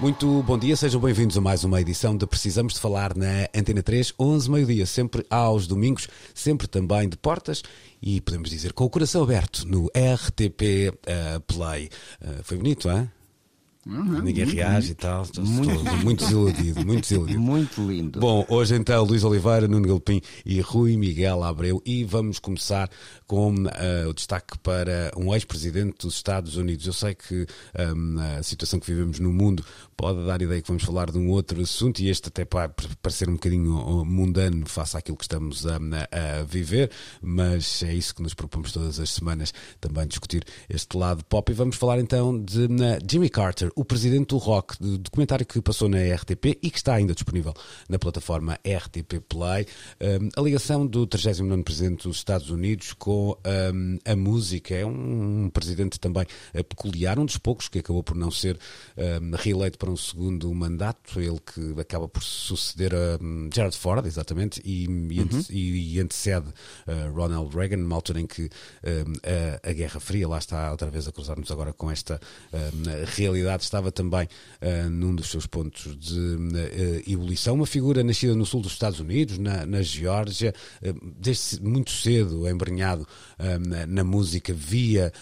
Muito 0.00 0.42
bom 0.42 0.58
dia, 0.58 0.74
sejam 0.74 1.00
bem-vindos 1.00 1.36
a 1.36 1.40
mais 1.40 1.62
uma 1.64 1.80
edição 1.80 2.16
de 2.16 2.26
Precisamos 2.26 2.74
de 2.74 2.80
Falar 2.80 3.16
na 3.16 3.46
Antena 3.54 3.82
3, 3.82 4.14
11, 4.18 4.50
meio-dia, 4.50 4.86
sempre 4.86 5.24
aos 5.30 5.66
domingos, 5.66 6.08
sempre 6.34 6.66
também 6.66 7.08
de 7.08 7.16
portas 7.16 7.62
e 8.00 8.20
podemos 8.20 8.50
dizer 8.50 8.72
com 8.72 8.84
o 8.84 8.90
coração 8.90 9.22
aberto 9.22 9.64
no 9.66 9.86
RTP 9.86 10.90
uh, 10.90 11.40
Play. 11.46 11.90
Uh, 12.20 12.42
foi 12.42 12.56
bonito, 12.56 12.90
hein? 12.90 13.08
Uhum, 13.84 14.22
Ninguém 14.22 14.44
reage 14.44 14.92
e 14.92 14.94
tal. 14.94 15.22
Estou, 15.22 15.44
muito, 15.44 15.72
estou 15.72 15.96
muito 15.98 16.24
desiludido, 16.24 16.86
muito 16.86 17.00
desiludido. 17.02 17.40
Muito 17.40 17.82
lindo. 17.82 18.20
Bom, 18.20 18.46
hoje 18.48 18.76
então 18.76 19.02
Luís 19.04 19.24
Oliveira, 19.24 19.66
Nuno 19.66 19.88
Galpim 19.88 20.20
e 20.46 20.60
Rui 20.60 20.96
Miguel 20.96 21.42
Abreu 21.42 21.82
e 21.84 22.04
vamos 22.04 22.38
começar 22.38 22.88
com 23.26 23.52
uh, 23.52 24.08
o 24.08 24.14
destaque 24.14 24.56
para 24.58 25.10
um 25.16 25.34
ex-presidente 25.34 25.96
dos 25.98 26.14
Estados 26.14 26.56
Unidos. 26.56 26.86
Eu 26.86 26.92
sei 26.92 27.14
que 27.14 27.44
um, 27.96 28.20
a 28.38 28.42
situação 28.44 28.78
que 28.78 28.86
vivemos 28.86 29.18
no 29.18 29.32
mundo 29.32 29.64
pode 29.96 30.24
dar 30.26 30.40
ideia 30.40 30.62
que 30.62 30.68
vamos 30.68 30.84
falar 30.84 31.10
de 31.10 31.18
um 31.18 31.28
outro 31.30 31.60
assunto 31.60 32.00
e 32.00 32.08
este 32.08 32.28
até 32.28 32.44
pode 32.44 32.74
parecer 33.02 33.28
um 33.28 33.34
bocadinho 33.34 34.04
mundano 34.04 34.64
face 34.66 34.96
àquilo 34.96 35.16
que 35.16 35.24
estamos 35.24 35.66
a, 35.66 35.76
a 35.76 36.44
viver, 36.44 36.88
mas 37.20 37.82
é 37.82 37.92
isso 37.92 38.14
que 38.14 38.22
nos 38.22 38.34
propomos 38.34 38.70
todas 38.70 39.00
as 39.00 39.10
semanas 39.10 39.52
também 39.80 40.06
discutir 40.06 40.44
este 40.68 40.96
lado 40.96 41.24
pop 41.24 41.50
e 41.50 41.54
vamos 41.54 41.74
falar 41.74 41.98
então 41.98 42.40
de 42.40 42.68
Jimmy 43.10 43.28
Carter 43.28 43.71
o 43.74 43.84
presidente 43.84 44.28
do 44.28 44.38
rock, 44.38 44.76
documentário 44.98 45.46
que 45.46 45.60
passou 45.60 45.88
na 45.88 45.98
RTP 45.98 46.58
e 46.62 46.70
que 46.70 46.76
está 46.76 46.94
ainda 46.94 47.14
disponível 47.14 47.54
na 47.88 47.98
plataforma 47.98 48.58
RTP 48.66 49.20
Play. 49.28 49.66
Um, 50.00 50.28
a 50.36 50.42
ligação 50.42 50.86
do 50.86 51.06
39 51.06 51.62
presidente 51.62 52.08
dos 52.08 52.16
Estados 52.16 52.50
Unidos 52.50 52.92
com 52.92 53.36
um, 53.74 53.98
a 54.04 54.16
música 54.16 54.74
é 54.74 54.84
um, 54.84 55.44
um 55.44 55.50
presidente 55.50 55.98
também 55.98 56.24
uh, 56.54 56.64
peculiar, 56.64 57.18
um 57.18 57.24
dos 57.24 57.38
poucos 57.38 57.68
que 57.68 57.78
acabou 57.78 58.02
por 58.02 58.16
não 58.16 58.30
ser 58.30 58.58
um, 58.96 59.36
reeleito 59.36 59.78
para 59.78 59.90
um 59.90 59.96
segundo 59.96 60.52
mandato, 60.54 61.20
ele 61.20 61.38
que 61.40 61.80
acaba 61.80 62.08
por 62.08 62.22
suceder 62.22 62.94
a 62.94 63.18
Gerald 63.52 63.76
Ford, 63.76 64.06
exatamente, 64.06 64.60
e, 64.64 64.84
e, 64.84 65.20
uhum. 65.20 65.44
e, 65.50 65.94
e 65.96 66.00
antecede 66.00 66.48
uh, 66.48 67.12
Ronald 67.14 67.54
Reagan, 67.54 67.78
numa 67.78 67.96
altura 67.96 68.20
em 68.20 68.26
que 68.26 68.48
a, 69.62 69.70
a, 69.70 69.72
Guerra 69.72 70.00
Fria, 70.00 70.28
lá 70.28 70.38
está 70.38 70.70
outra 70.70 70.90
vez 70.90 71.06
a 71.08 71.12
cruzar-nos 71.12 71.50
agora 71.50 71.72
com 71.72 71.90
esta 71.90 72.20
realidade 73.16 73.61
estava 73.64 73.92
também 73.92 74.26
uh, 74.60 74.90
num 74.90 75.14
dos 75.14 75.30
seus 75.30 75.46
pontos 75.46 75.96
de 75.98 76.18
uh, 76.18 77.10
ebulição. 77.10 77.54
Uma 77.54 77.66
figura 77.66 78.02
nascida 78.02 78.34
no 78.34 78.44
sul 78.46 78.60
dos 78.60 78.72
Estados 78.72 79.00
Unidos, 79.00 79.38
na, 79.38 79.64
na 79.66 79.82
Geórgia, 79.82 80.54
uh, 80.82 81.12
desde 81.18 81.62
muito 81.62 81.90
cedo 81.90 82.48
embrenhado 82.48 83.06
na, 83.66 83.86
na, 83.86 84.04
música, 84.04 84.52
via 84.52 85.12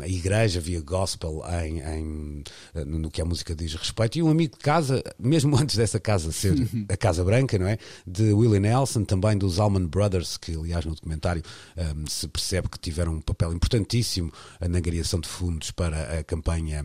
a 0.00 0.08
igreja, 0.08 0.60
via 0.60 0.80
gospel 0.80 1.42
em, 1.64 1.80
em, 1.80 2.44
no 2.86 3.10
que 3.10 3.20
a 3.20 3.24
música 3.24 3.54
diz 3.54 3.74
respeito. 3.74 4.18
E 4.18 4.22
um 4.22 4.30
amigo 4.30 4.56
de 4.56 4.62
casa, 4.62 5.02
mesmo 5.18 5.56
antes 5.58 5.76
dessa 5.76 6.00
casa 6.00 6.32
ser 6.32 6.54
a 6.88 6.96
Casa 6.96 7.24
Branca, 7.24 7.58
não 7.58 7.66
é? 7.66 7.78
De 8.06 8.32
Willie 8.32 8.60
Nelson, 8.60 9.04
também 9.04 9.36
dos 9.36 9.58
Allman 9.58 9.86
Brothers, 9.86 10.36
que 10.36 10.54
aliás 10.54 10.84
no 10.84 10.94
documentário 10.94 11.42
um, 11.76 12.06
se 12.06 12.26
percebe 12.28 12.68
que 12.68 12.78
tiveram 12.78 13.14
um 13.14 13.20
papel 13.20 13.52
importantíssimo 13.52 14.32
na 14.60 14.78
angariação 14.78 15.20
de 15.20 15.28
fundos 15.28 15.70
para 15.70 16.18
a 16.18 16.24
campanha 16.24 16.84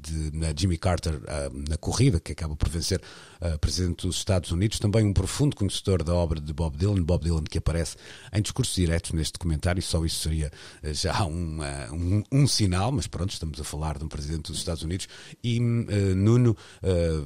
de 0.00 0.15
na 0.32 0.52
Jimmy 0.56 0.78
Carter 0.78 1.20
na 1.68 1.76
corrida, 1.76 2.20
que 2.20 2.32
acaba 2.32 2.56
por 2.56 2.68
vencer 2.68 3.00
uh, 3.40 3.58
presidente 3.58 4.06
dos 4.06 4.16
Estados 4.16 4.50
Unidos, 4.50 4.78
também 4.78 5.04
um 5.04 5.12
profundo 5.12 5.56
conhecedor 5.56 6.02
da 6.02 6.14
obra 6.14 6.40
de 6.40 6.52
Bob 6.52 6.76
Dylan, 6.76 7.02
Bob 7.02 7.24
Dylan 7.24 7.44
que 7.44 7.58
aparece 7.58 7.96
em 8.32 8.42
discursos 8.42 8.74
diretos 8.74 9.12
neste 9.12 9.34
documentário, 9.34 9.82
só 9.82 10.04
isso 10.04 10.22
seria 10.22 10.50
uh, 10.82 10.94
já 10.94 11.24
um, 11.24 11.60
uh, 11.60 11.94
um, 11.94 12.22
um, 12.32 12.46
sinal, 12.46 12.92
mas 12.92 13.06
pronto, 13.06 13.32
estamos 13.32 13.60
a 13.60 13.64
falar 13.64 13.98
de 13.98 14.04
um 14.04 14.08
presidente 14.08 14.50
dos 14.50 14.58
Estados 14.58 14.82
Unidos 14.82 15.08
e 15.42 15.60
Nuno, 15.60 16.56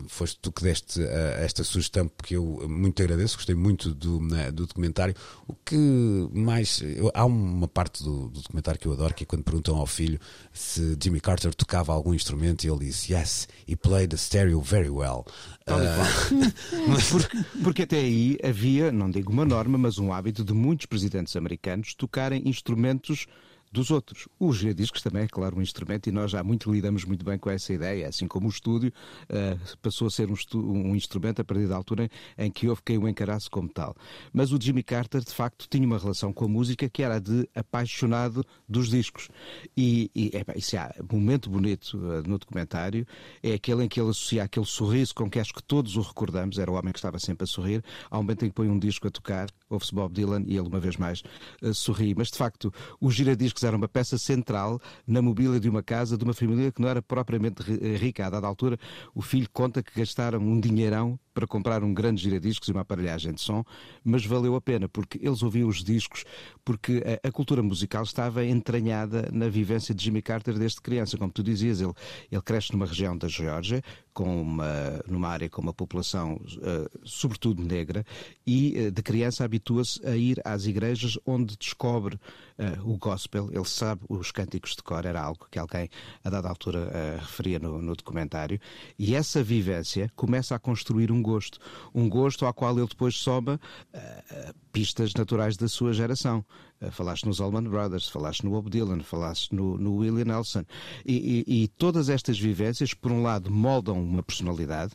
foste 0.09 0.39
tu 0.41 0.53
que 0.53 0.63
deste 0.63 1.01
esta 1.39 1.65
sugestão, 1.65 2.09
porque 2.09 2.37
eu 2.37 2.67
muito 2.69 3.03
agradeço, 3.03 3.37
gostei 3.37 3.55
muito 3.55 3.95
do, 3.95 4.19
do 4.53 4.67
documentário. 4.67 5.15
O 5.47 5.55
que 5.55 5.77
mais. 6.33 6.81
Eu, 6.83 7.11
há 7.15 7.25
uma 7.25 7.69
parte 7.69 8.03
do, 8.03 8.29
do 8.29 8.41
documentário 8.41 8.81
que 8.81 8.87
eu 8.87 8.93
adoro, 8.93 9.15
que 9.15 9.25
é 9.25 9.27
quando 9.27 9.45
perguntam 9.45 9.77
ao 9.77 9.87
filho 9.87 10.19
se 10.53 10.97
Jimmy 11.03 11.21
Carter 11.21 11.55
tocava 11.55 11.93
algum 11.93 12.15
instrumento 12.15 12.65
e 12.65 12.69
ele 12.69 12.87
diz 12.87 13.09
yes, 13.09 13.49
he 13.67 13.77
played 13.77 14.11
the 14.11 14.17
stereo 14.17 14.61
very 14.61 14.91
well. 14.91 15.25
Uh, 15.77 16.97
porque, 17.11 17.39
porque 17.63 17.83
até 17.83 17.99
aí 17.99 18.39
havia, 18.43 18.91
não 18.91 19.11
digo 19.11 19.33
uma 19.33 19.45
norma, 19.45 19.79
mas 19.79 19.99
um 19.99 20.13
hábito 20.13 20.45
de 20.45 20.53
muitos 20.53 20.87
presidentes 20.87 21.37
americanos 21.37 21.95
tocarem 21.95 22.43
instrumentos 22.47 23.27
dos 23.71 23.91
outros. 23.91 24.29
O 24.39 24.53
giradiscos 24.53 25.01
também 25.01 25.23
é, 25.23 25.29
claro, 25.29 25.57
um 25.57 25.63
instrumento 25.63 26.09
e 26.09 26.13
nós 26.13 26.33
já 26.33 26.43
muito 26.43 26.73
lidamos 26.73 27.05
muito 27.05 27.25
bem 27.25 27.39
com 27.39 27.49
essa 27.51 27.73
ideia, 27.73 28.09
assim 28.09 28.27
como 28.27 28.47
o 28.47 28.51
estúdio 28.51 28.93
uh, 29.25 29.79
passou 29.81 30.09
a 30.09 30.11
ser 30.11 30.29
um, 30.29 30.35
um, 30.55 30.97
instrumento 30.97 31.41
a 31.41 31.45
partir 31.45 31.69
da 31.69 31.77
altura 31.77 32.11
em 32.37 32.51
que 32.51 32.69
houve 32.69 32.83
quem 32.85 32.99
o 32.99 33.09
encarasse 33.09 33.49
como 33.49 33.69
tal. 33.69 33.95
Mas 34.33 34.51
o 34.53 34.61
Jimmy 34.61 34.83
Carter, 34.83 35.23
de 35.23 35.33
facto, 35.33 35.67
tinha 35.71 35.87
uma 35.87 35.99
relação 35.99 36.33
com 36.33 36.47
a 36.47 36.49
música 36.49 36.89
que 36.89 37.03
era 37.03 37.21
de 37.21 37.49
apaixonado 37.55 38.45
dos 38.69 38.89
discos. 38.89 39.29
E, 39.77 40.11
e 40.15 40.33
é, 40.35 40.59
isso 40.59 40.77
é 40.77 40.91
um 41.13 41.19
momento 41.19 41.49
bonito 41.49 41.97
uh, 41.97 42.29
no 42.29 42.39
documentário, 42.39 43.07
é 43.43 43.53
aquele 43.53 43.85
em 43.85 43.89
que 43.89 44.01
ele 44.01 44.11
associa 44.11 44.43
aquele 44.43 44.67
sorriso 44.67 45.15
com 45.15 45.31
que 45.31 45.39
acho 45.39 45.55
que 45.55 45.63
todos 45.63 45.97
o 45.97 46.01
recordamos, 46.01 46.59
era 46.59 46.71
o 46.71 46.75
homem 46.75 46.93
que 46.93 46.99
estava 46.99 47.19
sempre 47.21 47.45
a 47.45 47.47
sorrir, 47.47 47.85
ao 48.11 48.21
momento 48.23 48.45
em 48.45 48.49
que 48.49 48.55
põe 48.55 48.69
um 48.69 48.79
disco 48.79 49.07
a 49.07 49.11
tocar, 49.11 49.49
ouve-se 49.69 49.95
Bob 49.95 50.13
Dylan 50.13 50.43
e 50.47 50.57
ele, 50.57 50.67
uma 50.67 50.81
vez 50.81 50.97
mais, 50.97 51.23
uh, 51.63 51.73
sorri. 51.73 52.15
Mas, 52.17 52.31
de 52.31 52.37
facto, 52.37 52.73
o 53.01 53.11
giradiscos 53.11 53.60
era 53.65 53.77
uma 53.77 53.89
peça 53.89 54.19
central 54.19 54.81
na 55.07 55.23
mobília 55.23 55.61
de 55.61 55.69
uma 55.69 55.83
casa 55.83 56.17
de 56.17 56.25
uma 56.25 56.35
família 56.35 56.73
que 56.73 56.81
não 56.81 56.89
era 56.89 57.03
propriamente 57.03 57.63
rica. 57.97 58.27
A 58.27 58.31
dada 58.31 58.47
altura, 58.47 58.79
o 59.15 59.23
filho 59.23 59.49
conta 59.53 59.83
que 59.83 59.99
gastaram 59.99 60.39
um 60.41 60.61
dinheirão 60.61 61.19
para 61.33 61.47
comprar 61.47 61.83
um 61.83 61.95
grande 61.95 62.23
giradiscos 62.23 62.69
e 62.69 62.73
uma 62.73 62.81
aparelhagem 62.83 63.33
de 63.33 63.41
som, 63.41 63.65
mas 64.05 64.27
valeu 64.27 64.55
a 64.57 64.61
pena, 64.61 64.89
porque 64.89 65.19
eles 65.23 65.43
ouviam 65.43 65.69
os 65.69 65.83
discos, 65.83 66.25
porque 66.65 67.03
a, 67.25 67.29
a, 67.29 67.33
cultura 67.33 67.63
musical 67.63 68.03
estava 68.03 68.45
entranhada 68.45 69.29
na 69.33 69.49
vivência 69.49 69.95
de 69.95 70.05
Jimmy 70.05 70.23
Carter 70.23 70.59
desde 70.59 70.81
criança. 70.81 71.17
Como 71.17 71.33
tu 71.33 71.43
dizias, 71.43 71.81
ele, 71.81 71.93
ele 72.31 72.43
cresce 72.43 72.73
numa 72.73 72.87
região 72.87 73.17
da 73.17 73.29
Geórgia, 73.29 73.83
com 74.13 74.43
uma, 74.43 75.03
numa 75.07 75.29
área 75.29 75.49
com 75.49 75.63
uma 75.63 75.73
população 75.73 76.35
uh, 76.35 77.01
sobretudo 77.05 77.63
negra, 77.63 78.05
e 78.47 78.89
uh, 78.89 78.91
de 78.91 79.03
criança 79.03 79.45
habitua-se 79.45 80.05
a 80.07 80.17
ir 80.17 80.41
às 80.45 80.67
igrejas 80.67 81.19
onde 81.25 81.57
descobre 81.57 82.19
o 82.85 82.97
gospel. 82.97 83.49
Ele 83.53 83.65
sabe 83.65 84.03
os 84.09 84.31
cânticos 84.31 84.77
de 84.77 84.83
cor, 84.83 85.05
era 85.05 85.21
algo 85.21 85.47
que 85.51 85.59
alguém 85.59 85.89
a 86.25 86.31
dada 86.31 86.49
altura 86.49 86.91
referia 87.19 87.59
no, 87.59 87.81
no 87.81 87.95
documentário, 87.95 88.61
e 88.99 89.15
essa 89.15 89.43
vivência 89.43 90.11
começa 90.17 90.55
a 90.55 90.59
construir 90.59 91.11
um 91.11 91.23
gosto. 91.23 91.59
Um 91.95 92.09
gosto 92.09 92.47
ao 92.47 92.55
qual 92.55 92.77
ele 92.79 92.89
depois 92.89 93.17
soma 93.17 93.61
uh, 93.95 94.55
pistas 94.73 95.15
naturais 95.15 95.57
da 95.57 95.69
sua 95.69 95.93
geração. 95.93 96.45
Falaste 96.93 97.27
nos 97.27 97.43
Allman 97.43 97.65
Brothers, 97.65 98.09
falaste 98.09 98.43
no 98.43 98.53
Bob 98.53 98.71
Dylan, 98.71 99.01
falaste 99.01 99.55
no, 99.55 99.77
no 99.77 99.97
Willie 99.97 100.25
Nelson. 100.25 100.65
E, 101.05 101.45
e, 101.47 101.65
e 101.65 101.69
todas 101.69 102.09
estas 102.09 102.39
vivências, 102.39 102.95
por 102.95 103.13
um 103.13 103.23
lado, 103.23 103.51
moldam 103.51 104.03
uma 104.03 104.23
personalidade, 104.23 104.93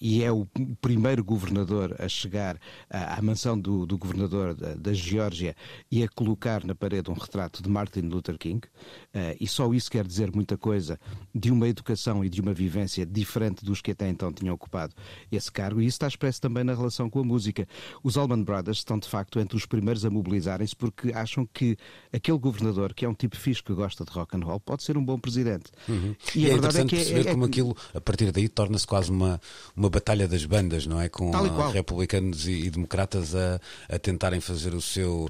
e 0.00 0.22
é 0.22 0.30
o 0.30 0.46
primeiro 0.80 1.24
governador 1.24 1.96
a 1.98 2.08
chegar 2.08 2.58
à, 2.88 3.18
à 3.18 3.22
mansão 3.22 3.58
do, 3.58 3.86
do 3.86 3.98
governador 3.98 4.54
da, 4.54 4.74
da, 4.74 4.92
Geórgia 4.92 5.56
e 5.90 6.02
a 6.02 6.08
colocar 6.08 6.64
na 6.64 6.74
parede 6.74 7.10
um 7.10 7.14
retrato 7.14 7.62
de 7.62 7.68
Martin 7.68 8.02
Luther 8.02 8.38
King. 8.38 8.66
Uh, 9.14 9.36
e 9.40 9.46
só 9.46 9.72
isso 9.72 9.90
quer 9.90 10.06
dizer 10.06 10.30
muita 10.34 10.56
coisa 10.56 10.98
de 11.34 11.50
uma 11.50 11.68
educação 11.68 12.24
e 12.24 12.28
de 12.28 12.40
uma 12.40 12.54
vivência 12.54 13.04
diferente 13.04 13.64
dos 13.64 13.80
que 13.80 13.90
até 13.90 14.08
então 14.08 14.32
tinham 14.32 14.54
ocupado 14.54 14.94
esse 15.30 15.50
cargo. 15.50 15.80
E 15.80 15.86
isso 15.86 15.96
está 15.96 16.06
expresso 16.06 16.40
também 16.40 16.64
na 16.64 16.74
relação 16.74 17.10
com 17.10 17.20
a 17.20 17.24
música. 17.24 17.66
Os 18.02 18.16
Allman 18.16 18.42
Brothers 18.42 18.78
estão, 18.78 18.98
de 18.98 19.08
facto, 19.08 19.40
entre 19.40 19.56
os 19.56 19.66
primeiros 19.66 20.04
a 20.04 20.10
mobilizarem-se 20.10 20.76
porque 20.76 21.12
acham 21.12 21.46
que 21.46 21.76
aquele 22.12 22.38
governador, 22.38 22.94
que 22.94 23.04
é 23.04 23.08
um 23.08 23.14
tipo 23.14 23.36
fixe 23.36 23.62
que 23.62 23.72
gosta 23.72 24.04
de 24.04 24.10
rock 24.12 24.36
and 24.36 24.44
roll, 24.44 24.60
pode 24.60 24.82
ser 24.82 24.96
um 24.96 25.04
bom 25.04 25.18
presidente. 25.18 25.70
Uhum. 25.88 26.14
E, 26.34 26.40
e, 26.40 26.46
é 26.46 26.48
verdade 26.50 26.80
é 26.80 26.84
que 26.84 26.96
é, 26.96 27.20
é, 27.20 27.24
como 27.24 27.44
aquilo, 27.44 27.76
a 27.92 28.00
partir 28.00 28.30
daí, 28.30 28.48
torna-se 28.48 28.86
quase 28.86 29.10
uma 29.10 29.40
uma 29.76 29.90
batalha 29.90 30.26
das 30.28 30.44
bandas, 30.44 30.86
não 30.86 31.00
é? 31.00 31.08
Com 31.08 31.30
republicanos 31.72 32.46
e, 32.46 32.52
e, 32.52 32.70
democratas 32.70 33.34
a, 33.34 33.60
a 33.88 33.98
tentarem 33.98 34.40
fazer 34.40 34.74
o 34.74 34.80
seu, 34.80 35.28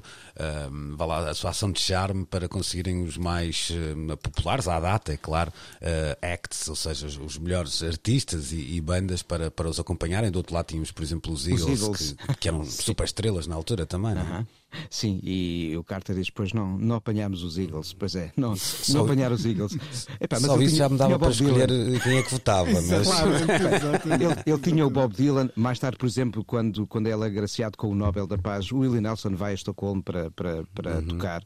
um, 0.71 0.95
lá, 1.05 1.29
a 1.29 1.33
sua 1.33 1.51
ação 1.51 1.71
de 1.71 1.79
charme 1.79 2.25
para 2.25 2.47
conseguirem 2.47 3.03
os 3.03 3.17
mais 3.17 3.71
um, 3.71 4.15
populares 4.17 4.67
à 4.67 4.79
data, 4.79 5.13
é 5.13 5.17
claro, 5.17 5.51
uh, 5.81 6.33
acts, 6.33 6.67
ou 6.67 6.75
seja, 6.75 7.07
os, 7.07 7.17
os 7.17 7.37
melhores 7.37 7.83
artistas 7.83 8.51
e, 8.51 8.75
e, 8.75 8.81
bandas 8.81 9.21
para, 9.21 9.49
para 9.51 9.69
os 9.69 9.79
acompanharem. 9.79 10.31
Do 10.31 10.37
outro 10.37 10.53
lado 10.53 10.67
tínhamos, 10.67 10.91
por 10.91 11.03
exemplo, 11.03 11.31
os 11.31 11.47
Eagles, 11.47 11.81
os 11.81 11.81
Eagles. 11.81 12.15
Que, 12.27 12.35
que, 12.35 12.47
eram 12.47 12.63
super 12.65 13.05
estrelas 13.05 13.47
na 13.47 13.55
altura 13.55 13.85
também, 13.85 14.15
não 14.15 14.21
é? 14.21 14.25
Uh 14.25 14.41
-huh. 14.41 14.45
Sim, 14.89 15.19
e 15.23 15.75
o 15.77 15.83
Carter 15.83 16.15
diz: 16.15 16.29
Pois 16.29 16.53
não, 16.53 16.77
não 16.77 16.95
apanhámos 16.95 17.43
os 17.43 17.57
Eagles. 17.57 17.93
Pois 17.93 18.15
é, 18.15 18.31
não, 18.35 18.53
não 18.89 19.03
apanhar 19.03 19.31
os 19.31 19.45
Eagles. 19.45 19.77
Epá, 20.19 20.39
Só 20.39 20.59
isso 20.59 20.75
tinha, 20.75 20.77
já 20.77 20.89
me 20.89 20.97
dava 20.97 21.17
para 21.17 21.29
escolher 21.29 21.67
Dylan. 21.67 21.99
quem 21.99 22.17
é 22.17 22.23
que 22.23 22.31
votava. 22.31 22.69
Mas... 22.81 23.07
Claro, 23.07 23.31
ele, 24.13 24.43
ele, 24.45 24.59
tinha 24.59 24.85
o 24.85 24.89
Bob 24.89 25.13
Dylan. 25.13 25.49
Mais 25.55 25.79
tarde, 25.79 25.97
por 25.97 26.05
exemplo, 26.05 26.43
quando, 26.43 26.85
quando 26.87 27.07
ele 27.07 27.23
é 27.23 27.25
agraciado 27.25 27.77
com 27.77 27.89
o 27.89 27.95
Nobel 27.95 28.27
da 28.27 28.37
Paz, 28.37 28.71
o 28.71 28.79
Willie 28.79 29.01
Nelson 29.01 29.35
vai 29.35 29.51
a 29.51 29.55
Estocolmo 29.55 30.03
para, 30.03 30.29
para, 30.31 30.63
para 30.73 30.95
uhum. 30.95 31.07
tocar 31.07 31.41
uh, 31.41 31.45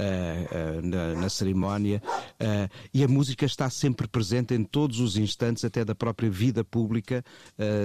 uh, 0.00 0.86
na, 0.86 1.14
na, 1.20 1.28
cerimónia. 1.28 2.02
Uh, 2.40 2.70
e 2.92 3.04
a 3.04 3.08
música 3.08 3.44
está 3.44 3.68
sempre 3.68 4.06
presente 4.08 4.54
em 4.54 4.64
todos 4.64 5.00
os 5.00 5.16
instantes, 5.16 5.64
até 5.64 5.84
da 5.84 5.94
própria 5.94 6.30
vida 6.30 6.64
pública 6.64 7.24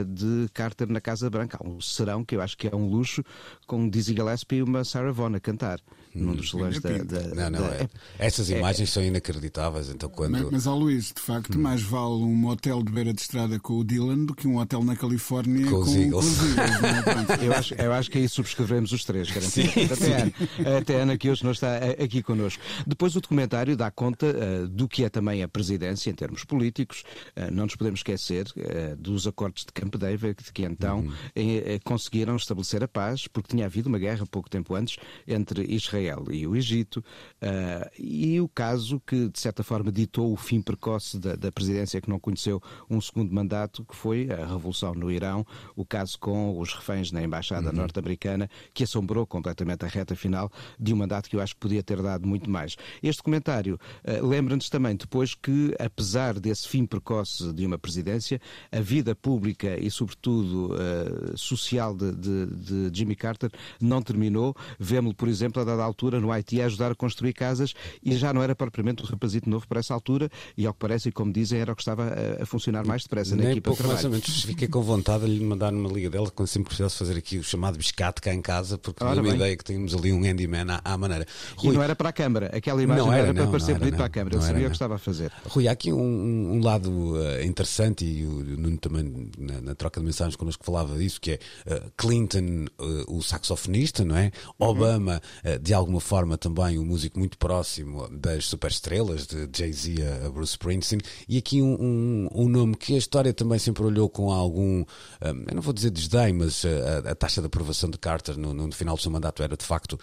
de 0.07 0.47
Carter 0.53 0.87
na 0.89 1.01
Casa 1.01 1.29
Branca. 1.29 1.57
Há 1.61 1.67
um 1.67 1.81
serão 1.81 2.23
que 2.23 2.35
eu 2.35 2.41
acho 2.41 2.57
que 2.57 2.67
é 2.67 2.75
um 2.75 2.87
luxo, 2.87 3.23
com 3.67 3.89
Dizzy 3.89 4.13
Gillespie 4.13 4.57
e 4.57 4.63
uma 4.63 4.83
Sarah 4.85 5.11
Vaughan 5.11 5.35
a 5.35 5.39
cantar 5.39 5.79
num 6.15 6.33
dos 6.33 6.49
salões 6.49 6.79
da, 6.79 6.97
da, 6.99 7.35
Não, 7.35 7.49
não, 7.49 7.67
da... 7.67 7.75
É. 7.75 7.89
Essas 8.17 8.49
é, 8.49 8.57
imagens 8.57 8.89
é, 8.89 8.91
são 8.91 9.03
inacreditáveis. 9.03 9.89
Então, 9.89 10.09
quando... 10.09 10.31
Mas, 10.31 10.49
mas 10.49 10.67
ao 10.67 10.77
Luís, 10.77 11.11
de 11.13 11.21
facto, 11.21 11.57
hum. 11.57 11.61
mais 11.61 11.81
vale 11.81 12.23
um 12.23 12.47
hotel 12.47 12.81
de 12.81 12.91
beira 12.91 13.13
de 13.13 13.21
estrada 13.21 13.59
com 13.59 13.73
o 13.73 13.83
Dylan 13.83 14.25
do 14.25 14.33
que 14.33 14.47
um 14.47 14.57
hotel 14.57 14.83
na 14.83 14.95
Califórnia 14.95 15.65
com, 15.65 15.71
com 15.71 15.81
os 15.81 15.95
Eagles. 15.95 16.11
Com 16.11 16.19
os 16.19 16.57
Eagles 16.57 17.29
é? 17.41 17.45
eu, 17.45 17.53
acho, 17.53 17.73
eu 17.75 17.93
acho 17.93 18.09
que 18.09 18.17
aí 18.17 18.29
subscrevemos 18.29 18.91
os 18.91 19.03
três, 19.03 19.29
garantido. 19.29 19.69
Até, 19.93 20.21
Ana, 20.21 20.77
até 20.77 21.01
Ana, 21.01 21.17
que 21.17 21.29
hoje 21.29 21.43
não 21.43 21.51
está 21.51 21.75
eh, 21.75 22.03
aqui 22.03 22.23
connosco. 22.23 22.61
Depois, 22.87 23.15
o 23.15 23.21
documentário 23.21 23.75
dá 23.75 23.91
conta 23.91 24.27
uh, 24.27 24.67
do 24.67 24.87
que 24.87 25.03
é 25.03 25.09
também 25.09 25.43
a 25.43 25.47
presidência 25.47 26.09
em 26.09 26.13
termos 26.13 26.43
políticos. 26.45 27.03
Uh, 27.35 27.51
não 27.51 27.65
nos 27.65 27.75
podemos 27.75 27.99
esquecer 27.99 28.47
uh, 28.47 28.95
dos 28.95 29.27
acordos 29.27 29.65
de 29.65 29.73
Camp 29.73 29.95
David, 29.95 30.37
que 30.53 30.63
então 30.63 30.99
uhum. 30.99 31.79
conseguiram 31.83 32.35
estabelecer 32.35 32.83
a 32.83 32.87
paz, 32.87 33.27
porque 33.27 33.49
tinha 33.49 33.65
havido 33.65 33.89
uma 33.89 33.99
guerra 33.99 34.25
pouco 34.25 34.49
tempo 34.49 34.75
antes 34.75 34.97
entre 35.27 35.65
Israel 35.73 36.04
e 36.31 36.47
o 36.47 36.55
Egito, 36.55 36.97
uh, 36.97 37.89
e 37.97 38.39
o 38.39 38.47
caso 38.47 39.01
que, 39.05 39.29
de 39.29 39.39
certa 39.39 39.63
forma, 39.63 39.91
ditou 39.91 40.31
o 40.31 40.35
fim 40.35 40.61
precoce 40.61 41.19
da, 41.19 41.35
da, 41.35 41.51
presidência 41.51 42.01
que 42.01 42.09
não 42.09 42.19
conheceu 42.19 42.61
um 42.89 42.99
segundo 43.01 43.33
mandato, 43.33 43.83
que 43.85 43.95
foi 43.95 44.29
a 44.29 44.45
revolução 44.45 44.93
no 44.93 45.11
Irão, 45.11 45.45
o 45.75 45.85
caso 45.85 46.19
com 46.19 46.59
os 46.59 46.73
reféns 46.73 47.11
na 47.11 47.23
embaixada 47.23 47.69
uhum. 47.69 47.75
norte-americana, 47.75 48.49
que 48.73 48.83
assombrou 48.83 49.25
completamente 49.25 49.85
a 49.85 49.87
reta 49.87 50.15
final 50.15 50.51
de 50.79 50.93
um 50.93 50.97
mandato 50.97 51.29
que 51.29 51.35
eu 51.35 51.41
acho 51.41 51.53
que 51.53 51.59
podia 51.59 51.83
ter 51.83 52.01
dado 52.01 52.27
muito 52.27 52.49
mais. 52.49 52.75
Este 53.01 53.23
comentário 53.23 53.79
uh, 54.03 54.25
lembra-nos 54.25 54.69
também 54.69 54.95
depois 54.95 55.33
que, 55.33 55.73
apesar 55.79 56.39
desse 56.39 56.67
fim 56.67 56.85
precoce 56.85 57.53
de 57.53 57.65
uma 57.65 57.77
presidência, 57.77 58.39
a 58.71 58.79
vida 58.79 59.15
pública 59.15 59.77
e, 59.79 59.89
sobretudo, 59.89 60.73
uh, 60.73 61.37
social 61.37 61.95
de, 61.95 62.11
de, 62.15 62.45
de 62.89 62.97
Jimmy 62.97 63.15
Carter 63.15 63.49
não 63.79 64.01
terminou. 64.01 64.55
Vemos-lo, 64.79 65.15
por 65.15 65.27
exemplo, 65.27 65.61
a 65.61 65.65
dada 65.65 65.83
altura 65.83 65.94
no 66.03 66.31
Haiti 66.31 66.61
a 66.61 66.65
ajudar 66.65 66.91
a 66.91 66.95
construir 66.95 67.33
casas 67.33 67.73
e 68.03 68.15
já 68.15 68.33
não 68.33 68.43
era 68.43 68.55
propriamente 68.55 69.03
um 69.03 69.05
rapazito 69.05 69.49
novo 69.49 69.67
para 69.67 69.79
essa 69.79 69.93
altura 69.93 70.29
e, 70.57 70.65
ao 70.65 70.73
que 70.73 70.79
parece, 70.79 71.09
e 71.09 71.11
como 71.11 71.31
dizem, 71.31 71.59
era 71.59 71.71
o 71.71 71.75
que 71.75 71.81
estava 71.81 72.03
a, 72.03 72.43
a 72.43 72.45
funcionar 72.45 72.85
mais 72.85 73.03
depressa 73.03 73.35
Nem 73.35 73.45
na 73.45 73.51
equipa 73.51 73.69
pouco 73.69 73.81
de 73.81 73.87
trabalho. 73.87 74.09
mais 74.09 74.23
ou 74.23 74.29
menos 74.29 74.43
fiquei 74.43 74.67
com 74.67 74.81
vontade 74.81 75.25
de 75.25 75.31
lhe 75.31 75.43
mandar 75.43 75.73
uma 75.73 75.89
liga 75.89 76.09
dela 76.09 76.29
quando 76.29 76.47
sempre 76.47 76.69
precisasse 76.69 76.97
fazer 76.97 77.17
aqui 77.17 77.37
o 77.37 77.43
chamado 77.43 77.77
biscate 77.77 78.21
cá 78.21 78.33
em 78.33 78.41
casa, 78.41 78.77
porque 78.77 79.03
tinha 79.03 79.21
uma 79.21 79.35
ideia 79.35 79.55
que 79.55 79.63
tínhamos 79.63 79.93
ali 79.93 80.11
um 80.11 80.21
handyman 80.21 80.65
à, 80.69 80.81
à 80.83 80.97
maneira. 80.97 81.25
Rui, 81.57 81.73
e 81.73 81.77
não 81.77 81.83
era 81.83 81.95
para 81.95 82.09
a 82.09 82.13
Câmara, 82.13 82.51
aquela 82.53 82.81
imagem 82.81 83.05
não 83.05 83.13
era, 83.13 83.27
não 83.27 83.33
para 83.33 83.43
não, 83.43 83.51
parecer 83.51 83.71
não 83.73 83.79
bonito 83.79 83.95
para 83.95 84.05
a 84.05 84.09
Câmara, 84.09 84.35
ele 84.35 84.43
sabia 84.43 84.67
o 84.67 84.69
que 84.69 84.75
estava 84.75 84.95
a 84.95 84.99
fazer. 84.99 85.31
Rui, 85.47 85.67
há 85.67 85.71
aqui 85.71 85.91
um, 85.91 86.53
um 86.53 86.63
lado 86.63 86.89
uh, 86.89 87.43
interessante 87.43 88.05
e 88.05 88.25
o 88.25 88.43
Nuno 88.57 88.77
também 88.77 89.29
na, 89.37 89.61
na, 89.61 89.75
troca 89.75 89.99
de 89.99 90.05
mensagens 90.05 90.35
connosco 90.35 90.65
falava 90.65 90.97
disso, 90.97 91.19
que 91.19 91.31
é 91.31 91.39
uh, 91.67 91.91
Clinton, 91.97 92.65
uh, 92.79 93.17
o 93.17 93.21
saxofonista, 93.21 94.03
não 94.03 94.17
é? 94.17 94.31
Uhum. 94.59 94.67
Obama, 94.69 95.21
de 95.61 95.73
alguma 95.85 96.01
forma 96.01 96.35
também 96.37 96.79
um 96.79 96.85
músico 96.85 97.19
muito 97.19 97.37
próximo 97.37 98.09
das 98.09 98.45
superestrelas, 98.45 99.27
de 99.27 99.47
Jay-Z 99.55 99.95
a 100.25 100.29
Bruce 100.29 100.53
Springsteen, 100.53 100.99
e 101.29 101.37
aqui 101.37 101.61
um, 101.61 101.75
um, 101.79 102.29
um, 102.33 102.49
nome 102.49 102.75
que 102.75 102.95
a 102.95 102.97
história 102.97 103.31
também 103.33 103.59
sempre 103.59 103.83
olhou 103.83 104.09
com 104.09 104.31
algum, 104.31 104.81
um, 104.81 104.85
eu 105.21 105.53
não 105.53 105.61
vou 105.61 105.73
dizer 105.73 105.91
desdém, 105.91 106.33
mas 106.33 106.63
a, 106.65 107.11
a 107.11 107.15
taxa 107.15 107.39
de 107.39 107.47
aprovação 107.47 107.89
de 107.89 107.99
Carter 107.99 108.37
no, 108.37 108.53
no, 108.53 108.71
final 108.71 108.95
do 108.95 109.01
seu 109.01 109.11
mandato 109.11 109.43
era 109.43 109.55
de 109.55 109.63
facto 109.63 109.99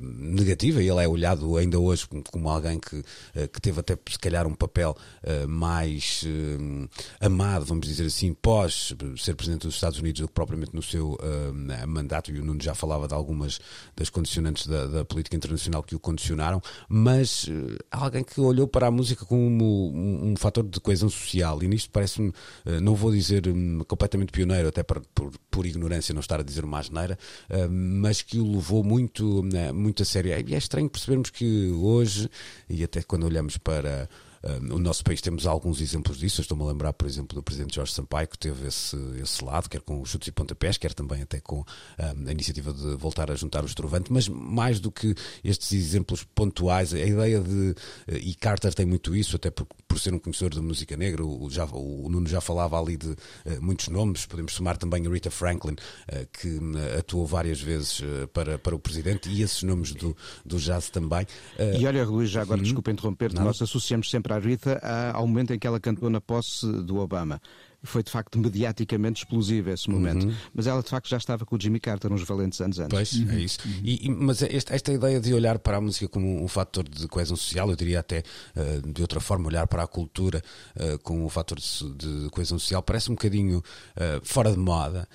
negativa, 0.00 0.82
e 0.82 0.88
ele 0.88 1.02
é 1.02 1.08
olhado 1.08 1.56
ainda 1.56 1.78
hoje 1.78 2.06
como, 2.06 2.22
como 2.22 2.48
alguém 2.48 2.78
que, 2.78 2.96
uh, 2.96 3.48
que 3.52 3.60
teve 3.60 3.80
até 3.80 3.96
se 4.10 4.18
calhar 4.18 4.46
um 4.46 4.54
papel 4.54 4.94
uh, 5.22 5.48
mais 5.48 6.24
uh, 6.24 6.88
amado, 7.20 7.64
vamos 7.64 7.86
dizer 7.86 8.04
assim, 8.04 8.34
pós 8.34 8.94
ser 9.16 9.34
Presidente 9.34 9.66
dos 9.66 9.74
Estados 9.74 9.98
Unidos 9.98 10.20
do 10.20 10.28
que 10.28 10.34
propriamente 10.34 10.74
no 10.74 10.82
seu 10.82 11.18
mandato, 11.86 12.30
e 12.30 12.38
o 12.38 12.44
Nuno 12.44 12.62
já 12.62 12.74
falava 12.74 13.08
de 13.08 13.14
algumas 13.14 13.58
das 13.96 14.10
condicionantes 14.10 14.66
da, 14.66 14.86
da 14.86 15.04
política 15.04 15.21
internacional 15.28 15.82
que 15.82 15.94
o 15.94 15.98
condicionaram, 15.98 16.60
mas 16.88 17.44
uh, 17.44 17.78
alguém 17.90 18.24
que 18.24 18.40
olhou 18.40 18.66
para 18.66 18.86
a 18.86 18.90
música 18.90 19.24
como 19.24 19.90
um, 19.90 20.32
um 20.32 20.36
fator 20.36 20.64
de 20.64 20.80
coesão 20.80 21.08
social, 21.08 21.62
e 21.62 21.68
nisto 21.68 21.90
parece-me, 21.90 22.28
uh, 22.28 22.80
não 22.80 22.94
vou 22.94 23.12
dizer 23.12 23.48
um, 23.48 23.80
completamente 23.80 24.32
pioneiro, 24.32 24.68
até 24.68 24.82
por, 24.82 25.02
por, 25.14 25.32
por, 25.50 25.66
ignorância 25.66 26.12
não 26.12 26.20
estar 26.20 26.40
a 26.40 26.42
dizer 26.42 26.64
uma 26.64 26.78
asneira, 26.78 27.18
uh, 27.50 27.70
mas 27.70 28.22
que 28.22 28.38
o 28.38 28.52
levou 28.52 28.82
muito, 28.82 29.42
muito 29.74 30.02
a 30.02 30.06
sério. 30.06 30.32
E 30.48 30.54
é 30.54 30.58
estranho 30.58 30.88
percebermos 30.88 31.30
que 31.30 31.70
hoje, 31.70 32.28
e 32.68 32.82
até 32.82 33.02
quando 33.02 33.24
olhamos 33.24 33.56
para 33.56 34.08
no 34.60 34.78
nosso 34.78 35.04
país 35.04 35.20
temos 35.20 35.46
alguns 35.46 35.80
exemplos 35.80 36.18
disso. 36.18 36.40
Estou-me 36.40 36.64
a 36.64 36.66
lembrar, 36.66 36.92
por 36.92 37.06
exemplo, 37.06 37.34
do 37.34 37.42
presidente 37.42 37.76
Jorge 37.76 37.92
Sampaio, 37.92 38.28
que 38.28 38.38
teve 38.38 38.66
esse, 38.66 38.96
esse 39.20 39.44
lado, 39.44 39.68
quer 39.68 39.80
com 39.80 40.00
os 40.00 40.08
chutes 40.08 40.28
e 40.28 40.32
pontapés, 40.32 40.76
quer 40.76 40.92
também 40.92 41.22
até 41.22 41.40
com 41.40 41.64
a 41.98 42.32
iniciativa 42.32 42.72
de 42.72 42.96
voltar 42.96 43.30
a 43.30 43.34
juntar 43.34 43.64
os 43.64 43.74
trovantes. 43.74 44.10
Mas 44.10 44.28
mais 44.28 44.80
do 44.80 44.90
que 44.90 45.14
estes 45.44 45.72
exemplos 45.72 46.24
pontuais, 46.24 46.92
a 46.92 46.98
ideia 46.98 47.40
de. 47.40 47.74
E 48.08 48.34
Carter 48.34 48.74
tem 48.74 48.86
muito 48.86 49.14
isso, 49.14 49.36
até 49.36 49.50
por, 49.50 49.66
por 49.86 49.98
ser 49.98 50.12
um 50.12 50.18
conhecedor 50.18 50.54
da 50.54 50.62
música 50.62 50.96
negra, 50.96 51.24
o, 51.24 51.48
já, 51.50 51.64
o 51.66 52.08
Nuno 52.08 52.28
já 52.28 52.40
falava 52.40 52.80
ali 52.80 52.96
de 52.96 53.10
uh, 53.10 53.16
muitos 53.60 53.88
nomes, 53.88 54.26
podemos 54.26 54.52
somar 54.52 54.76
também 54.76 55.06
a 55.06 55.10
Rita 55.10 55.30
Franklin, 55.30 55.74
uh, 55.74 56.26
que 56.32 56.58
atuou 56.98 57.26
várias 57.26 57.60
vezes 57.60 58.02
para, 58.32 58.58
para 58.58 58.74
o 58.74 58.78
presidente, 58.78 59.28
e 59.28 59.42
esses 59.42 59.62
nomes 59.62 59.92
do, 59.92 60.16
do 60.44 60.58
jazz 60.58 60.90
também. 60.90 61.26
E 61.78 61.86
olha, 61.86 62.04
Luís, 62.04 62.30
já 62.30 62.42
agora, 62.42 62.58
uhum. 62.58 62.64
desculpa 62.64 62.90
interromper-te, 62.90 63.36
nós 63.36 63.60
associamos 63.60 64.10
sempre 64.10 64.31
para 64.32 64.36
a 64.36 64.40
Rita 64.40 64.80
ao 65.12 65.26
momento 65.26 65.52
em 65.52 65.58
que 65.58 65.66
ela 65.66 65.78
cantou 65.78 66.08
na 66.08 66.20
posse 66.20 66.66
do 66.66 66.96
Obama 66.96 67.40
foi 67.82 68.02
de 68.02 68.10
facto 68.10 68.38
mediaticamente 68.38 69.22
explosivo 69.22 69.70
esse 69.70 69.90
momento. 69.90 70.26
Uhum. 70.26 70.34
Mas 70.54 70.66
ela 70.66 70.82
de 70.82 70.88
facto 70.88 71.08
já 71.08 71.16
estava 71.16 71.44
com 71.44 71.56
o 71.56 71.60
Jimmy 71.60 71.80
Carter 71.80 72.12
uns 72.12 72.22
valentes 72.22 72.60
anos 72.60 72.78
antes. 72.78 72.94
Pois, 72.94 73.14
é 73.14 73.24
uhum. 73.24 73.38
é 73.38 73.40
isso. 73.40 73.58
E, 73.82 74.06
e, 74.06 74.10
mas 74.10 74.42
esta, 74.42 74.74
esta, 74.74 74.92
ideia 74.92 75.20
de 75.20 75.34
olhar 75.34 75.58
para 75.58 75.78
a 75.78 75.80
música 75.80 76.06
como 76.08 76.42
um 76.42 76.48
fator 76.48 76.88
de 76.88 77.08
coesão 77.08 77.36
social, 77.36 77.68
eu 77.70 77.76
diria 77.76 78.00
até 78.00 78.22
uh, 78.56 78.92
de 78.92 79.02
outra 79.02 79.20
forma, 79.20 79.48
olhar 79.48 79.66
para 79.66 79.82
a 79.82 79.86
cultura 79.86 80.42
uh, 80.76 80.98
como 81.00 81.24
um 81.24 81.28
fator 81.28 81.58
de, 81.58 81.94
de, 81.94 82.30
coesão 82.30 82.58
social, 82.58 82.82
parece 82.82 83.10
um 83.10 83.14
bocadinho 83.14 83.58
uh, 83.58 84.20
fora 84.22 84.52
de 84.52 84.58
moda 84.58 85.08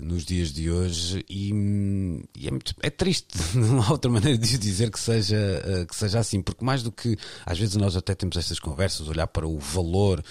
nos 0.00 0.24
dias 0.24 0.52
de 0.52 0.70
hoje 0.70 1.24
e, 1.28 1.50
e 2.36 2.46
é, 2.46 2.50
muito, 2.50 2.74
é 2.80 2.90
triste, 2.90 3.36
não 3.56 3.82
há 3.82 3.90
outra 3.90 4.10
maneira 4.10 4.38
de 4.38 4.58
dizer 4.58 4.90
que 4.90 5.00
seja, 5.00 5.36
que 5.88 5.96
seja 5.96 6.18
assim, 6.18 6.40
porque 6.40 6.64
mais 6.64 6.82
do 6.82 6.92
que 6.92 7.16
às 7.44 7.58
vezes 7.58 7.74
nós 7.76 7.96
até 7.96 8.14
temos 8.14 8.36
estas 8.36 8.58
conversas, 8.58 9.08
olhar 9.08 9.26
para 9.26 9.46
o 9.46 9.58
valor 9.58 10.22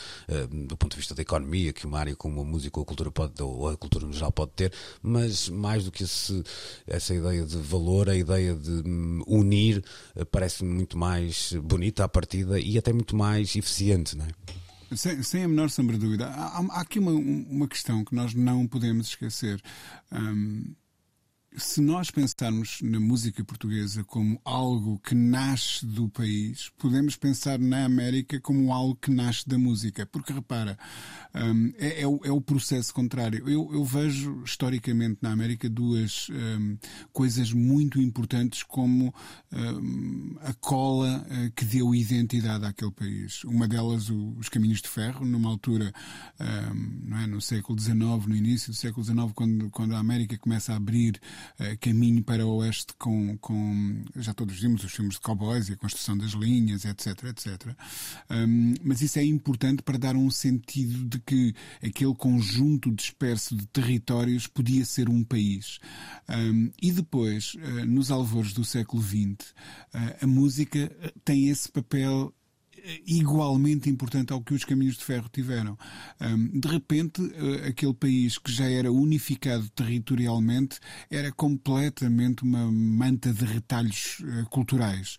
do 0.50 0.78
ponto 0.78 0.92
de 0.92 0.98
vista 0.98 1.14
da 1.14 1.22
economia 1.22 1.73
que 1.74 1.86
uma 1.86 2.00
área 2.00 2.16
como 2.16 2.42
a 2.42 2.44
música 2.44 2.80
ou 2.80 2.84
a 2.84 2.86
cultura 2.86 3.12
pode, 3.12 3.42
ou 3.42 3.70
a 3.70 3.78
cultura 3.78 4.06
no 4.06 4.14
geral 4.14 4.32
pode 4.32 4.52
ter, 4.52 4.74
mas 5.02 5.50
mais 5.50 5.86
do 5.86 5.92
que 5.92 6.04
esse, 6.04 6.44
essa 6.88 7.14
ideia 7.14 7.46
de 7.46 7.58
valor, 7.58 8.10
a 8.10 8.16
ideia 8.16 8.56
de 8.56 8.72
hum, 8.88 9.22
unir 9.28 9.84
eh, 10.16 10.24
parece-me 10.26 10.70
muito 10.70 10.98
mais 10.98 11.54
bonita 11.54 12.04
à 12.04 12.08
partida 12.08 12.60
e 12.60 12.78
até 12.78 12.94
muito 12.94 13.16
mais 13.16 13.56
eficiente, 13.56 14.18
não 14.18 14.26
é? 14.26 14.30
Sem, 14.96 15.24
sem, 15.24 15.44
a 15.44 15.48
menor 15.48 15.70
sombra 15.72 15.98
de 15.98 16.06
dúvida. 16.06 16.28
Há, 16.28 16.60
há 16.70 16.82
aqui 16.82 17.00
uma, 17.00 17.12
uma 17.12 17.68
questão 17.68 18.06
que 18.06 18.14
nós 18.14 18.34
não 18.36 18.68
podemos 18.68 19.08
esquecer. 19.08 19.60
Um, 20.12 20.76
se 21.58 21.82
nós 21.82 22.10
pensarmos 22.10 22.80
na 22.82 23.00
música 23.00 23.44
portuguesa 23.44 24.04
como 24.04 24.40
algo 24.44 25.00
que 25.00 25.14
nasce 25.14 25.86
do 25.86 26.10
país, 26.10 26.72
podemos 26.78 27.16
pensar 27.16 27.60
na 27.60 27.86
América 27.86 28.40
como 28.40 28.74
algo 28.74 28.96
que 28.96 29.12
nasce 29.12 29.48
da 29.48 29.58
música. 29.58 30.06
Porque 30.06 30.34
repara, 30.34 30.78
um, 31.36 31.74
é, 31.78 32.02
é, 32.02 32.08
o, 32.08 32.20
é, 32.24 32.32
o, 32.32 32.42
processo 32.42 32.94
contrário. 32.94 33.48
Eu, 33.48 33.70
eu, 33.74 33.84
vejo 33.84 34.42
historicamente 34.44 35.20
na 35.22 35.32
América 35.32 35.70
duas 35.70 36.28
um, 36.30 36.78
coisas 37.12 37.52
muito 37.52 38.02
importantes 38.02 38.64
como 38.64 39.14
um, 39.52 40.36
a 40.42 40.54
cola 40.54 41.26
uh, 41.26 41.52
que 41.56 41.66
deu 41.66 41.94
identidade 41.94 42.66
àquele 42.66 42.92
país. 42.92 43.44
Uma 43.44 43.68
delas, 43.68 44.10
o, 44.10 44.36
os 44.38 44.50
caminhos 44.50 44.82
de 44.82 44.90
ferro, 44.90 45.26
numa 45.26 45.50
altura, 45.50 45.94
não 47.04 47.18
é, 47.18 47.28
no 47.28 47.42
século 47.42 47.80
XIX, 47.80 47.98
no 48.28 48.36
início 48.36 48.72
do 48.72 48.76
século 48.76 49.04
XIX, 49.04 49.32
quando, 49.34 49.70
quando 49.70 49.96
a 49.96 50.00
América 50.00 50.38
começa 50.38 50.74
a 50.74 50.76
abrir 50.76 51.20
caminho 51.80 52.24
para 52.24 52.46
o 52.46 52.58
oeste 52.58 52.94
com, 52.98 53.38
com, 53.38 54.04
já 54.16 54.34
todos 54.34 54.60
vimos 54.60 54.84
os 54.84 54.92
filmes 54.92 55.16
de 55.16 55.22
cowboys 55.22 55.70
e 55.70 55.74
a 55.74 55.78
construção 55.78 56.18
das 56.18 56.32
linhas, 56.32 56.86
etc, 56.86 57.24
etc. 57.26 57.76
Um, 58.30 58.74
mas 58.84 59.02
isso 59.02 59.20
é 59.20 59.24
importante 59.24 59.82
para 59.84 59.98
dar 59.98 60.16
um 60.16 60.30
sentido 60.30 61.06
de 61.06 61.20
que 61.20 61.54
aquele 61.84 62.14
conjunto 62.16 62.92
disperso 62.92 63.56
de 63.56 63.66
territórios 63.68 64.48
podia 64.48 64.86
ser 64.86 65.10
um 65.10 65.24
país. 65.24 65.80
Um, 66.30 66.72
e 66.82 66.92
depois, 66.92 67.56
uh, 67.56 67.86
nos 67.86 68.12
alvores 68.12 68.54
do 68.54 68.64
século 68.64 69.02
XX, 69.02 69.52
uh, 69.52 70.24
a 70.24 70.28
música 70.28 70.92
tem 71.24 71.50
esse 71.50 71.72
papel 71.72 72.34
igualmente 73.06 73.90
importante 73.90 74.34
ao 74.34 74.42
que 74.42 74.54
os 74.54 74.64
caminhos 74.66 74.98
de 74.98 75.04
ferro 75.04 75.30
tiveram. 75.32 75.78
De 76.54 76.68
repente, 76.68 77.22
eh, 77.22 77.68
aquele 77.68 77.94
país 77.94 78.38
que 78.38 78.52
já 78.52 78.66
era 78.70 78.92
unificado 78.92 79.70
territorialmente 79.70 80.80
era 81.10 81.32
completamente 81.32 82.44
uma 82.44 82.70
manta 82.72 83.32
de 83.32 83.46
retalhos 83.46 84.18
eh, 84.24 84.46
culturais. 84.50 85.18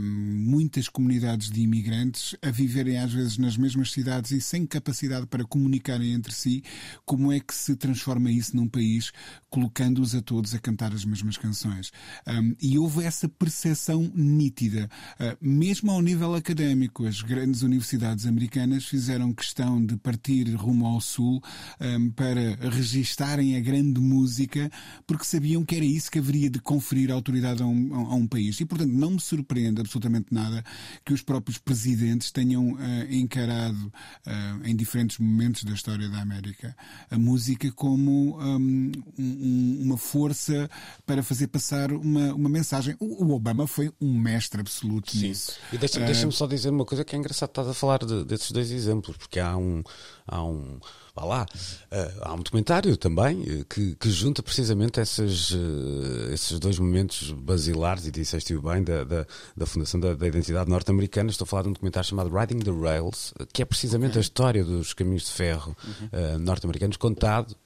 Muitas 0.00 0.88
comunidades 0.88 1.50
de 1.50 1.60
imigrantes 1.60 2.36
a 2.42 2.50
viverem 2.50 2.98
às 2.98 3.12
vezes 3.12 3.38
nas 3.38 3.56
mesmas 3.56 3.92
cidades 3.92 4.30
e 4.32 4.40
sem 4.40 4.66
capacidade 4.66 5.26
para 5.26 5.44
comunicarem 5.44 6.12
entre 6.12 6.32
si, 6.32 6.62
como 7.04 7.32
é 7.32 7.40
que 7.40 7.54
se 7.54 7.76
transforma 7.76 8.30
isso 8.30 8.56
num 8.56 8.68
país 8.68 9.12
colocando-os 9.50 10.14
a 10.14 10.22
todos 10.22 10.54
a 10.54 10.58
cantar 10.58 10.92
as 10.92 11.04
mesmas 11.04 11.36
canções? 11.36 11.92
E 12.60 12.78
houve 12.78 13.04
essa 13.04 13.28
percepção 13.28 14.10
nítida, 14.14 14.88
ah, 15.18 15.36
mesmo 15.40 15.90
ao 15.90 16.02
nível 16.02 16.34
académico 16.34 16.87
as 17.06 17.22
grandes 17.22 17.62
universidades 17.62 18.26
americanas 18.26 18.84
fizeram 18.84 19.32
questão 19.32 19.84
de 19.84 19.96
partir 19.96 20.54
rumo 20.54 20.86
ao 20.86 21.00
sul 21.00 21.42
um, 21.80 22.10
para 22.10 22.56
registarem 22.70 23.56
a 23.56 23.60
grande 23.60 24.00
música, 24.00 24.70
porque 25.06 25.24
sabiam 25.24 25.64
que 25.64 25.76
era 25.76 25.84
isso 25.84 26.10
que 26.10 26.18
haveria 26.18 26.48
de 26.48 26.58
conferir 26.58 27.10
autoridade 27.10 27.62
a 27.62 27.66
um, 27.66 27.94
a 27.94 28.14
um 28.14 28.26
país. 28.26 28.60
E, 28.60 28.64
portanto, 28.64 28.92
não 28.92 29.12
me 29.12 29.20
surpreende 29.20 29.80
absolutamente 29.80 30.26
nada 30.30 30.64
que 31.04 31.12
os 31.12 31.22
próprios 31.22 31.58
presidentes 31.58 32.30
tenham 32.30 32.72
uh, 32.72 32.78
encarado, 33.10 33.92
uh, 34.26 34.64
em 34.64 34.74
diferentes 34.74 35.18
momentos 35.18 35.64
da 35.64 35.72
história 35.72 36.08
da 36.08 36.20
América, 36.20 36.74
a 37.10 37.18
música 37.18 37.70
como 37.72 38.38
um, 38.40 38.92
um, 39.18 39.78
uma 39.82 39.98
força 39.98 40.68
para 41.06 41.22
fazer 41.22 41.48
passar 41.48 41.92
uma, 41.92 42.34
uma 42.34 42.48
mensagem. 42.48 42.96
O, 42.98 43.24
o 43.24 43.34
Obama 43.34 43.66
foi 43.66 43.92
um 44.00 44.18
mestre 44.18 44.60
absoluto 44.60 45.12
Sim. 45.12 45.28
nisso. 45.28 45.58
E 45.72 45.78
deixa-me 45.78 46.04
uh, 46.04 46.06
deixa 46.06 46.30
só 46.30 46.46
dizer 46.46 46.70
uma 46.78 46.84
coisa 46.84 47.04
que 47.04 47.14
é 47.14 47.18
engraçado, 47.18 47.48
estás 47.50 47.68
a 47.68 47.74
falar 47.74 47.98
de, 48.04 48.24
desses 48.24 48.52
dois 48.52 48.70
exemplos, 48.70 49.16
porque 49.16 49.40
há 49.40 49.56
um, 49.56 49.82
há 50.26 50.42
um, 50.42 50.78
vá 51.18 51.24
lá, 51.24 51.46
uh, 51.90 52.18
há 52.22 52.34
um 52.34 52.38
documentário 52.38 52.96
também 52.96 53.42
uh, 53.42 53.64
que, 53.64 53.96
que, 53.96 54.10
junta 54.10 54.42
precisamente 54.42 55.00
esses, 55.00 55.50
uh, 55.50 56.32
esses 56.32 56.58
dois 56.58 56.78
momentos 56.78 57.32
basilares, 57.32 58.06
e 58.06 58.10
disseste 58.10 58.56
bem, 58.58 58.82
da, 58.82 59.04
da, 59.04 59.26
da 59.56 59.66
fundação 59.66 59.98
da, 59.98 60.14
da 60.14 60.26
identidade 60.26 60.70
norte-americana. 60.70 61.30
Estou 61.30 61.44
a 61.44 61.48
falar 61.48 61.62
de 61.62 61.68
um 61.70 61.72
documentário 61.72 62.08
chamado 62.08 62.34
Riding 62.34 62.60
the 62.60 62.70
Rails, 62.70 63.34
que 63.52 63.62
é 63.62 63.64
precisamente 63.64 64.18
a 64.18 64.20
história 64.20 64.64
dos 64.64 64.94
caminhos 64.94 65.24
de 65.24 65.32
ferro 65.32 65.76
uhum. 65.84 66.38
norte-americanos, 66.38 66.96
contado, 66.96 67.56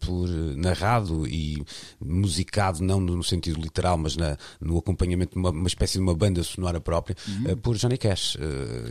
por, 0.00 0.28
narrado 0.56 1.26
e 1.26 1.64
musicado, 2.00 2.82
não 2.82 3.00
no 3.00 3.22
sentido 3.22 3.60
literal, 3.60 3.96
mas 3.96 4.16
na, 4.16 4.36
no 4.60 4.78
acompanhamento 4.78 5.32
de 5.32 5.38
uma, 5.38 5.50
uma 5.50 5.68
espécie 5.68 5.94
de 5.94 6.00
uma 6.00 6.14
banda 6.14 6.42
sonora 6.42 6.80
própria, 6.80 7.16
uhum. 7.26 7.56
por 7.56 7.76
Johnny 7.76 7.96
Cash. 7.96 8.36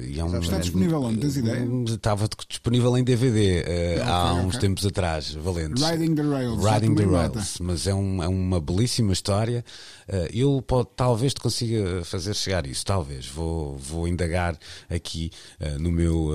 e 0.02 0.20
é 0.20 0.24
um, 0.24 0.40
está 0.40 0.58
disponível 0.58 1.02
onde? 1.02 1.20
Tens 1.20 1.38
ideia? 1.38 1.68
Estava 1.88 2.28
disponível 2.48 2.98
em 2.98 3.04
DVD 3.04 3.62
uh, 3.62 4.07
okay, 4.08 4.30
há 4.30 4.34
uns 4.34 4.58
tempos 4.58 4.86
atrás, 4.86 5.34
valentes. 5.34 5.84
Riding 5.84 6.16
the 6.16 6.22
Rails. 6.24 6.64
Riding 6.64 6.96
the 6.96 7.06
Rails. 7.06 7.60
Mas 7.60 7.88
é, 7.88 7.94
um, 7.94 8.24
é, 8.24 8.28
uma 8.28 8.60
belíssima 8.60 9.14
história. 9.14 9.64
Uh, 10.08 10.28
eu 10.34 10.62
pode, 10.62 10.90
talvez 10.96 11.34
te 11.34 11.42
consiga 11.42 12.04
fazer 12.04 12.34
chegar 12.34 12.66
isso, 12.66 12.86
talvez. 12.86 13.28
Vou, 13.28 13.78
vou 13.78 14.08
indagar 14.08 14.58
aqui 14.90 15.32
uh, 15.60 15.80
no 15.80 15.92
meu 15.92 16.28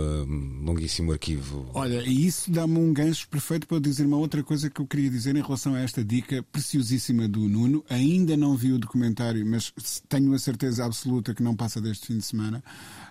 longuíssimo 0.62 1.12
arquivo. 1.12 1.70
Olha, 1.74 2.02
e 2.02 2.26
isso 2.26 2.50
dá-me 2.50 2.78
um 2.78 2.92
gancho 2.92 3.28
perfeito 3.28 3.66
para 3.66 3.80
dizer 3.80 4.06
uma 4.06 4.16
outra 4.16 4.42
coisa 4.42 4.70
que 4.70 4.80
eu 4.80 4.86
queria 4.86 5.10
dizer 5.10 5.36
em 5.36 5.42
relação 5.42 5.74
a 5.74 5.80
esta 5.80 6.04
dica 6.04 6.42
preciosíssima 6.50 7.28
do 7.28 7.40
Nuno. 7.40 7.84
Ainda 7.88 8.36
não 8.36 8.56
vi 8.56 8.72
o 8.72 8.78
documentário, 8.78 9.44
mas 9.46 9.72
tenho 10.08 10.32
a 10.34 10.38
certeza 10.38 10.84
absoluta 10.84 11.34
que 11.34 11.42
não 11.42 11.54
passa 11.54 11.80
deste 11.80 12.06
fim 12.06 12.18
de 12.18 12.24
semana. 12.24 12.62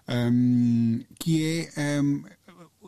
Um, 0.08 1.02
que 1.20 1.70
é 1.76 2.02
um, 2.02 2.24
a, 2.26 2.41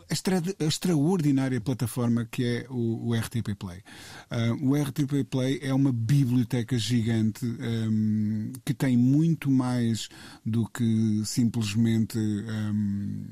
extra, 0.09 0.41
extraordinária 0.59 1.59
plataforma 1.61 2.25
que 2.25 2.45
é 2.45 2.65
o, 2.69 3.09
o 3.09 3.13
RTP 3.13 3.55
Play. 3.57 3.83
Uh, 4.31 4.69
o 4.69 4.75
RTP 4.75 5.23
Play 5.29 5.59
é 5.61 5.73
uma 5.73 5.91
biblioteca 5.91 6.77
gigante 6.77 7.45
um, 7.45 8.51
que 8.65 8.73
tem 8.73 8.97
muito 8.97 9.49
mais 9.49 10.09
do 10.45 10.67
que 10.69 11.21
simplesmente. 11.25 12.17
Um, 12.17 13.25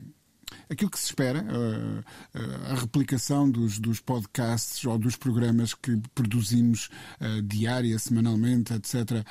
aquilo 0.70 0.90
que 0.90 1.00
se 1.00 1.06
espera, 1.06 1.46
a, 2.34 2.72
a 2.72 2.76
replicação 2.76 3.50
dos, 3.50 3.80
dos, 3.80 4.00
podcasts 4.00 4.84
ou 4.86 4.98
dos 4.98 5.16
programas 5.16 5.74
que 5.74 6.02
produzimos 6.14 6.90
uh, 7.20 7.42
diária, 7.42 7.98
semanalmente, 8.00 8.74
etc., 8.74 9.26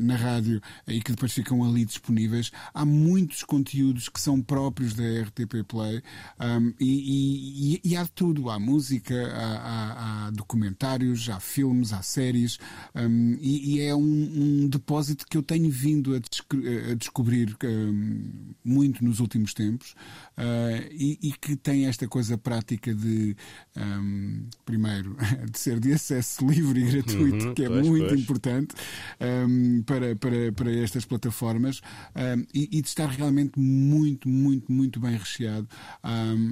na 0.00 0.16
rádio 0.16 0.60
e 0.86 1.00
que 1.00 1.12
depois 1.12 1.32
ficam 1.32 1.64
ali 1.64 1.84
disponíveis. 1.84 2.50
Há 2.74 2.84
muitos 2.84 3.42
conteúdos 3.42 4.08
que 4.08 4.20
são 4.20 4.40
próprios 4.40 4.94
da 4.94 5.04
RTP 5.22 5.64
Play 5.66 6.02
um, 6.38 6.72
e, 6.78 7.80
e, 7.84 7.90
e, 7.90 7.96
há 7.96 8.06
tudo. 8.06 8.50
Há 8.50 8.58
música, 8.58 9.14
há, 9.14 9.56
há, 9.56 10.26
há 10.26 10.30
documentários, 10.30 11.28
há 11.28 11.40
filmes, 11.40 11.92
há 11.92 12.02
séries 12.02 12.58
um, 12.94 13.36
e, 13.40 13.76
e, 13.76 13.80
é 13.80 13.94
um, 13.94 14.00
um, 14.02 14.68
depósito 14.68 15.26
que 15.28 15.36
eu 15.36 15.42
tenho 15.42 15.70
vindo 15.70 16.14
a, 16.14 16.18
a 16.18 16.94
descobrir 16.94 17.56
muito 18.64 19.04
nos 19.04 19.20
últimos 19.20 19.54
tempos. 19.54 19.94
E, 20.90 21.18
e, 21.22 21.32
que 21.32 21.56
tem 21.56 21.86
esta 21.86 22.06
coisa 22.08 22.36
prática 22.36 22.94
de, 22.94 23.36
um, 23.76 24.46
primeiro, 24.64 25.16
de 25.50 25.58
ser 25.58 25.78
de 25.80 25.92
acesso 25.92 26.46
livre 26.46 26.80
e 26.80 26.90
gratuito, 26.90 27.46
uhum, 27.46 27.54
que 27.54 27.64
é 27.64 27.68
pois, 27.68 27.86
muito 27.86 28.08
pois. 28.08 28.20
importante 28.20 28.74
um, 29.20 29.82
para, 29.82 30.16
para, 30.16 30.52
para 30.52 30.72
estas 30.72 31.04
plataformas, 31.04 31.80
um, 32.14 32.44
e, 32.54 32.78
e, 32.78 32.82
de 32.82 32.88
estar 32.88 33.08
realmente 33.08 33.58
muito, 33.58 34.28
muito, 34.28 34.70
muito 34.72 35.00
bem 35.00 35.16
recheado. 35.16 35.68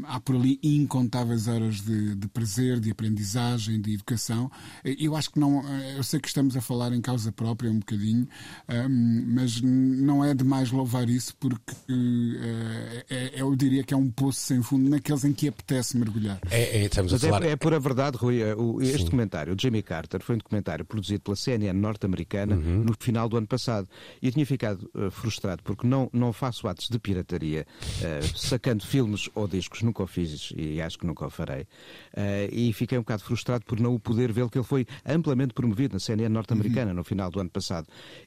há 0.07 0.21
por 0.21 0.37
ali 0.37 0.59
incontáveis 0.63 1.49
horas 1.49 1.81
de, 1.81 2.15
de 2.15 2.29
prazer, 2.29 2.81
de 2.81 2.91
aprendizagem, 2.91 3.81
de 3.81 3.95
educação. 3.95 4.51
Eu 4.85 5.17
acho 5.17 5.31
que 5.31 5.39
não, 5.39 5.63
eu 5.97 6.03
sei 6.03 6.21
que 6.21 6.29
estamos 6.29 6.57
a 6.57 6.61
falar 6.61 6.93
em 6.93 7.01
causa 7.01 7.33
própria 7.33 7.71
um 7.71 7.79
bocadinho, 7.79 8.29
mas 9.27 9.61
não 9.61 10.25
é 10.25 10.35
demais 10.35 10.71
louvar 10.71 11.09
isso 11.09 11.35
porque 11.37 11.73
uh, 11.73 13.05
é, 13.09 13.33
eu 13.37 13.55
diria 13.57 13.83
que 13.83 13.93
é 13.93 13.97
um 13.99 14.11
poço 14.11 14.41
sem 14.41 14.63
fundo 14.63 14.89
naqueles 14.89 15.25
em 15.25 15.33
que 15.33 15.49
apetece 15.49 15.97
mergulhar. 15.97 16.41
É, 16.51 16.79
é, 16.79 16.85
estamos 16.85 17.13
Mas 17.13 17.25
a 17.25 17.29
falar... 17.29 17.47
é, 17.47 17.51
é 17.51 17.57
por 17.57 17.75
a 17.75 17.79
verdade, 17.79 18.17
Rui, 18.17 18.43
é, 18.43 18.55
este 18.83 18.99
Sim. 18.99 19.05
documentário, 19.05 19.55
o 19.55 19.57
Jimmy 19.61 19.83
Carter, 19.83 20.23
foi 20.23 20.37
um 20.37 20.39
documentário 20.39 20.85
produzido 20.85 21.23
pela 21.23 21.37
CNN 21.37 21.79
norte-americana 21.79 22.57
uhum. 22.57 22.85
no 22.85 22.95
final 22.99 23.29
do 23.29 23.37
ano 23.37 23.47
passado 23.47 23.89
e 24.23 24.31
tinha 24.31 24.47
ficado 24.47 24.91
uh, 24.95 25.11
frustrado 25.11 25.63
porque 25.63 25.87
não, 25.87 26.09
não 26.13 26.33
faço 26.33 26.67
atos 26.69 26.89
de 26.89 26.99
pirataria 26.99 27.67
uh, 27.81 28.39
sacando 28.39 28.85
filmes 28.85 29.29
ou 29.35 29.47
discos, 29.47 29.83
nunca 29.83 30.03
o 30.03 30.07
fiz 30.07 30.53
e 30.57 30.81
acho 30.81 30.99
que 30.99 31.07
nunca 31.07 31.27
o 31.27 31.31
farei. 31.31 31.63
Uh, 31.63 32.49
e 32.53 32.73
fiquei 32.73 32.99
um 32.99 33.03
bocado 33.03 33.23
frustrado 33.23 33.65
por 33.65 33.79
não 33.81 33.95
o 33.95 34.01
poder 34.01 34.33
ver 34.33 34.49
que 34.49 34.59
ele 34.59 34.65
foi 34.65 34.87
amplamente 35.05 35.53
promovido 35.53 35.95
na 35.95 36.01
CNN 36.01 36.29
norte-americana 36.29 36.91
uhum. 36.91 36.97
no 36.97 37.05
final 37.05 37.31
do 37.31 37.41
ano 37.41 37.51
passado. 37.51 37.87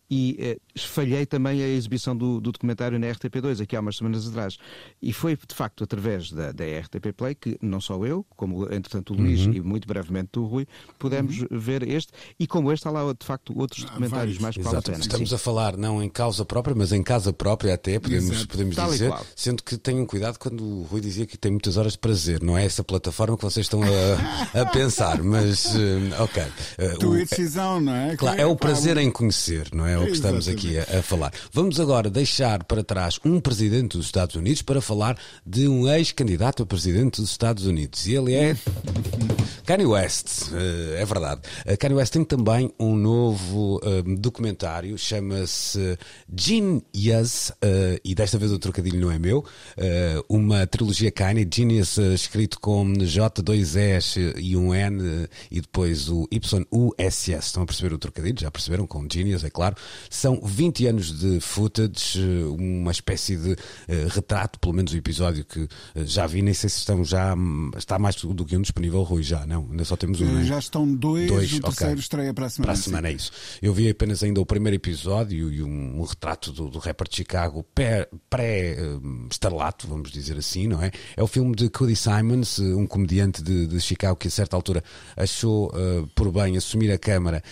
E 0.10 0.60
falhei 0.78 1.26
também 1.26 1.64
a 1.64 1.68
exibição 1.68 2.16
do, 2.16 2.42
do, 2.42 2.52
documentário 2.52 3.00
na 3.00 3.08
RTP2, 3.08 3.62
aqui 3.62 3.76
há 3.76 3.80
umas 3.80 3.96
semanas 3.96 4.28
atrás. 4.28 4.58
E 5.02 5.14
foi, 5.14 5.38
de 5.52 5.58
facto, 5.58 5.84
através 5.84 6.32
da, 6.32 6.52
da 6.52 6.64
RTP 6.64 7.14
Play 7.16 7.36
que 7.36 7.58
não 7.62 7.82
só 7.82 8.04
eu, 8.06 8.26
como 8.36 8.64
entretanto 8.66 9.14
o 9.14 9.18
Luís 9.18 9.46
uhum. 9.46 9.54
e 9.54 9.62
muito 9.62 9.88
brevemente 9.88 10.40
o 10.40 10.46
Rui, 10.46 10.66
pudemos 10.98 11.40
uhum. 11.42 11.48
ver 11.52 11.88
este. 11.88 12.12
E 12.40 12.48
como 12.48 12.72
este, 12.72 12.88
há 12.88 12.92
lá, 12.92 13.14
de 13.14 13.26
facto, 13.26 13.58
outros 13.58 13.84
documentários 13.84 14.38
mais 14.38 14.56
que 14.56 14.64
valem 14.64 14.80
Estamos 15.00 15.30
Sim. 15.30 15.36
a 15.36 15.38
falar 15.38 15.78
não 15.78 16.02
em 16.02 16.10
causa 16.10 16.46
própria, 16.46 16.76
mas 16.76 16.92
em 16.92 17.04
casa 17.04 17.34
própria 17.34 17.74
até, 17.74 18.00
podemos, 18.00 18.46
podemos 18.46 18.76
dizer. 18.76 19.14
Sendo 19.36 19.62
que 19.64 19.78
tenham 19.78 20.06
cuidado 20.06 20.38
quando 20.40 20.64
o 20.64 20.84
Rui 20.84 21.02
dizia 21.02 21.26
que 21.26 21.38
tem 21.38 21.52
muitas 21.52 21.78
horas 21.78 21.94
de 21.94 22.00
prazer. 22.00 22.42
Não 22.42 22.58
é 22.58 22.66
essa 22.66 22.84
plataforma 22.84 23.36
que 23.36 23.44
vocês 23.44 23.66
estão 23.66 23.82
a, 23.84 24.56
a 24.62 24.66
pensar, 24.68 25.22
mas 25.22 25.66
uh, 25.76 26.24
ok. 26.24 26.44
Uh, 26.44 27.00
Tua 27.00 27.18
decisão, 27.18 27.80
não 27.82 27.94
é? 27.94 28.16
Claro, 28.16 28.40
é 28.40 28.46
o 28.46 28.56
prazer 28.56 28.98
em 28.98 29.12
conhecer, 29.12 29.70
não 29.74 29.86
é? 29.86 29.98
O 29.98 30.06
que 30.06 30.12
estamos 30.12 30.48
aqui 30.48 30.62
aqui 30.62 30.78
a, 30.78 31.00
a, 31.00 31.02
falar. 31.02 31.34
Vamos 31.52 31.80
agora 31.80 32.10
deixar 32.10 32.64
para 32.64 32.84
trás 32.84 33.20
um 33.26 33.40
presidente 33.40 33.98
dos 33.98 34.06
Estados 34.06 34.36
Unidos 34.36 34.62
para 34.62 34.82
falar 34.82 35.18
de 35.46 35.68
um 35.68 35.88
ex-candidato 35.88 36.64
a 36.64 36.66
presidente 36.66 37.22
dos 37.22 37.32
Estados 37.32 37.66
Unidos. 37.66 38.08
E 38.08 38.16
ele 38.16 38.34
é 38.34 38.56
Kanye 39.66 39.86
West. 39.86 40.50
Uh, 40.52 40.96
é 40.98 41.06
verdade. 41.06 41.42
Uh, 41.66 41.78
Kanye 41.78 41.96
West 41.96 42.12
tem 42.12 42.26
também 42.26 42.74
um 42.80 42.96
novo 42.96 43.78
uh, 43.78 44.16
documentário, 44.18 44.98
chama-se 44.98 45.98
Genius, 46.36 47.52
e 48.04 48.14
desta 48.14 48.38
vez 48.38 48.52
o 48.52 48.60
trocadilho 48.60 49.00
não 49.00 49.12
é 49.12 49.18
meu, 49.18 49.46
uma 50.28 50.66
trilogia 50.68 51.12
Kanye, 51.12 51.48
Genius 51.52 51.98
escrito 51.98 52.60
com 52.60 52.92
J2S 52.94 54.36
e 54.38 54.58
um 54.58 54.74
N 54.74 55.28
e 55.50 55.62
depois 55.62 56.10
o 56.10 56.28
YUSS. 56.32 57.46
Estão 57.46 57.64
a 57.64 57.66
perceber 57.66 57.94
o 57.94 57.98
trocadilho? 57.98 58.40
Já 58.40 58.52
perceberam? 58.52 58.86
Com 58.86 59.08
Genius, 59.12 59.44
é 59.44 59.50
claro. 59.50 59.76
São 60.10 60.42
20 60.44 60.88
anos 60.88 61.20
de 61.20 61.40
footage, 61.40 62.20
eh, 62.20 62.46
uma 62.46 62.92
espécie 62.92 63.38
de 63.38 63.56
retrato, 64.10 64.60
pelo 64.60 64.74
menos 64.74 64.94
o 64.94 64.98
episódio 64.98 65.31
que 65.34 65.62
uh, 65.62 65.70
já 66.06 66.28
vi, 66.28 66.42
nem 66.42 66.54
sei 66.54 66.70
se 66.70 66.80
estão 66.80 67.04
já, 67.04 67.34
hum, 67.34 67.72
está 67.78 67.98
mais 67.98 68.16
do 68.16 68.46
que 68.46 68.56
um 68.56 68.62
disponível, 68.62 69.02
Rui, 69.04 69.24
já, 69.24 69.46
não? 69.46 69.68
Ainda 69.72 69.86
só 69.86 69.96
temos 69.96 70.20
um. 70.22 70.42
Uh, 70.42 70.44
já 70.44 70.60
estão 70.60 70.86
dois, 70.94 71.28
dois 71.28 71.54
o 71.54 71.62
terceiro 71.62 71.94
okay. 71.94 72.02
estreia 72.02 72.34
para 72.34 72.46
a 72.46 72.50
semana. 72.50 72.66
Para 72.66 72.80
a 72.80 72.84
semana, 72.84 73.08
sim. 73.08 73.14
é 73.14 73.18
isso. 73.18 73.32
Eu 73.62 73.74
vi 73.74 73.90
apenas 73.90 74.24
ainda 74.24 74.42
o 74.42 74.46
primeiro 74.46 74.76
episódio 74.76 75.52
e 75.52 75.64
um, 75.64 76.00
um 76.00 76.04
retrato 76.04 76.52
do, 76.52 76.70
do 76.70 76.80
rapper 76.80 77.08
de 77.08 77.16
Chicago 77.16 77.66
pré-estrelato, 78.30 79.88
vamos 79.88 80.12
dizer 80.12 80.38
assim, 80.38 80.68
não 80.68 80.82
é? 80.82 80.92
É 81.16 81.24
o 81.24 81.28
filme 81.28 81.56
de 81.56 81.70
Cody 81.70 81.96
Simons, 81.96 82.60
um 82.60 82.86
comediante 82.86 83.42
de, 83.42 83.68
de 83.68 83.80
Chicago 83.80 84.16
que 84.16 84.28
a 84.28 84.32
certa 84.32 84.56
altura 84.56 84.84
achou 85.16 85.72
por 86.16 86.32
bem 86.32 86.58
assumir 86.58 86.92
a 86.92 86.98
câmara 86.98 87.44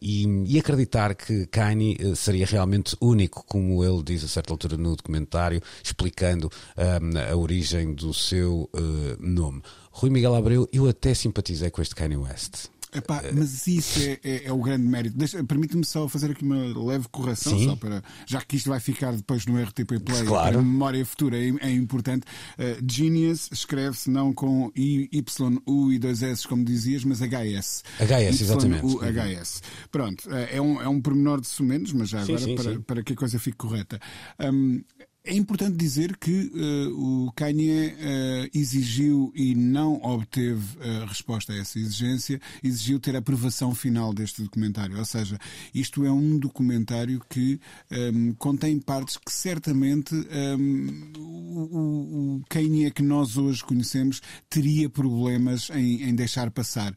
e, 0.00 0.26
e 0.46 0.58
acreditar 0.58 1.14
que 1.14 1.46
Kanye 1.46 1.96
seria 2.14 2.46
realmente 2.46 2.96
único, 3.00 3.44
como 3.46 3.84
ele 3.84 4.02
diz 4.02 4.24
a 4.24 4.28
certa 4.28 4.52
altura 4.52 4.76
no 4.76 4.96
documentário, 4.96 5.60
explicando 5.82 6.50
um, 6.84 7.32
a 7.32 7.36
origem 7.36 7.94
do 7.94 8.12
seu 8.12 8.70
uh, 8.74 9.16
nome. 9.18 9.62
Rui 9.90 10.10
Miguel 10.10 10.34
Abreu, 10.34 10.68
eu 10.72 10.88
até 10.88 11.14
simpatizei 11.14 11.70
com 11.70 11.80
este 11.80 11.94
Kanye 11.94 12.16
West. 12.16 12.68
Epá, 12.94 13.22
mas 13.34 13.66
isso 13.66 13.98
é, 14.00 14.20
é, 14.22 14.44
é, 14.44 14.52
o 14.52 14.58
grande 14.58 14.86
mérito. 14.86 15.16
Permite-me 15.48 15.84
só 15.84 16.08
fazer 16.08 16.30
aqui 16.30 16.44
uma 16.44 16.62
leve 16.78 17.08
correção, 17.10 17.58
só 17.58 17.74
para, 17.74 18.04
já 18.24 18.40
que 18.40 18.54
isto 18.54 18.70
vai 18.70 18.78
ficar 18.78 19.12
depois 19.12 19.44
no 19.46 19.60
RTP 19.60 20.00
Play, 20.04 20.24
claro. 20.24 20.60
a 20.60 20.62
memória 20.62 21.04
futura 21.04 21.36
é, 21.36 21.52
é 21.60 21.70
importante. 21.72 22.24
Uh, 22.56 22.80
Genius 22.88 23.50
escreve-se 23.50 24.08
não 24.08 24.32
com 24.32 24.70
I, 24.76 25.08
Y, 25.10 25.58
U 25.66 25.92
e 25.92 25.98
dois 25.98 26.22
S, 26.22 26.46
como 26.46 26.64
dizias, 26.64 27.02
mas 27.04 27.18
HS. 27.18 27.82
HS, 27.98 28.40
exatamente. 28.40 28.86
U, 28.86 29.00
HS. 29.00 29.60
Pronto, 29.90 30.28
uh, 30.28 30.34
é 30.34 30.60
um, 30.60 30.80
é 30.80 30.88
um 30.88 31.00
pormenor 31.00 31.40
de 31.40 31.48
sumenos, 31.48 31.92
mas 31.92 32.10
já 32.10 32.22
agora 32.22 32.38
sim, 32.38 32.44
sim, 32.44 32.54
para, 32.54 32.72
sim. 32.74 32.80
para 32.80 33.02
que 33.02 33.12
a 33.12 33.16
coisa 33.16 33.40
fique 33.40 33.56
correta. 33.56 34.00
Um, 34.38 34.84
é 35.26 35.34
importante 35.34 35.74
dizer 35.76 36.18
que 36.18 36.52
uh, 36.54 37.26
o 37.26 37.32
Kanye 37.32 37.94
uh, 37.94 38.50
exigiu 38.52 39.32
e 39.34 39.54
não 39.54 39.94
obteve 40.02 40.76
uh, 40.76 41.06
resposta 41.06 41.50
a 41.54 41.56
essa 41.56 41.78
exigência, 41.78 42.38
exigiu 42.62 43.00
ter 43.00 43.16
a 43.16 43.20
aprovação 43.20 43.74
final 43.74 44.12
deste 44.12 44.42
documentário. 44.42 44.98
Ou 44.98 45.04
seja, 45.04 45.38
isto 45.74 46.04
é 46.04 46.12
um 46.12 46.38
documentário 46.38 47.22
que 47.30 47.58
um, 47.90 47.96
ehm, 47.96 48.32
contém 48.34 48.78
partes 48.78 49.16
que 49.16 49.32
certamente 49.32 50.14
um, 50.14 50.26
ehm, 50.30 51.12
o, 51.16 52.36
o 52.36 52.42
Kanye 52.50 52.90
que 52.90 53.02
nós 53.02 53.38
hoje 53.38 53.64
conhecemos 53.64 54.20
teria 54.50 54.90
problemas 54.90 55.70
em, 55.70 56.02
em 56.02 56.14
deixar 56.14 56.50
passar 56.50 56.94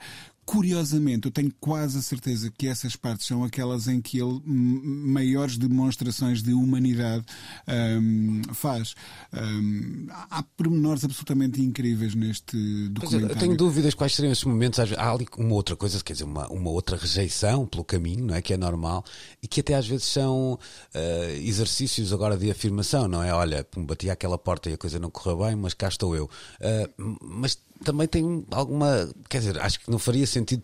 Curiosamente, 0.48 1.25
eu 1.25 1.32
tenho 1.32 1.51
quase 1.60 1.98
a 1.98 2.01
certeza 2.01 2.50
que 2.50 2.68
essas 2.68 2.96
partes 2.96 3.27
são 3.27 3.44
aquelas 3.44 3.89
em 3.89 4.00
que 4.00 4.18
ele 4.18 4.42
maiores 4.46 5.58
demonstrações 5.58 6.42
de 6.42 6.54
humanidade 6.54 7.25
um, 7.68 8.42
faz. 8.54 8.96
Um, 9.34 10.08
há 10.10 10.42
pormenores 10.56 11.04
absolutamente 11.04 11.62
incríveis 11.62 12.16
neste 12.16 12.88
documentário. 12.88 13.36
Eu 13.36 13.39
tenho 13.39 13.58
dúvidas 13.58 13.94
quais 13.94 14.16
seriam 14.16 14.32
esses 14.32 14.46
momentos. 14.46 14.80
Há 14.80 15.12
ali 15.12 15.27
uma 15.38 15.54
outra 15.54 15.75
coisa, 15.75 16.01
quer 16.01 16.13
dizer, 16.13 16.24
uma, 16.24 16.48
uma 16.48 16.70
outra 16.70 16.96
rejeição 16.96 17.68
pelo 17.68 17.84
caminho, 17.84 18.27
não 18.27 18.34
é? 18.34 18.42
Que 18.42 18.54
é 18.54 18.58
normal 18.58 19.04
e 19.44 19.50
que 19.50 19.60
até 19.60 19.75
às 19.75 19.86
vezes 19.86 20.06
são 20.06 20.54
uh, 20.54 21.32
exercícios 21.42 22.13
agora 22.13 22.38
de 22.38 22.50
afirmação, 22.50 23.06
não 23.10 23.22
é? 23.22 23.34
Olha, 23.34 23.68
bati 23.80 24.10
aquela 24.10 24.38
porta 24.38 24.70
e 24.70 24.74
a 24.74 24.77
coisa 24.77 24.98
não 24.98 25.10
correu 25.10 25.39
bem, 25.39 25.58
mas 25.58 25.74
cá 25.74 25.89
estou 25.89 26.16
eu. 26.16 26.30
Uh, 26.62 27.18
mas 27.22 27.58
também 27.84 28.07
tem 28.07 28.46
alguma. 28.51 29.10
Quer 29.29 29.39
dizer, 29.39 29.60
acho 29.60 29.79
que 29.79 29.89
não 29.89 30.00
faria 30.00 30.27
sentido 30.27 30.63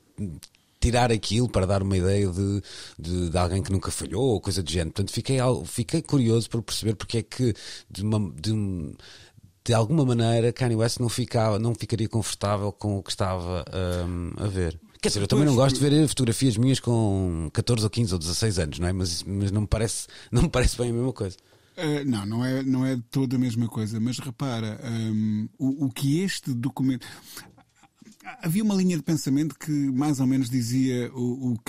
tirar 0.84 1.12
aquilo 1.14 1.48
para 1.48 1.66
dar 1.66 1.82
uma 1.82 1.96
ideia 1.96 2.28
de, 2.28 2.62
de, 3.00 3.30
de, 3.30 3.38
alguém 3.38 3.64
que 3.64 3.72
nunca 3.72 3.90
falhou 3.90 4.22
ou 4.22 4.42
coisa 4.42 4.62
do 4.62 4.70
género. 4.70 4.92
Portanto, 4.92 5.14
fiquei, 5.14 5.38
fiquei 5.66 6.02
curioso 6.02 6.50
por 6.50 6.62
perceber 6.62 6.96
porque 6.96 7.20
é 7.20 7.24
que 7.24 7.54
de, 7.90 8.04
uma, 8.04 8.20
de, 8.36 8.94
de 9.64 9.74
alguma 9.74 10.06
maneira 10.06 10.52
Kanye 10.52 10.76
West 10.76 11.00
não, 11.00 11.08
ficava, 11.08 11.58
não 11.58 11.74
ficaria 11.74 12.10
confortável 12.10 12.70
com 12.74 12.98
o 12.98 13.04
que 13.04 13.12
estava 13.12 13.64
um, 14.06 14.44
a 14.44 14.48
ver. 14.48 14.78
Quer 15.02 15.08
dizer, 15.10 15.22
eu 15.22 15.28
também 15.28 15.46
não 15.46 15.56
gosto 15.56 15.80
de 15.80 15.90
ver 15.90 16.08
fotografias 16.08 16.58
minhas 16.58 16.80
com 16.80 17.50
14 17.54 17.84
ou 17.84 17.90
15 17.90 18.14
ou 18.14 18.20
16 18.20 18.60
anos, 18.60 18.80
não 18.80 18.88
é? 18.88 18.94
Mas, 18.94 19.24
mas 19.24 19.52
não, 19.52 19.62
me 19.62 19.68
parece, 19.68 20.08
não 20.32 20.44
me 20.44 20.50
parece 20.50 20.78
bem 20.78 20.90
a 20.90 20.94
mesma 20.94 21.14
coisa. 21.14 21.38
Uh, 21.76 22.06
não, 22.06 22.26
não 22.26 22.46
é, 22.46 22.62
não 22.62 22.86
é 22.86 23.00
toda 23.10 23.36
a 23.36 23.40
mesma 23.40 23.68
coisa, 23.68 24.00
mas 24.00 24.20
repara, 24.20 24.80
um, 24.84 25.50
o, 25.58 25.86
o 25.86 25.92
que 25.92 26.20
este 26.20 26.54
documento 26.54 27.08
havia 28.42 28.64
uma 28.64 28.76
linha 28.76 28.98
de 28.98 29.04
pensamento 29.04 29.56
que 29.58 29.72
mais 29.72 30.20
ou 30.20 30.28
menos 30.28 30.50
dizia 30.50 31.12
o, 31.14 31.52
o 31.52 31.60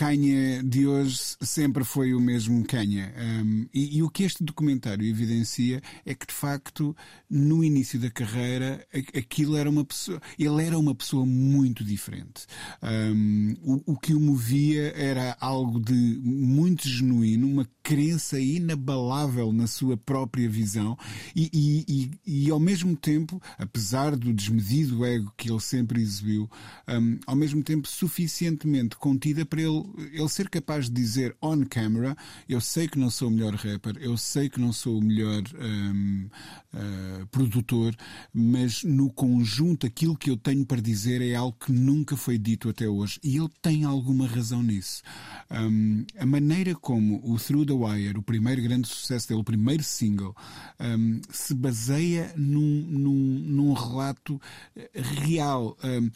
de 0.64 0.86
hoje 0.86 1.36
sempre 1.40 1.84
foi 1.84 2.14
o 2.14 2.20
mesmo 2.20 2.64
Kanye. 2.64 3.04
Um, 3.16 3.66
e, 3.72 3.98
e, 3.98 4.02
o 4.02 4.10
que 4.10 4.22
este 4.22 4.42
documentário 4.44 5.06
evidencia 5.06 5.80
é 6.04 6.14
que, 6.14 6.26
de 6.26 6.32
facto, 6.32 6.96
no 7.28 7.64
início 7.64 7.98
da 7.98 8.10
carreira, 8.10 8.86
aquilo 9.16 9.56
era 9.56 9.68
uma 9.68 9.84
pessoa. 9.84 10.20
Ele 10.38 10.64
era 10.64 10.78
uma 10.78 10.94
pessoa 10.94 11.24
muito 11.26 11.84
diferente. 11.84 12.46
Um, 12.82 13.54
o, 13.62 13.92
o 13.92 13.98
que 13.98 14.14
o 14.14 14.20
movia 14.20 14.92
era 14.96 15.36
algo 15.40 15.80
de 15.80 16.20
muito 16.22 16.88
genuíno, 16.88 17.48
uma 17.48 17.68
crença 17.82 18.40
inabalável 18.40 19.52
na 19.52 19.66
sua 19.66 19.96
própria 19.96 20.48
visão 20.48 20.96
e, 21.36 21.50
e, 21.52 22.10
e, 22.26 22.44
e 22.46 22.50
ao 22.50 22.58
mesmo 22.58 22.96
tempo, 22.96 23.40
apesar 23.58 24.16
do 24.16 24.32
desmedido 24.32 25.04
ego 25.04 25.32
que 25.36 25.50
ele 25.50 25.60
sempre 25.60 26.00
exibiu, 26.00 26.43
um, 26.88 27.18
ao 27.26 27.36
mesmo 27.36 27.62
tempo 27.62 27.88
suficientemente 27.88 28.96
contida 28.96 29.44
para 29.44 29.60
ele, 29.60 29.84
ele 30.12 30.28
ser 30.28 30.48
capaz 30.48 30.86
de 30.86 30.92
dizer 30.92 31.36
on 31.40 31.64
camera: 31.64 32.16
Eu 32.48 32.60
sei 32.60 32.88
que 32.88 32.98
não 32.98 33.10
sou 33.10 33.28
o 33.28 33.30
melhor 33.30 33.54
rapper, 33.54 33.96
eu 34.00 34.16
sei 34.16 34.48
que 34.48 34.60
não 34.60 34.72
sou 34.72 34.98
o 34.98 35.02
melhor 35.02 35.42
um, 35.58 36.28
uh, 36.74 37.26
produtor, 37.28 37.94
mas 38.32 38.82
no 38.82 39.10
conjunto 39.10 39.86
aquilo 39.86 40.16
que 40.16 40.30
eu 40.30 40.36
tenho 40.36 40.64
para 40.64 40.80
dizer 40.80 41.22
é 41.22 41.34
algo 41.34 41.56
que 41.58 41.72
nunca 41.72 42.16
foi 42.16 42.38
dito 42.38 42.68
até 42.68 42.88
hoje. 42.88 43.18
E 43.22 43.36
ele 43.36 43.50
tem 43.62 43.84
alguma 43.84 44.26
razão 44.26 44.62
nisso. 44.62 45.02
Um, 45.50 46.04
a 46.18 46.26
maneira 46.26 46.74
como 46.74 47.20
o 47.24 47.38
Through 47.38 47.66
the 47.66 47.72
Wire, 47.72 48.18
o 48.18 48.22
primeiro 48.22 48.62
grande 48.62 48.88
sucesso 48.88 49.28
dele, 49.28 49.40
o 49.40 49.44
primeiro 49.44 49.82
single, 49.82 50.34
um, 50.80 51.20
se 51.30 51.54
baseia 51.54 52.32
num, 52.36 52.86
num, 52.88 53.14
num 53.14 53.72
relato 53.72 54.40
eh, 54.76 54.90
real. 54.94 55.76
Um, 55.82 56.10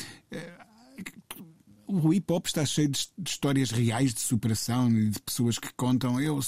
o 1.89 2.13
hip 2.13 2.31
hop 2.31 2.47
está 2.47 2.67
cheio 2.67 2.89
de, 2.89 3.09
histórias 3.27 3.71
reais 3.71 4.13
de 4.13 4.21
superação 4.21 4.91
e 4.91 5.09
de 5.09 5.19
pessoas 5.21 5.59
que 5.59 5.73
contam. 5.75 6.21
Eu 6.21 6.39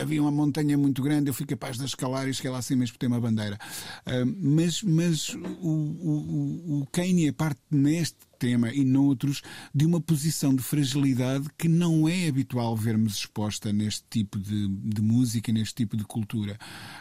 havia 0.00 0.20
uma 0.20 0.32
montanha 0.32 0.76
muito 0.76 1.00
grande 1.00 1.30
eu 1.30 1.34
fui 1.34 1.46
capaz 1.46 1.78
de 1.78 1.84
escalar 1.84 2.26
e 2.26 2.48
lá 2.50 2.58
acima 2.58 2.84
e 2.84 2.88
ter 2.88 3.06
uma 3.06 3.20
bandeira. 3.20 3.56
Uh, 4.00 4.26
mas 4.36 4.82
mas 4.82 5.28
o, 5.62 5.68
o, 5.68 6.80
o 6.80 6.86
Kanye 6.90 7.30
parte 7.30 7.60
neste 7.70 8.27
tema 8.38 8.72
e 8.72 8.84
noutros, 8.84 9.42
de 9.74 9.84
uma 9.84 10.00
posição 10.00 10.54
de 10.54 10.62
fragilidade 10.62 11.48
que 11.58 11.68
não 11.68 12.08
é 12.08 12.28
habitual 12.28 12.76
vermos 12.76 13.16
exposta 13.16 13.72
neste 13.72 14.04
tipo 14.08 14.38
de, 14.38 14.68
de 14.68 15.02
música, 15.02 15.52
neste 15.52 15.74
tipo 15.74 15.96
de 15.96 16.04
cultura. 16.04 16.58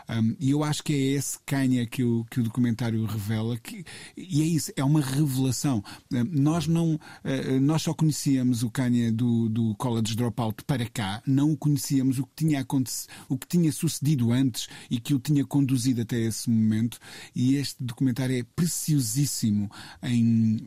Um, 0.10 0.36
e 0.40 0.52
eu 0.52 0.64
acho 0.64 0.84
que 0.84 0.94
é 0.94 0.98
esse 0.98 1.38
canha 1.46 1.86
que 1.86 2.04
o, 2.04 2.26
que 2.30 2.40
o 2.40 2.44
documentário 2.44 3.06
revela, 3.06 3.58
que, 3.58 3.86
e 4.16 4.42
é 4.42 4.46
isso, 4.46 4.72
é 4.76 4.84
uma 4.84 5.02
revelação. 5.02 5.84
Um, 6.12 6.24
nós 6.42 6.68
não, 6.68 6.96
uh, 6.96 7.60
nós 7.62 7.84
só 7.84 7.94
conhecíamos 7.94 8.64
o 8.64 8.70
canha 8.70 9.12
do, 9.12 9.50
do 9.50 9.76
College 9.76 10.16
Dropout 10.16 10.64
para 10.64 10.88
cá, 10.90 11.22
não 11.26 11.56
conhecíamos 11.56 12.20
o 12.20 12.26
que 12.26 12.46
tinha 12.46 12.62
acontecido, 12.62 13.12
o 13.30 13.38
que 13.38 13.48
tinha 13.48 13.72
sucedido 13.72 14.32
antes 14.32 14.68
e 14.90 15.00
que 15.00 15.14
o 15.14 15.20
tinha 15.20 15.46
conduzido 15.46 16.02
até 16.02 16.20
esse 16.20 16.50
momento. 16.50 17.00
E 17.36 17.56
este 17.56 17.84
documentário 17.84 18.38
é 18.38 18.44
preciosíssimo 18.44 19.70
em 20.02 20.66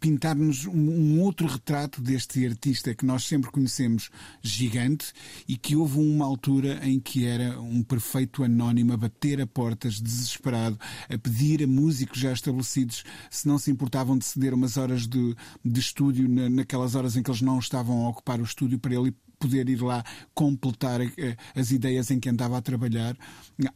pintar-nos 0.00 0.66
um 0.66 1.20
outro 1.20 1.46
retrato 1.46 2.00
deste 2.00 2.46
artista 2.46 2.94
que 2.94 3.06
nós 3.06 3.24
sempre 3.24 3.50
conhecemos 3.50 4.10
gigante 4.42 5.12
e 5.46 5.56
que 5.56 5.76
houve 5.76 5.98
uma 5.98 6.24
altura 6.24 6.80
em 6.86 6.98
que 7.00 7.26
era 7.26 7.60
um 7.60 7.82
perfeito 7.82 8.42
anónimo 8.44 8.92
a 8.92 8.96
bater 8.96 9.40
a 9.40 9.46
portas 9.46 10.00
desesperado, 10.00 10.78
a 11.08 11.18
pedir 11.18 11.62
a 11.62 11.66
músicos 11.66 12.18
já 12.18 12.32
estabelecidos 12.32 13.04
se 13.30 13.46
não 13.46 13.58
se 13.58 13.70
importavam 13.70 14.16
de 14.16 14.24
ceder 14.24 14.54
umas 14.54 14.76
horas 14.76 15.06
de, 15.06 15.34
de 15.64 15.80
estúdio 15.80 16.28
naquelas 16.28 16.94
horas 16.94 17.16
em 17.16 17.22
que 17.22 17.30
eles 17.30 17.42
não 17.42 17.58
estavam 17.58 18.04
a 18.04 18.08
ocupar 18.08 18.40
o 18.40 18.44
estúdio 18.44 18.78
para 18.78 18.94
ele 18.94 19.14
poder 19.38 19.68
ir 19.68 19.80
lá 19.82 20.04
completar 20.34 21.00
eh, 21.00 21.36
as 21.54 21.70
ideias 21.70 22.10
em 22.10 22.18
que 22.18 22.28
andava 22.28 22.58
a 22.58 22.62
trabalhar. 22.62 23.16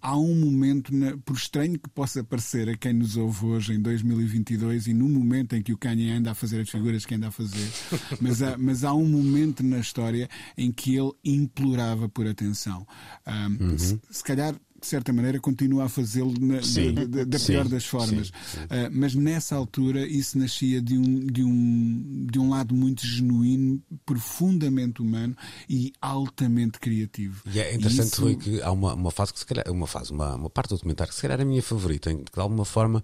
Há 0.01 0.17
um 0.17 0.35
momento, 0.35 0.93
por 1.25 1.37
estranho 1.37 1.79
que 1.79 1.89
possa 1.91 2.23
parecer 2.23 2.69
a 2.69 2.77
quem 2.77 2.93
nos 2.93 3.17
ouve 3.17 3.47
hoje 3.47 3.75
em 3.75 3.81
2022 3.81 4.89
e 4.89 4.95
no 4.95 5.09
momento 5.09 5.55
em 5.55 5.63
que 5.63 5.73
o 5.73 5.79
Kanye 5.79 6.11
anda 6.11 6.33
a 6.33 6.35
fazer 6.35 6.61
as 6.61 6.71
figuras 6.71 7.07
que 7.07 7.15
anda 7.15 7.29
a 7.29 7.31
fazer, 7.31 7.69
mas 8.21 8.43
há, 8.43 8.57
mas 8.59 8.85
há 8.85 8.93
um 8.93 9.07
momento 9.07 9.63
na 9.63 9.79
história 9.79 10.29
em 10.57 10.71
que 10.71 10.97
ele 10.97 11.13
implorava 11.25 12.09
por 12.09 12.27
atenção. 12.27 12.87
Um, 13.27 13.65
uhum. 13.65 13.79
se, 13.79 14.01
se 14.11 14.25
calhar 14.25 14.55
de 14.83 14.89
certa 14.89 15.13
maneira, 15.13 15.39
continua 15.39 15.85
a 15.85 15.89
fazê-lo 15.89 16.35
da, 16.35 17.39
pior 17.39 17.69
das 17.69 17.87
formas. 17.87 18.27
Sim, 18.27 18.59
sim. 18.59 18.59
Uh, 18.65 18.91
mas 18.93 19.15
nessa 19.15 19.55
altura 19.55 20.05
isso 20.07 20.37
nascia 20.37 20.83
de 20.83 20.99
um, 20.99 21.21
de, 21.25 21.45
um, 21.45 22.27
de 22.29 22.39
um 22.39 22.51
lado 22.51 22.75
muito 22.75 23.07
genuíno, 23.07 23.81
profundamente 24.05 25.01
humano 25.01 25.37
e 25.71 25.93
altamente 26.01 26.81
criativo. 26.81 27.43
E 27.47 27.61
é 27.61 27.75
interessante, 27.75 28.13
isso... 28.13 28.23
Rui, 28.23 28.37
que 28.37 28.61
há 28.61 28.73
uma, 28.73 28.93
uma 28.95 29.11
fase 29.13 29.33
que 29.33 29.39
se 29.39 29.47
calhar, 29.47 29.65
uma 29.71 29.87
fase, 29.87 30.13
uma, 30.13 30.35
uma 30.35 30.51
parte 30.51 30.71
do 30.71 30.77
documentário 30.77 31.11
que 31.11 31.17
se 31.17 31.23
calhar 31.23 31.39
é 31.39 31.43
a 31.43 31.47
minha 31.47 31.63
favorita, 31.63 32.11
em 32.11 32.25
que 32.25 32.33
de 32.33 32.41
alguma 32.41 32.65
forma 32.65 33.03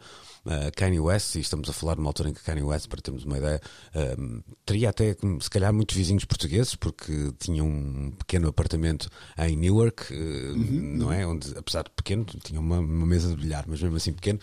uh, 0.48 0.72
Kanye 0.74 0.98
West, 0.98 1.34
e 1.36 1.40
estamos 1.40 1.68
a 1.68 1.72
falar 1.72 1.96
numa 1.96 2.08
altura 2.08 2.30
em 2.30 2.32
que 2.32 2.42
Kanye 2.42 2.62
West, 2.62 2.88
para 2.88 3.00
termos 3.00 3.24
uma 3.24 3.38
ideia, 3.38 3.60
uh, 3.94 4.42
teria 4.64 4.88
até 4.88 5.14
se 5.40 5.50
calhar 5.50 5.72
muitos 5.72 5.94
vizinhos 5.94 6.24
portugueses, 6.24 6.74
porque 6.74 7.32
tinha 7.38 7.62
um 7.62 8.10
pequeno 8.18 8.48
apartamento 8.48 9.10
em 9.38 9.56
Newark, 9.56 10.12
uh, 10.12 10.16
uhum. 10.16 10.96
não 10.96 11.12
é? 11.12 11.26
Onde, 11.26 11.56
apesar 11.56 11.84
de 11.84 11.90
pequeno, 11.90 12.24
tinha 12.42 12.58
uma, 12.58 12.78
uma, 12.78 13.06
mesa 13.06 13.28
de 13.28 13.36
bilhar, 13.36 13.64
mas 13.68 13.80
mesmo 13.80 13.96
assim 13.96 14.12
pequeno, 14.12 14.38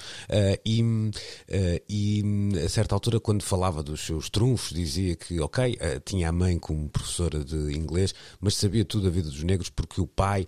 e, 0.66 1.12
e 1.90 2.24
a 2.64 2.70
certa 2.70 2.96
altura, 2.96 3.20
quando 3.20 3.44
falava 3.44 3.84
dos 3.84 4.06
seus 4.06 4.30
trunfos, 4.30 4.76
dizia 4.76 5.16
que, 5.16 5.40
ok, 5.40 5.78
tinha 6.04 6.30
a 6.30 6.32
mãe 6.32 6.58
como 6.58 6.90
professora 6.90 7.44
de 7.44 7.56
inglês, 7.76 8.14
mas 8.40 8.56
sabia 8.56 8.84
tudo 8.84 9.06
da 9.06 9.10
vida 9.10 9.30
dos 9.30 9.44
negros 9.44 9.70
porque 9.70 10.02
o 10.02 10.08
pai 10.08 10.48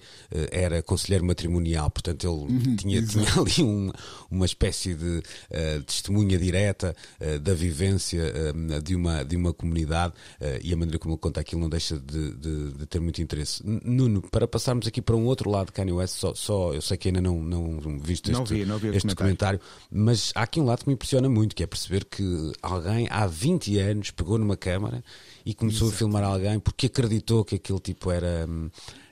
era 0.51 0.81
conselheiro 0.81 1.25
matrimonial, 1.25 1.89
portanto 1.89 2.27
ele 2.27 2.53
uhum, 2.53 2.75
tinha, 2.75 3.05
tinha 3.05 3.27
ali 3.39 3.63
um, 3.63 3.91
uma 4.29 4.45
espécie 4.45 4.93
de 4.95 5.17
uh, 5.17 5.46
testemunha 5.85 6.37
direta 6.37 6.95
uh, 7.19 7.39
da 7.39 7.53
vivência 7.53 8.21
uh, 8.21 8.81
de, 8.81 8.95
uma, 8.95 9.23
de 9.23 9.35
uma 9.35 9.53
comunidade 9.53 10.13
e 10.61 10.73
a 10.73 10.77
maneira 10.77 10.99
como 10.99 11.13
ele 11.13 11.19
conta 11.19 11.41
aquilo 11.41 11.61
não 11.61 11.69
deixa 11.69 11.97
de, 11.99 12.35
de, 12.35 12.71
de, 12.73 12.85
ter 12.85 12.99
muito 12.99 13.21
interesse. 13.21 13.61
Nuno, 13.65 14.21
para 14.21 14.47
passarmos 14.47 14.87
aqui 14.87 15.01
para 15.01 15.15
um 15.15 15.25
outro 15.25 15.49
lado 15.49 15.67
de 15.67 15.71
Kanye 15.73 15.93
West, 15.93 16.15
só, 16.15 16.33
só 16.33 16.73
eu 16.73 16.81
sei 16.81 16.97
que 16.97 17.09
ainda 17.09 17.21
não, 17.21 17.41
não 17.41 17.99
viste 17.99 18.31
este, 18.31 18.53
vi, 18.53 18.65
não 18.65 18.77
vi 18.77 18.89
este 18.89 19.07
documentário, 19.07 19.59
mas 19.91 20.31
há 20.35 20.43
aqui 20.43 20.59
um 20.59 20.65
lado 20.65 20.79
que 20.79 20.87
me 20.87 20.93
impressiona 20.93 21.29
muito, 21.29 21.55
que 21.55 21.63
é 21.63 21.67
perceber 21.67 22.05
que 22.05 22.51
alguém 22.61 23.07
há 23.09 23.25
20 23.27 23.79
anos 23.79 24.11
pegou 24.11 24.37
numa 24.37 24.57
câmara 24.57 25.03
e 25.45 25.53
começou 25.53 25.87
Exato. 25.87 25.95
a 25.95 25.97
filmar 25.97 26.23
alguém 26.23 26.59
porque 26.59 26.87
acreditou 26.87 27.45
que 27.45 27.55
aquele 27.55 27.79
tipo 27.79 28.11
era, 28.11 28.47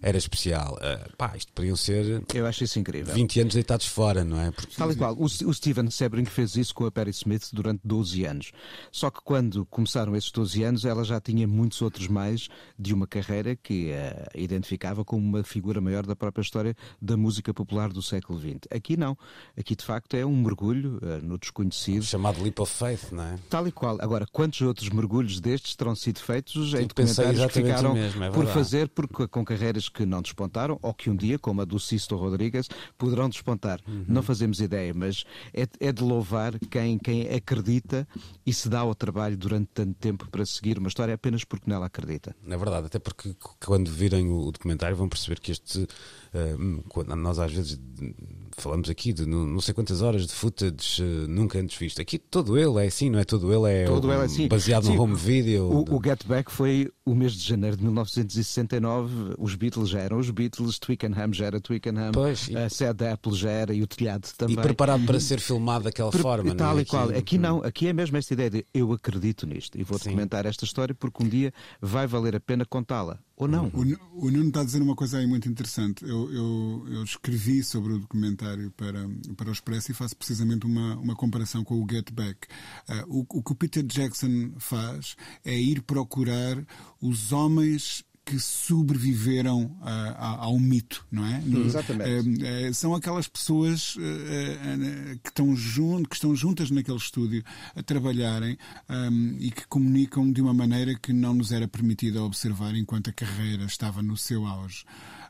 era 0.05 0.19
especial. 0.19 0.75
Uh, 0.75 1.15
pá, 1.17 1.33
isto 1.35 1.51
podiam 1.51 1.75
ser. 1.75 2.23
Eu 2.31 2.45
acho 2.45 2.63
isso 2.63 2.77
incrível. 2.77 3.11
20 3.11 3.39
anos 3.39 3.53
deitados 3.55 3.87
fora, 3.87 4.23
não 4.23 4.39
é? 4.39 4.51
Porque... 4.51 4.75
Tal 4.75 4.91
e 4.91 4.95
qual. 4.95 5.15
O, 5.15 5.25
o 5.25 5.53
Steven 5.53 5.89
Sebring 5.89 6.25
fez 6.25 6.55
isso 6.55 6.75
com 6.75 6.85
a 6.85 6.91
Perry 6.91 7.09
Smith 7.09 7.49
durante 7.51 7.81
12 7.83 8.23
anos. 8.23 8.51
Só 8.91 9.09
que 9.09 9.19
quando 9.23 9.65
começaram 9.65 10.15
esses 10.15 10.29
12 10.29 10.63
anos, 10.63 10.85
ela 10.85 11.03
já 11.03 11.19
tinha 11.19 11.47
muitos 11.47 11.81
outros 11.81 12.07
mais 12.07 12.49
de 12.77 12.93
uma 12.93 13.07
carreira 13.07 13.55
que 13.55 13.93
a 13.93 14.29
identificava 14.35 15.03
como 15.03 15.25
uma 15.25 15.43
figura 15.43 15.81
maior 15.81 16.05
da 16.05 16.15
própria 16.15 16.43
história 16.43 16.75
da 17.01 17.17
música 17.17 17.51
popular 17.51 17.91
do 17.91 18.01
século 18.03 18.39
XX. 18.39 18.59
Aqui 18.69 18.95
não. 18.95 19.17
Aqui 19.57 19.75
de 19.75 19.83
facto 19.83 20.15
é 20.15 20.23
um 20.23 20.35
mergulho 20.35 20.99
uh, 21.01 21.25
no 21.25 21.39
desconhecido. 21.39 22.03
Chamado 22.03 22.43
Leap 22.43 22.59
of 22.59 22.71
Faith, 22.71 23.11
não 23.11 23.23
é? 23.23 23.39
Tal 23.49 23.67
e 23.67 23.71
qual. 23.71 23.97
Agora, 23.99 24.27
quantos 24.31 24.61
outros 24.61 24.89
mergulhos 24.89 25.39
destes 25.39 25.75
terão 25.75 25.95
sido 25.95 26.19
feitos 26.19 26.75
em 26.75 26.85
documentários 26.85 27.45
que 27.47 27.53
ficaram 27.53 27.95
mesmo, 27.95 28.23
é 28.23 28.29
por 28.29 28.45
fazer 28.45 28.87
porque, 28.89 29.27
com 29.27 29.43
carreiras 29.43 29.89
que 29.95 30.05
não 30.05 30.21
despontaram 30.21 30.77
ou 30.81 30.93
que 30.93 31.09
um 31.09 31.15
dia, 31.15 31.39
como 31.39 31.61
a 31.61 31.65
do 31.65 31.79
Sisto 31.79 32.17
Rodrigues, 32.17 32.67
poderão 32.97 33.29
despontar. 33.29 33.79
Uhum. 33.87 34.03
Não 34.07 34.21
fazemos 34.21 34.59
ideia, 34.59 34.93
mas 34.93 35.23
é, 35.53 35.65
é, 35.79 35.91
de 35.91 36.03
louvar 36.03 36.59
quem, 36.69 36.97
quem 36.97 37.29
acredita 37.29 38.05
e 38.45 38.53
se 38.53 38.67
dá 38.67 38.79
ao 38.79 38.93
trabalho 38.93 39.37
durante 39.37 39.69
tanto 39.73 39.93
tempo 39.93 40.29
para 40.29 40.45
seguir 40.45 40.77
uma 40.77 40.89
história 40.89 41.13
apenas 41.13 41.45
porque 41.45 41.69
nela 41.69 41.85
acredita. 41.85 42.35
É 42.45 42.57
verdade, 42.57 42.87
até 42.87 42.99
porque 42.99 43.33
quando 43.65 43.89
virem 43.89 44.29
o 44.29 44.51
documentário 44.51 44.97
vão 44.97 45.07
perceber 45.07 45.39
que 45.39 45.51
este 45.51 45.87
Uh, 46.35 47.15
nós 47.15 47.39
às 47.39 47.53
vezes 47.53 47.79
falamos 48.57 48.89
aqui 48.89 49.13
de 49.13 49.25
não, 49.25 49.59
sei 49.61 49.73
quantas 49.73 50.01
horas 50.01 50.27
de 50.27 50.33
footage 50.33 51.01
uh, 51.01 51.27
nunca 51.27 51.59
antes 51.59 51.77
visto. 51.77 52.01
Aqui 52.01 52.17
todo 52.17 52.57
ele 52.57 52.83
é 52.83 52.87
assim, 52.87 53.09
não 53.09 53.19
é? 53.19 53.23
Todo 53.23 53.53
ele 53.53 53.73
é, 53.73 53.85
todo 53.85 54.11
ele 54.11 54.21
é 54.21 54.25
assim. 54.25 54.47
baseado 54.47 54.85
Sim, 54.85 54.95
no 54.95 55.01
home 55.01 55.15
video. 55.15 55.65
O, 55.65 55.95
o, 55.95 56.01
Get 56.03 56.25
Back 56.25 56.51
foi 56.51 56.91
o 57.05 57.15
mês 57.15 57.33
de 57.33 57.47
janeiro 57.47 57.77
de 57.77 57.83
1969. 57.83 59.35
Os 59.37 59.55
Beatles 59.55 59.89
já 59.89 59.99
eram 59.99 60.17
os 60.17 60.29
Beatles, 60.29 60.79
Twickenham 60.79 61.33
já 61.33 61.45
era 61.45 61.61
Twickenham, 61.61 62.11
pois, 62.11 62.49
a 62.55 62.69
sede 62.69 63.07
Apple 63.07 63.33
já 63.33 63.51
era 63.51 63.73
e 63.73 63.81
o 63.81 63.87
telhado 63.87 64.27
também. 64.37 64.57
E 64.57 64.61
preparado 64.61 65.05
para 65.05 65.19
ser 65.19 65.39
filmado 65.39 65.85
daquela 65.85 66.11
Pre 66.11 66.21
forma, 66.21 66.55
tal 66.55 66.73
não 66.73 66.79
é? 66.79 66.81
e 66.81 66.85
qual. 66.85 67.09
Aqui, 67.09 67.17
aqui 67.17 67.37
não, 67.37 67.63
aqui 67.63 67.87
é 67.87 67.93
mesmo 67.93 68.17
esta 68.17 68.33
ideia 68.33 68.49
de 68.49 68.65
eu 68.73 68.91
acredito 68.91 69.45
nisto 69.45 69.79
e 69.79 69.83
vou 69.83 69.97
documentar 69.97 70.45
esta 70.45 70.65
história 70.65 70.93
porque 70.93 71.23
um 71.23 71.27
dia 71.27 71.53
vai 71.81 72.07
valer 72.07 72.35
a 72.35 72.39
pena 72.39 72.65
contá-la 72.65 73.19
ou 73.37 73.47
não. 73.47 73.67
O, 73.67 74.25
o, 74.25 74.31
Nuno 74.31 74.47
está 74.47 74.61
a 74.61 74.63
dizer 74.63 74.81
uma 74.81 74.95
coisa 74.95 75.17
aí 75.17 75.27
muito 75.27 75.49
interessante. 75.49 76.07
Eu, 76.07 76.24
eu, 76.31 76.85
eu, 76.89 77.03
escrevi 77.03 77.63
sobre 77.63 77.93
o 77.93 77.99
documentário 77.99 78.71
para, 78.71 79.07
para 79.35 79.49
o 79.49 79.51
Expresso 79.51 79.91
e 79.91 79.93
faço 79.93 80.15
precisamente 80.15 80.65
uma, 80.65 80.95
uma 80.97 81.15
comparação 81.15 81.63
com 81.63 81.81
o 81.81 81.87
Get 81.89 82.11
Back. 82.11 82.47
Uh, 82.87 83.19
o, 83.19 83.39
o 83.39 83.43
que 83.43 83.51
o 83.51 83.55
Peter 83.55 83.83
Jackson 83.83 84.53
faz 84.57 85.15
é 85.43 85.57
ir 85.57 85.81
procurar 85.81 86.63
os 87.01 87.31
homens 87.31 88.03
que 88.25 88.39
sobreviveram 88.39 89.65
uh, 89.65 90.15
ao 90.17 90.57
mito, 90.57 91.05
não 91.11 91.23
é? 91.23 91.43
Exatamente. 91.63 92.43
Uh, 92.43 92.69
uh, 92.69 92.73
são 92.73 92.95
aquelas 92.95 93.27
pessoas 93.27 93.95
que, 95.21 95.29
estão 95.29 95.55
junto, 95.55 96.09
que 96.09 96.15
estão 96.15 96.35
juntas 96.35 96.71
naquele 96.71 96.97
estúdio 96.97 97.43
a 97.75 97.83
trabalharem 97.83 98.57
um, 98.89 99.37
e 99.39 99.51
que 99.51 99.67
comunicam 99.67 100.31
de 100.31 100.41
uma 100.41 100.55
maneira 100.55 100.95
que 100.95 101.13
não 101.13 101.35
nos 101.35 101.51
era 101.51 101.67
permitida 101.67 102.23
observar 102.23 102.75
enquanto 102.75 103.11
a 103.11 103.13
carreira 103.13 103.65
estava 103.65 104.01
no 104.01 104.17
seu 104.17 104.47
auge. 104.47 104.85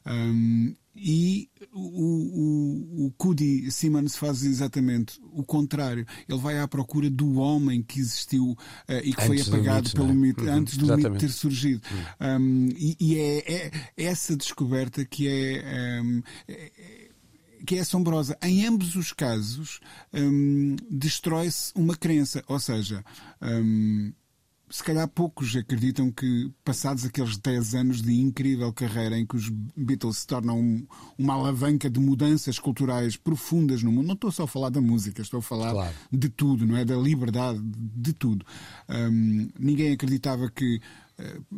Um, 0.05 0.73
e 0.95 1.49
o, 1.73 1.81
o, 1.81 3.05
o 3.05 3.11
Cudi 3.17 3.69
Simmons 3.69 4.15
faz 4.15 4.43
exatamente 4.43 5.19
o 5.33 5.43
contrário. 5.43 6.05
Ele 6.27 6.39
vai 6.39 6.59
à 6.59 6.67
procura 6.67 7.09
do 7.09 7.35
homem 7.35 7.83
que 7.83 7.99
existiu 7.99 8.51
uh, 8.51 8.57
e 9.03 9.13
que 9.13 9.21
antes 9.21 9.47
foi 9.47 9.57
apagado 9.57 9.83
mito, 9.83 9.95
pelo 9.95 10.09
é? 10.09 10.13
mito, 10.13 10.43
uhum, 10.43 10.53
antes 10.53 10.77
do 10.77 10.85
exatamente. 10.85 11.11
mito 11.11 11.25
ter 11.25 11.31
surgido. 11.31 11.81
Uhum. 11.91 12.41
Um, 12.41 12.69
e, 12.77 12.97
e 12.99 13.19
é, 13.19 13.53
é, 13.53 13.71
essa 13.97 14.35
descoberta 14.37 15.03
que 15.03 15.27
é, 15.27 16.01
um, 16.01 16.21
é, 16.47 16.71
que 17.65 17.75
é 17.75 17.79
assombrosa. 17.81 18.37
Em 18.41 18.65
ambos 18.65 18.95
os 18.95 19.11
casos, 19.11 19.81
um, 20.13 20.75
destrói-se 20.89 21.73
uma 21.75 21.95
crença. 21.95 22.43
Ou 22.47 22.59
seja, 22.59 23.03
um, 23.41 24.13
se 24.69 24.83
calhar 24.83 25.07
poucos 25.07 25.55
acreditam 25.55 26.11
que, 26.11 26.51
passados 26.63 27.05
aqueles 27.05 27.37
10 27.37 27.75
anos 27.75 28.01
de 28.01 28.19
incrível 28.19 28.73
carreira 28.73 29.17
em 29.17 29.25
que 29.25 29.35
os 29.35 29.49
Beatles 29.49 30.17
se 30.17 30.27
tornam 30.27 30.59
um, 30.59 30.87
uma 31.17 31.35
alavanca 31.35 31.89
de 31.89 31.99
mudanças 31.99 32.57
culturais 32.57 33.15
profundas 33.15 33.83
no 33.83 33.91
mundo, 33.91 34.07
não 34.07 34.15
estou 34.15 34.31
só 34.31 34.43
a 34.43 34.47
falar 34.47 34.69
da 34.69 34.81
música, 34.81 35.21
estou 35.21 35.39
a 35.39 35.43
falar 35.43 35.71
claro. 35.71 35.95
de 36.11 36.29
tudo, 36.29 36.65
não 36.65 36.77
é? 36.77 36.83
Da 36.83 36.95
liberdade, 36.95 37.59
de 37.63 38.13
tudo. 38.13 38.45
Um, 38.89 39.49
ninguém 39.59 39.93
acreditava 39.93 40.49
que 40.49 40.81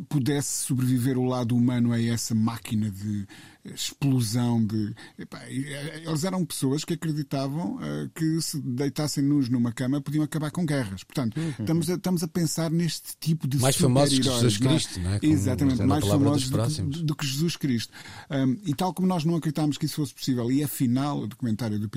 pudesse 0.08 0.64
sobreviver 0.64 1.18
o 1.18 1.24
lado 1.24 1.56
humano 1.56 1.92
a 1.92 2.00
essa 2.00 2.34
máquina 2.34 2.90
de 2.90 3.26
explosão 3.64 4.64
de. 4.64 4.94
Epá, 5.18 5.40
eles 5.48 6.24
eram 6.24 6.44
pessoas 6.44 6.84
que 6.84 6.94
acreditavam 6.94 7.76
uh, 7.76 8.08
que 8.14 8.40
se 8.40 8.60
deitassem 8.60 9.22
nus 9.22 9.48
numa 9.48 9.72
cama 9.72 10.00
podiam 10.00 10.22
acabar 10.22 10.50
com 10.50 10.64
guerras. 10.64 11.02
Portanto, 11.02 11.38
uhum. 11.38 11.50
estamos, 11.58 11.90
a, 11.90 11.94
estamos 11.94 12.22
a 12.22 12.28
pensar 12.28 12.70
neste 12.70 13.16
tipo 13.18 13.48
de 13.48 13.58
mais 13.58 13.76
famosos 13.76 14.18
que 14.18 14.24
Jesus 14.24 14.54
é? 14.54 14.68
Cristo, 14.68 15.00
não 15.00 15.14
é? 15.14 15.20
Como 15.20 15.32
Exatamente, 15.32 15.82
mais 15.82 16.06
famosos 16.06 16.50
do, 16.50 17.02
do, 17.02 17.16
que 17.16 17.26
Jesus 17.26 17.56
Cristo. 17.56 17.92
Um, 18.30 18.58
e 18.64 18.74
tal 18.74 18.94
como 18.94 19.08
nós 19.08 19.24
não 19.24 19.34
acreditámos 19.36 19.76
que 19.76 19.86
isso 19.86 19.96
fosse 19.96 20.14
possível, 20.14 20.50
e 20.50 20.62
afinal 20.62 21.18
o 21.18 21.26
documentário 21.26 21.78
do, 21.78 21.90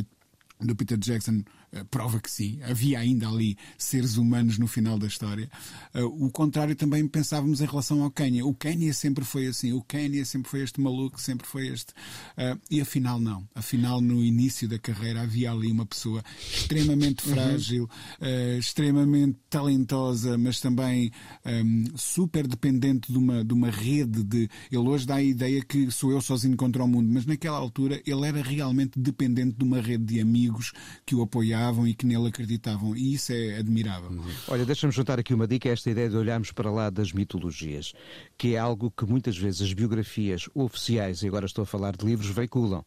do 0.59 0.75
Peter 0.75 0.97
Jackson 0.97 1.41
eh, 1.41 1.43
prova 1.89 2.19
que 2.19 2.29
sim, 2.29 2.59
havia 2.63 2.99
ainda 2.99 3.27
ali 3.27 3.57
seres 3.77 4.17
humanos 4.17 4.57
no 4.57 4.67
final 4.67 4.99
da 4.99 5.07
história. 5.07 5.49
Eh, 5.93 6.03
o 6.03 6.29
contrário 6.29 6.75
também 6.75 7.07
pensávamos 7.07 7.61
em 7.61 7.65
relação 7.65 8.03
ao 8.03 8.11
Quênia. 8.11 8.45
O 8.45 8.53
Quênia 8.53 8.93
sempre 8.93 9.23
foi 9.23 9.47
assim, 9.47 9.71
o 9.71 9.81
Quênia 9.81 10.25
sempre 10.25 10.49
foi 10.49 10.63
este 10.63 10.81
maluco, 10.81 11.19
sempre 11.19 11.47
foi 11.47 11.67
este. 11.67 11.93
Eh, 12.35 12.57
e 12.69 12.81
afinal, 12.81 13.19
não. 13.19 13.47
Afinal, 13.55 14.01
no 14.01 14.21
início 14.21 14.67
da 14.67 14.77
carreira 14.77 15.21
havia 15.21 15.51
ali 15.51 15.71
uma 15.71 15.85
pessoa 15.85 16.21
extremamente 16.53 17.25
uhum. 17.25 17.33
frágil, 17.33 17.89
uhum. 18.19 18.59
extremamente 18.59 19.37
talentosa, 19.49 20.37
mas 20.37 20.59
também 20.59 21.11
um, 21.45 21.85
super 21.95 22.47
dependente 22.47 23.11
de 23.11 23.17
uma, 23.17 23.45
de 23.45 23.53
uma 23.53 23.69
rede 23.69 24.23
de. 24.23 24.49
Ele 24.69 24.87
hoje 24.89 25.07
dá 25.07 25.15
a 25.15 25.23
ideia 25.23 25.63
que 25.63 25.89
sou 25.89 26.11
eu 26.11 26.21
sozinho 26.21 26.57
contra 26.57 26.83
o 26.83 26.87
mundo, 26.87 27.09
mas 27.11 27.25
naquela 27.25 27.57
altura 27.57 28.01
ele 28.05 28.27
era 28.27 28.41
realmente 28.41 28.99
dependente 28.99 29.55
de 29.57 29.63
uma 29.63 29.79
rede 29.79 30.03
de 30.03 30.19
amigos 30.19 30.73
que 31.05 31.15
o 31.15 31.21
apoiavam 31.21 31.60
e 31.87 31.93
que 31.93 32.05
nele 32.05 32.27
acreditavam. 32.27 32.95
E 32.95 33.13
isso 33.13 33.31
é 33.31 33.57
admirável. 33.57 34.11
Olha, 34.47 34.65
deixa-me 34.65 34.91
juntar 34.91 35.19
aqui 35.19 35.33
uma 35.33 35.47
dica, 35.47 35.69
esta 35.69 35.89
ideia 35.89 36.09
de 36.09 36.15
olharmos 36.15 36.51
para 36.51 36.71
lá 36.71 36.89
das 36.89 37.11
mitologias, 37.11 37.93
que 38.37 38.55
é 38.55 38.57
algo 38.57 38.91
que 38.91 39.05
muitas 39.05 39.37
vezes 39.37 39.61
as 39.61 39.73
biografias 39.73 40.49
oficiais, 40.53 41.21
e 41.21 41.27
agora 41.27 41.45
estou 41.45 41.63
a 41.63 41.65
falar 41.65 41.95
de 41.95 42.05
livros, 42.05 42.29
veiculam. 42.29 42.83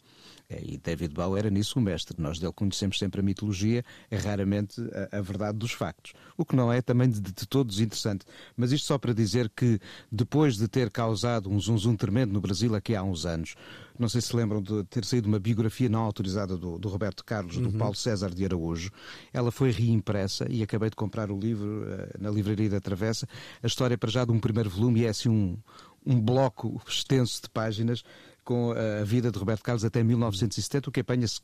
É, 0.48 0.60
e 0.62 0.78
David 0.78 1.14
Bowie 1.14 1.38
era 1.38 1.50
nisso 1.50 1.78
o 1.78 1.82
mestre. 1.82 2.20
Nós 2.20 2.38
dele 2.38 2.52
conhecemos 2.52 2.98
sempre 2.98 3.20
a 3.20 3.22
mitologia, 3.22 3.84
é 4.10 4.16
raramente 4.16 4.80
a, 5.10 5.18
a 5.18 5.20
verdade 5.20 5.58
dos 5.58 5.72
factos. 5.72 6.12
O 6.36 6.44
que 6.44 6.54
não 6.54 6.72
é 6.72 6.82
também 6.82 7.08
de, 7.08 7.20
de 7.20 7.46
todos 7.46 7.80
interessante. 7.80 8.26
Mas 8.56 8.72
isto 8.72 8.86
só 8.86 8.98
para 8.98 9.14
dizer 9.14 9.50
que, 9.54 9.78
depois 10.10 10.56
de 10.56 10.68
ter 10.68 10.90
causado 10.90 11.50
um 11.50 11.58
zum, 11.58 11.78
zum 11.78 11.96
tremendo 11.96 12.32
no 12.32 12.40
Brasil 12.40 12.74
aqui 12.74 12.94
há 12.94 13.02
uns 13.02 13.24
anos, 13.24 13.54
não 13.98 14.08
sei 14.08 14.20
se 14.20 14.34
lembram 14.34 14.60
de 14.60 14.84
ter 14.84 15.04
saído 15.04 15.28
uma 15.28 15.38
biografia 15.38 15.88
não 15.88 16.00
autorizada 16.00 16.56
do, 16.56 16.78
do 16.78 16.88
Roberto 16.88 17.24
Carlos, 17.24 17.58
do 17.58 17.68
uhum. 17.68 17.78
Paulo 17.78 17.94
César 17.94 18.30
de 18.30 18.44
Araújo. 18.44 18.90
Ela 19.32 19.52
foi 19.52 19.70
reimpressa 19.70 20.46
e 20.50 20.62
acabei 20.62 20.90
de 20.90 20.96
comprar 20.96 21.30
o 21.30 21.38
livro 21.38 21.84
uh, 21.84 22.22
na 22.22 22.30
livraria 22.30 22.70
da 22.70 22.80
Travessa. 22.80 23.28
A 23.62 23.66
história 23.66 23.96
para 23.96 24.10
já 24.10 24.24
de 24.24 24.32
um 24.32 24.40
primeiro 24.40 24.68
volume 24.68 25.04
é 25.04 25.08
assim 25.08 25.28
um, 25.28 25.56
um 26.04 26.20
bloco 26.20 26.80
extenso 26.86 27.42
de 27.42 27.48
páginas 27.50 28.02
com 28.44 28.72
a 28.72 29.04
vida 29.04 29.32
de 29.32 29.38
Roberto 29.38 29.62
Carlos 29.62 29.84
até 29.84 30.02
1970, 30.02 30.90
o 30.90 30.92
que 30.92 31.00
apanha-se 31.00 31.40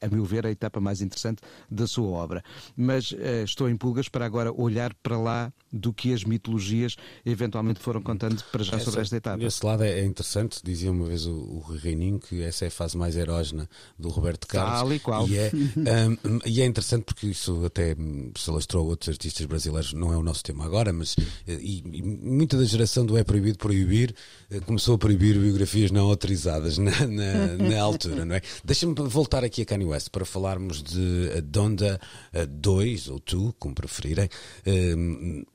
a 0.00 0.08
meu 0.08 0.24
ver, 0.24 0.46
a 0.46 0.50
etapa 0.50 0.80
mais 0.80 1.00
interessante 1.00 1.42
da 1.70 1.86
sua 1.86 2.08
obra. 2.08 2.42
Mas 2.76 3.12
uh, 3.12 3.44
estou 3.44 3.68
em 3.68 3.76
pulgas 3.76 4.08
para 4.08 4.24
agora 4.24 4.52
olhar 4.52 4.94
para 5.02 5.18
lá 5.18 5.52
do 5.72 5.92
que 5.92 6.12
as 6.12 6.24
mitologias 6.24 6.96
eventualmente 7.24 7.80
foram 7.80 8.00
contando 8.00 8.42
para 8.50 8.62
já 8.62 8.76
essa, 8.76 8.86
sobre 8.86 9.00
esta 9.02 9.16
etapa. 9.16 9.44
Esse 9.44 9.64
lado 9.64 9.84
é, 9.84 10.00
é 10.00 10.04
interessante, 10.04 10.60
dizia 10.62 10.90
uma 10.90 11.06
vez 11.06 11.26
o, 11.26 11.32
o 11.32 11.60
Reininho 11.60 12.18
que 12.18 12.42
essa 12.42 12.64
é 12.64 12.68
a 12.68 12.70
fase 12.70 12.96
mais 12.96 13.16
erógena 13.16 13.68
do 13.98 14.08
Roberto 14.08 14.46
Carlos. 14.46 14.78
Tal 14.78 14.92
e 14.92 14.98
qual. 14.98 15.28
E 15.28 15.36
é, 15.36 15.50
um, 16.24 16.38
e 16.46 16.62
é 16.62 16.64
interessante 16.64 17.04
porque 17.04 17.26
isso 17.26 17.64
até 17.64 17.96
se 18.36 18.50
alastrou 18.50 18.84
a 18.84 18.90
outros 18.90 19.08
artistas 19.10 19.46
brasileiros, 19.46 19.92
não 19.92 20.12
é 20.12 20.16
o 20.16 20.22
nosso 20.22 20.42
tema 20.42 20.64
agora, 20.64 20.92
mas 20.92 21.16
eh, 21.46 21.58
e, 21.60 21.82
e 21.92 22.02
muita 22.02 22.56
da 22.56 22.64
geração 22.64 23.04
do 23.04 23.16
É 23.16 23.24
Proibido 23.24 23.58
Proibir 23.58 24.14
eh, 24.50 24.60
começou 24.60 24.94
a 24.94 24.98
proibir 24.98 25.38
biografias 25.38 25.90
não 25.90 26.06
autorizadas 26.06 26.78
na, 26.78 27.06
na, 27.06 27.56
na 27.56 27.80
altura, 27.80 28.24
não 28.24 28.36
é? 28.36 28.42
Deixa-me 28.64 28.94
voltar 28.94 29.44
aqui 29.44 29.62
a 29.62 29.64
Kanye 29.64 29.87
West 29.88 30.10
para 30.10 30.24
falarmos 30.24 30.82
de 30.82 31.40
Donda 31.42 32.00
2 32.48 33.08
ou 33.08 33.20
2, 33.20 33.54
como 33.58 33.74
preferirem, 33.74 34.28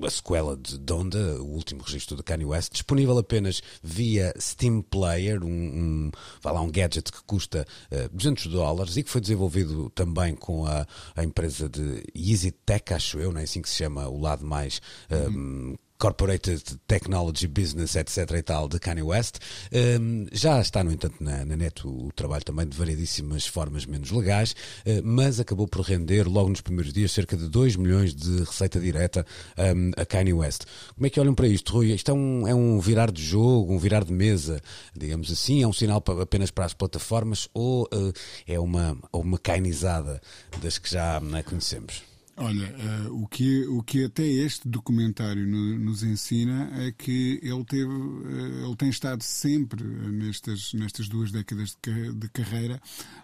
a 0.02 0.10
sequela 0.10 0.58
de 0.58 0.78
Donda, 0.78 1.42
o 1.42 1.48
último 1.54 1.82
registro 1.84 2.18
de 2.18 2.24
Kanye 2.24 2.46
West, 2.46 2.72
disponível 2.72 3.18
apenas 3.18 3.62
via 3.82 4.34
Steam 4.40 4.82
Player, 4.82 5.44
um, 5.44 5.48
um, 5.48 6.12
lá, 6.44 6.62
um 6.62 6.72
gadget 6.72 7.12
que 7.12 7.24
custa 7.24 7.66
200 8.12 8.48
dólares 8.48 8.98
e 8.98 9.04
que 9.04 9.10
foi 9.10 9.22
desenvolvido 9.22 9.90
também 9.92 10.36
com 10.36 10.66
a, 10.66 10.86
a 11.16 11.24
empresa 11.24 11.70
de 11.70 12.04
Easy 12.16 12.52
Tech, 12.52 12.94
acho 12.94 13.20
eu, 13.20 13.32
não 13.32 13.40
é 13.40 13.44
assim 13.44 13.62
que 13.62 13.70
se 13.70 13.76
chama 13.76 14.08
o 14.08 14.20
lado 14.20 14.46
mais 14.46 14.82
um, 15.12 15.76
Corporate 16.04 16.62
Technology 16.86 17.48
Business, 17.48 17.96
etc. 17.96 18.30
e 18.38 18.42
tal, 18.42 18.68
de 18.68 18.78
Kanye 18.78 19.02
West. 19.02 19.38
Um, 19.72 20.26
já 20.34 20.60
está, 20.60 20.84
no 20.84 20.92
entanto, 20.92 21.16
na, 21.22 21.46
na, 21.46 21.56
net 21.56 21.88
o, 21.88 22.12
trabalho 22.14 22.44
também 22.44 22.68
de 22.68 22.76
variedíssimas 22.76 23.48
formas 23.48 23.86
menos 23.86 24.12
legais, 24.12 24.52
uh, 24.86 25.02
mas 25.02 25.40
acabou 25.40 25.66
por 25.66 25.80
render, 25.80 26.28
logo 26.28 26.50
nos 26.50 26.60
primeiros 26.60 26.92
dias, 26.92 27.14
cerca 27.14 27.38
de 27.38 27.48
2 27.48 27.78
milhões 27.78 28.14
de 28.14 28.40
receita 28.40 28.82
direta 28.82 29.26
um, 29.58 29.92
a 29.96 30.06
Kanye 30.06 30.34
West. 30.34 30.66
Como 30.94 31.08
é 31.08 31.10
que 31.10 31.22
olham 31.22 31.34
para 31.34 31.48
isto, 31.48 31.72
Rui? 31.72 31.94
Isto 31.94 32.12
é 32.12 32.14
um, 32.14 32.46
é 32.50 32.54
um 32.54 32.82
virar 32.82 33.10
de 33.10 33.24
jogo, 33.24 33.74
um 33.74 33.80
virar 33.80 34.04
de 34.04 34.12
mesa, 34.12 34.62
digamos 34.94 35.32
assim? 35.32 35.64
É 35.64 35.68
um 35.70 35.72
sinal 35.72 36.02
para, 36.02 36.24
apenas 36.24 36.52
para 36.52 36.66
as 36.66 36.74
plataformas 36.74 37.48
ou 37.54 37.84
uh, 37.84 38.12
é 38.46 38.60
uma, 38.60 38.98
uma 39.14 39.38
kainizada 39.38 40.22
das 40.62 40.78
que 40.78 40.90
já 40.92 41.22
né, 41.22 41.44
conhecemos? 41.44 42.13
Olha, 42.36 42.76
uh, 43.10 43.24
o, 43.24 43.28
que, 43.28 43.64
o 43.68 43.84
que 43.84 44.06
até 44.06 44.24
este 44.24 44.68
documentário 44.68 45.46
no, 45.46 45.78
nos 45.78 46.02
ensina 46.02 46.72
é 46.84 46.92
que 46.92 47.40
ele, 47.44 47.64
teve, 47.64 47.86
uh, 47.86 48.66
ele 48.66 48.76
tem 48.76 48.90
estado 48.90 49.22
sempre 49.22 49.84
nestas, 49.84 50.74
nestas 50.74 51.08
duas 51.08 51.32
décadas 51.32 51.78
de, 51.80 52.12
de 52.12 52.30
carreira 52.30 52.82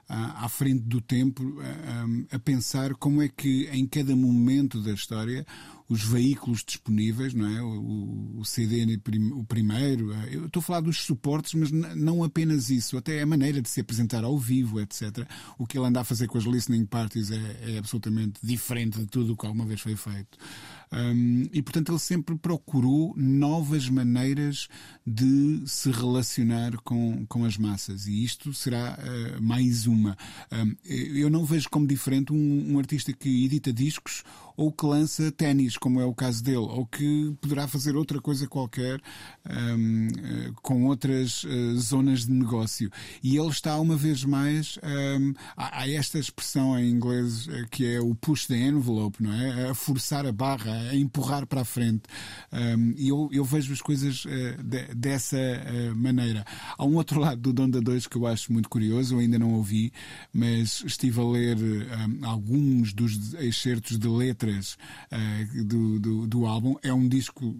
uh, 0.07 0.43
à 0.43 0.47
frente 0.47 0.83
do 0.83 1.01
tempo 1.01 1.41
um, 1.43 2.25
a 2.31 2.37
pensar 2.37 2.93
como 2.93 3.23
é 3.23 3.27
que 3.27 3.67
em 3.71 3.87
cada 3.87 4.15
momento 4.15 4.79
da 4.79 4.91
história 4.91 5.43
os 5.89 6.03
veículos 6.03 6.63
disponíveis, 6.63 7.33
não 7.33 7.47
é? 7.47 7.61
O, 7.63 8.39
o 8.39 8.45
CD, 8.45 8.85
o 9.33 9.43
primeiro. 9.43 10.13
Eh, 10.13 10.35
eu 10.35 10.45
estou 10.45 10.59
a 10.59 10.63
falar 10.63 10.81
dos 10.81 11.01
suportes, 11.01 11.55
mas 11.55 11.71
não 11.71 12.23
apenas 12.23 12.69
isso, 12.69 12.95
até 12.95 13.21
a 13.21 13.25
maneira 13.25 13.59
de 13.59 13.67
se 13.67 13.81
apresentar 13.81 14.23
ao 14.23 14.37
vivo, 14.37 14.79
etc. 14.79 15.27
O 15.57 15.65
que 15.65 15.79
ele 15.79 15.87
anda 15.87 16.01
a 16.01 16.03
fazer 16.03 16.27
com 16.27 16.37
as 16.37 16.43
listening 16.43 16.85
parties 16.85 17.31
é, 17.31 17.73
é 17.73 17.77
absolutamente 17.79 18.39
diferente 18.43 18.99
de 18.99 19.07
tudo 19.07 19.33
o 19.33 19.37
que 19.37 19.47
alguma 19.47 19.65
vez 19.65 19.81
foi 19.81 19.95
feito. 19.95 20.37
Um, 20.91 21.47
e, 21.53 21.61
portanto, 21.61 21.91
ele 21.91 21.99
sempre 21.99 22.35
procurou 22.37 23.13
novas 23.15 23.89
maneiras 23.89 24.67
de 25.05 25.61
se 25.65 25.91
relacionar 25.91 26.77
com, 26.83 27.25
com 27.27 27.45
as 27.45 27.57
massas. 27.57 28.07
E 28.07 28.23
isto 28.23 28.53
será 28.53 28.97
uh, 28.97 29.41
mais 29.41 29.85
uma. 29.85 30.17
Um, 30.51 30.75
eu 30.85 31.29
não 31.29 31.45
vejo 31.45 31.69
como 31.69 31.87
diferente 31.87 32.33
um, 32.33 32.73
um 32.73 32.79
artista 32.79 33.13
que 33.13 33.45
edita 33.45 33.71
discos 33.71 34.23
ou 34.59 34.73
que 34.73 34.85
lança 34.85 35.31
ténis, 35.31 35.77
como 35.77 36.01
é 36.01 36.05
o 36.05 36.13
caso 36.13 36.43
dele, 36.43 36.57
ou 36.57 36.85
que 36.85 37.33
poderá 37.39 37.65
fazer 37.65 37.95
outra 37.95 38.19
coisa 38.19 38.45
qualquer 38.45 38.99
um, 39.49 40.07
eh, 40.07 40.51
com 40.61 40.85
outras 40.85 41.45
uh, 41.45 41.77
zonas 41.77 42.25
de 42.25 42.33
negócio. 42.33 42.91
E 43.23 43.37
ele 43.37 43.47
está, 43.47 43.79
uma 43.79 43.95
vez 43.95 44.25
mais, 44.25 44.77
um, 44.83 45.33
há, 45.55 45.83
há, 45.83 45.89
esta 45.89 46.19
expressão 46.19 46.77
em 46.77 46.89
inglês 46.89 47.47
que 47.71 47.85
é 47.85 48.01
o 48.01 48.13
push 48.13 48.47
the 48.47 48.57
envelope, 48.57 49.23
não 49.23 49.31
é? 49.31 49.69
A 49.69 49.73
forçar 49.73 50.25
a 50.25 50.31
barra, 50.33 50.75
a 50.89 50.95
empurrar 50.95 51.45
para 51.45 51.61
a 51.61 51.65
frente. 51.65 52.03
E 52.97 53.09
eu, 53.09 53.29
eu, 53.31 53.43
vejo 53.43 53.73
as 53.73 53.81
coisas 53.81 54.25
de, 54.63 54.95
dessa 54.95 55.37
uh, 55.37 55.95
maneira. 55.95 56.45
Há 56.77 56.85
um 56.85 56.95
outro 56.95 57.19
lado 57.19 57.41
do 57.41 57.53
Donda 57.53 57.81
2 57.81 58.07
que 58.07 58.17
eu 58.17 58.25
acho 58.25 58.51
muito 58.51 58.69
curioso, 58.69 59.15
eu 59.15 59.19
ainda 59.19 59.39
não 59.39 59.53
ouvi, 59.53 59.91
mas 60.33 60.83
estive 60.85 61.19
a 61.19 61.23
ler 61.23 61.57
alguns 62.23 62.93
dos 62.93 63.33
excertos 63.35 63.97
de 63.97 64.07
letras 64.07 64.77
uh, 65.11 65.63
do, 65.63 65.99
do, 65.99 66.27
do 66.27 66.45
álbum. 66.45 66.75
É 66.83 66.93
um 66.93 67.07
disco 67.07 67.55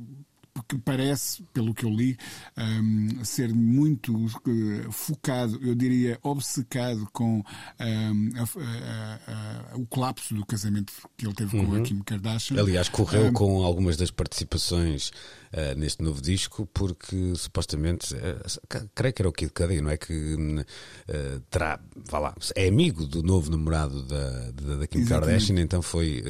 que 0.70 0.78
parece, 0.78 1.42
pelo 1.52 1.74
que 1.74 1.84
eu 1.84 1.90
li, 1.90 2.16
um, 2.56 3.26
ser 3.26 3.52
muito 3.52 4.16
uh, 4.16 4.92
focado, 4.92 5.60
eu 5.64 5.74
diria 5.74 6.20
obcecado 6.22 7.10
com 7.12 7.40
um, 7.40 8.30
a, 8.36 9.72
a, 9.72 9.74
a, 9.74 9.78
o 9.78 9.88
colapso 9.88 10.36
do 10.36 10.46
casamento 10.46 10.94
que 11.18 11.26
ele 11.26 11.34
teve 11.34 11.58
uhum. 11.58 11.66
com 11.66 11.76
a 11.76 11.82
Kim 11.82 12.00
Kardashian. 12.02 12.62
Aliás, 12.62 12.88
correu 12.88 13.26
um, 13.26 13.34
com 13.34 13.64
algumas 13.64 13.98
das 13.98 14.12
participações 14.12 15.10
uh, 15.54 15.76
neste 15.76 16.04
novo 16.04 16.22
disco, 16.22 16.68
porque 16.72 17.34
supostamente, 17.36 18.14
uh, 18.14 18.90
creio 18.94 19.14
que 19.14 19.22
era 19.24 19.30
o 19.30 19.34
Kid 19.34 19.52
Cudi, 19.52 19.82
não 19.82 19.90
é? 19.90 19.98
Que 19.98 20.36
uh, 20.36 21.40
terá, 21.50 21.80
vá 22.08 22.20
lá, 22.20 22.36
é 22.56 22.68
amigo 22.68 23.08
do 23.08 23.24
novo 23.24 23.50
namorado 23.50 24.04
da, 24.04 24.52
da, 24.52 24.76
da 24.76 24.88
Kim 24.88 25.00
Exatamente. 25.00 25.10
Kardashian, 25.10 25.62
então 25.62 25.82
foi, 25.82 26.24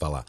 vá 0.00 0.08
lá 0.08 0.24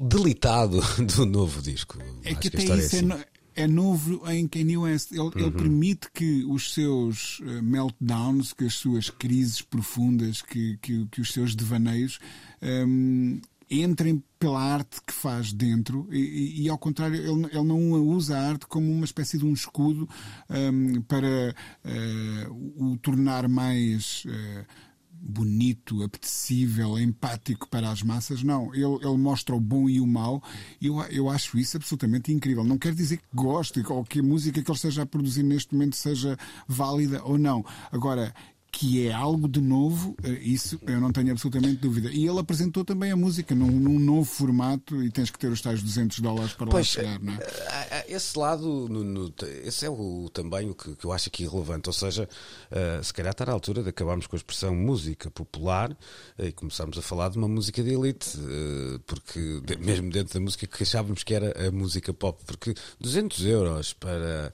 delitado 0.00 0.80
do 1.16 1.26
novo 1.26 1.62
disco. 1.62 1.98
É 2.22 2.30
Acho 2.30 2.40
que, 2.40 2.50
que 2.50 2.56
até 2.56 2.64
isso 2.64 2.96
é, 2.96 2.98
assim. 2.98 3.24
é, 3.54 3.66
novo 3.66 4.28
em 4.30 4.48
Kanye 4.48 4.76
West. 4.76 5.12
Ele, 5.12 5.20
uhum. 5.20 5.32
ele, 5.36 5.50
permite 5.52 6.10
que 6.12 6.44
os 6.44 6.74
seus 6.74 7.40
eh, 7.42 7.62
meltdowns, 7.62 8.52
que 8.52 8.64
as 8.64 8.74
suas 8.74 9.10
crises 9.10 9.62
profundas, 9.62 10.42
que, 10.42 10.76
que, 10.78 11.06
que 11.06 11.20
os 11.20 11.32
seus 11.32 11.54
devaneios 11.54 12.18
um, 12.60 12.66
ehm, 12.66 13.40
entrem 13.70 14.22
pela 14.38 14.60
arte 14.60 15.00
que 15.06 15.12
faz 15.12 15.52
dentro 15.52 16.06
e, 16.12 16.64
e 16.64 16.68
ao 16.68 16.76
contrário, 16.76 17.16
ele, 17.16 17.46
ele, 17.46 17.64
não 17.64 17.92
usa 17.92 18.36
a 18.36 18.48
arte 18.48 18.66
como 18.66 18.90
uma 18.90 19.04
espécie 19.04 19.38
de 19.38 19.46
um 19.46 19.52
escudo 19.52 20.08
um, 20.50 21.00
para 21.02 21.54
uh, 21.84 22.92
o 22.92 22.98
tornar 22.98 23.48
mais. 23.48 24.24
Uh, 24.26 24.93
bonito, 25.26 26.02
apetecível, 26.02 26.98
empático 26.98 27.66
para 27.68 27.90
as 27.90 28.02
massas. 28.02 28.42
Não, 28.42 28.74
ele, 28.74 28.84
ele 28.84 29.16
mostra 29.16 29.54
o 29.54 29.60
bom 29.60 29.88
e 29.88 30.00
o 30.00 30.06
mau. 30.06 30.42
Eu, 30.80 31.00
eu 31.04 31.30
acho 31.30 31.58
isso 31.58 31.76
absolutamente 31.78 32.30
incrível. 32.30 32.62
Não 32.62 32.76
quer 32.76 32.94
dizer 32.94 33.16
que 33.16 33.24
goste 33.32 33.82
ou 33.88 34.04
que 34.04 34.20
a 34.20 34.22
música 34.22 34.62
que 34.62 34.70
ele 34.70 34.76
esteja 34.76 35.02
a 35.02 35.06
produzir 35.06 35.42
neste 35.42 35.72
momento 35.72 35.96
seja 35.96 36.36
válida 36.68 37.22
ou 37.24 37.38
não. 37.38 37.64
Agora, 37.90 38.34
que 38.74 39.06
é 39.06 39.12
algo 39.12 39.48
de 39.48 39.60
novo, 39.60 40.16
eh, 40.24 40.30
isso 40.42 40.80
eu 40.84 41.00
não 41.00 41.12
tenho 41.12 41.30
absolutamente 41.30 41.76
dúvida. 41.76 42.10
E 42.10 42.26
ele 42.26 42.40
apresentou 42.40 42.84
também 42.84 43.12
a 43.12 43.16
música 43.16 43.54
num, 43.54 43.70
num 43.70 44.00
novo 44.00 44.24
formato 44.24 45.00
e 45.00 45.10
tens 45.12 45.30
que 45.30 45.38
ter 45.38 45.46
os 45.46 45.60
tais 45.60 45.80
200 45.80 46.18
dólares 46.18 46.54
para 46.54 46.66
pois, 46.66 46.96
lá 46.96 47.02
chegar, 47.02 47.20
não 47.20 47.34
é? 47.34 47.36
Eh, 47.36 47.88
eh, 47.90 48.04
esse 48.08 48.36
lado, 48.36 48.88
no, 48.88 49.04
no, 49.04 49.34
esse 49.64 49.86
é 49.86 49.90
o, 49.90 50.28
também 50.32 50.70
o 50.70 50.74
que, 50.74 50.96
que, 50.96 51.04
eu 51.04 51.12
acho 51.12 51.28
aqui 51.28 51.46
relevante. 51.46 51.88
Ou 51.88 51.92
seja, 51.92 52.28
uh, 52.70 53.04
se 53.04 53.14
calhar 53.14 53.30
está 53.30 53.46
na 53.46 53.52
altura 53.52 53.80
de 53.80 53.90
acabarmos 53.90 54.26
com 54.26 54.34
a 54.34 54.38
expressão 54.38 54.74
música 54.74 55.30
popular 55.30 55.92
uh, 55.92 56.44
e 56.44 56.50
começarmos 56.50 56.98
a 56.98 57.02
falar 57.02 57.30
de 57.30 57.38
uma 57.38 57.48
música 57.48 57.80
de 57.80 57.94
elite, 57.94 58.36
uh, 58.38 58.98
porque 59.06 59.60
de, 59.64 59.76
mesmo 59.76 60.10
dentro 60.10 60.34
da 60.34 60.40
música 60.40 60.66
que 60.66 60.82
achávamos 60.82 61.22
que 61.22 61.32
era 61.32 61.68
a 61.68 61.70
música 61.70 62.12
pop, 62.12 62.42
porque 62.44 62.74
200 62.98 63.46
euros 63.46 63.92
para 63.92 64.52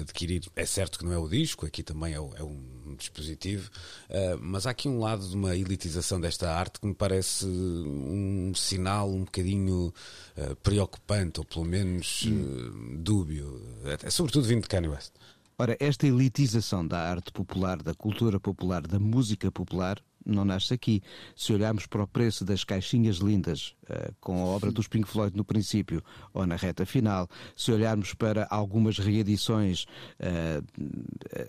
adquirir, 0.00 0.42
é 0.54 0.66
certo 0.66 0.98
que 0.98 1.04
não 1.04 1.12
é 1.12 1.18
o 1.18 1.28
disco, 1.28 1.66
aqui 1.66 1.82
também 1.82 2.12
é, 2.12 2.16
é 2.16 2.42
um 2.42 2.94
dispositivo, 2.96 3.70
uh, 4.10 4.38
mas 4.40 4.66
há 4.66 4.70
aqui 4.70 4.88
um 4.88 4.98
lado 4.98 5.26
de 5.26 5.34
uma 5.34 5.56
elitização 5.56 6.20
desta 6.20 6.52
arte 6.52 6.80
que 6.80 6.86
me 6.86 6.94
parece 6.94 7.46
um 7.46 8.52
sinal 8.54 9.10
um 9.10 9.24
bocadinho 9.24 9.92
uh, 10.36 10.56
preocupante, 10.56 11.40
ou 11.40 11.46
pelo 11.46 11.64
menos 11.64 12.22
uh, 12.26 12.98
dúbio, 12.98 13.60
é, 14.02 14.10
sobretudo 14.10 14.46
vindo 14.46 14.62
de 14.62 14.68
Kanye 14.68 14.88
West. 14.88 15.12
Ora, 15.56 15.76
esta 15.78 16.06
elitização 16.06 16.84
da 16.84 16.98
arte 16.98 17.30
popular, 17.30 17.80
da 17.80 17.94
cultura 17.94 18.40
popular, 18.40 18.84
da 18.84 18.98
música 18.98 19.52
popular, 19.52 20.02
não 20.24 20.44
nasce 20.44 20.74
aqui. 20.74 21.02
Se 21.36 21.52
olharmos 21.52 21.86
para 21.86 22.02
o 22.02 22.06
preço 22.06 22.44
das 22.44 22.64
caixinhas 22.64 23.16
lindas, 23.16 23.74
uh, 23.84 24.14
com 24.20 24.42
a 24.42 24.46
obra 24.46 24.72
dos 24.72 24.88
Pink 24.88 25.08
Floyd 25.08 25.36
no 25.36 25.44
princípio 25.44 26.02
ou 26.32 26.46
na 26.46 26.56
reta 26.56 26.86
final, 26.86 27.28
se 27.56 27.70
olharmos 27.72 28.14
para 28.14 28.46
algumas 28.50 28.98
reedições, 28.98 29.84
uh, 30.20 30.64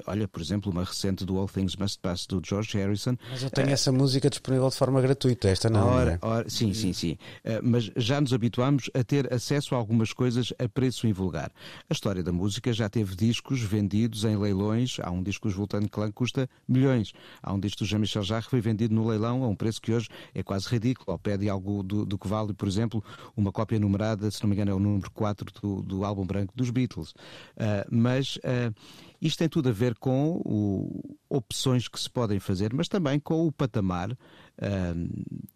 olha, 0.07 0.27
por 0.27 0.41
exemplo, 0.41 0.71
uma 0.71 0.83
recente 0.83 1.25
do 1.25 1.37
All 1.37 1.47
Things 1.47 1.75
Must 1.75 1.99
Pass 1.99 2.25
do 2.25 2.41
George 2.45 2.77
Harrison. 2.77 3.17
Mas 3.31 3.43
eu 3.43 3.49
tenho 3.49 3.69
essa 3.69 3.91
música 3.91 4.29
disponível 4.29 4.69
de 4.69 4.75
forma 4.75 5.01
gratuita, 5.01 5.49
esta 5.49 5.69
não. 5.69 5.87
Ora, 5.87 6.19
é? 6.21 6.25
ora, 6.25 6.49
sim, 6.49 6.73
sim, 6.73 6.93
sim. 6.93 7.17
mas 7.63 7.91
já 7.95 8.19
nos 8.19 8.33
habituamos 8.33 8.89
a 8.93 9.03
ter 9.03 9.31
acesso 9.33 9.75
a 9.75 9.77
algumas 9.77 10.11
coisas 10.13 10.53
a 10.59 10.67
preço 10.67 11.07
invulgar. 11.07 11.51
A 11.89 11.93
história 11.93 12.23
da 12.23 12.31
música 12.31 12.73
já 12.73 12.89
teve 12.89 13.15
discos 13.15 13.61
vendidos 13.61 14.23
em 14.23 14.37
leilões. 14.37 14.97
Há 15.01 15.11
um 15.11 15.23
disco 15.23 15.47
dos 15.47 15.55
Vultan 15.55 15.87
Clan 15.87 16.07
que 16.07 16.13
custa 16.13 16.49
milhões. 16.67 17.13
Há 17.41 17.53
um 17.53 17.59
disco 17.59 17.79
do 17.79 17.85
Jean-Michel 17.85 18.23
Jarre 18.23 18.47
vendido 18.65 18.93
no 18.93 19.07
leilão 19.07 19.43
a 19.43 19.47
um 19.47 19.55
preço 19.55 19.81
que 19.81 19.93
hoje 19.93 20.09
é 20.33 20.43
quase 20.43 20.67
ridículo, 20.67 21.11
ao 21.11 21.19
pé 21.19 21.37
de 21.37 21.49
algo 21.49 21.83
do, 21.83 22.05
do 22.05 22.17
que 22.17 22.27
vale, 22.27 22.53
por 22.53 22.67
exemplo, 22.67 23.03
uma 23.37 23.51
cópia 23.51 23.79
numerada, 23.79 24.29
se 24.31 24.41
não 24.41 24.49
me 24.49 24.55
engano, 24.55 24.71
é 24.71 24.73
o 24.73 24.79
número 24.79 25.09
4 25.11 25.45
do, 25.61 25.81
do 25.81 26.05
álbum 26.05 26.25
branco 26.25 26.53
dos 26.55 26.69
Beatles. 26.69 27.11
Uh, 27.11 27.85
mas 27.89 28.37
uh, 28.37 28.73
isto 29.21 29.37
tem 29.37 29.47
tudo 29.47 29.69
a 29.69 29.71
ver 29.71 29.95
com 29.95 30.41
o, 30.43 31.15
opções 31.29 31.87
que 31.87 31.99
se 31.99 32.09
podem 32.09 32.39
fazer, 32.39 32.73
mas 32.73 32.87
também 32.87 33.19
com 33.19 33.45
o 33.47 33.51
patamar 33.51 34.11
uh, 34.11 34.17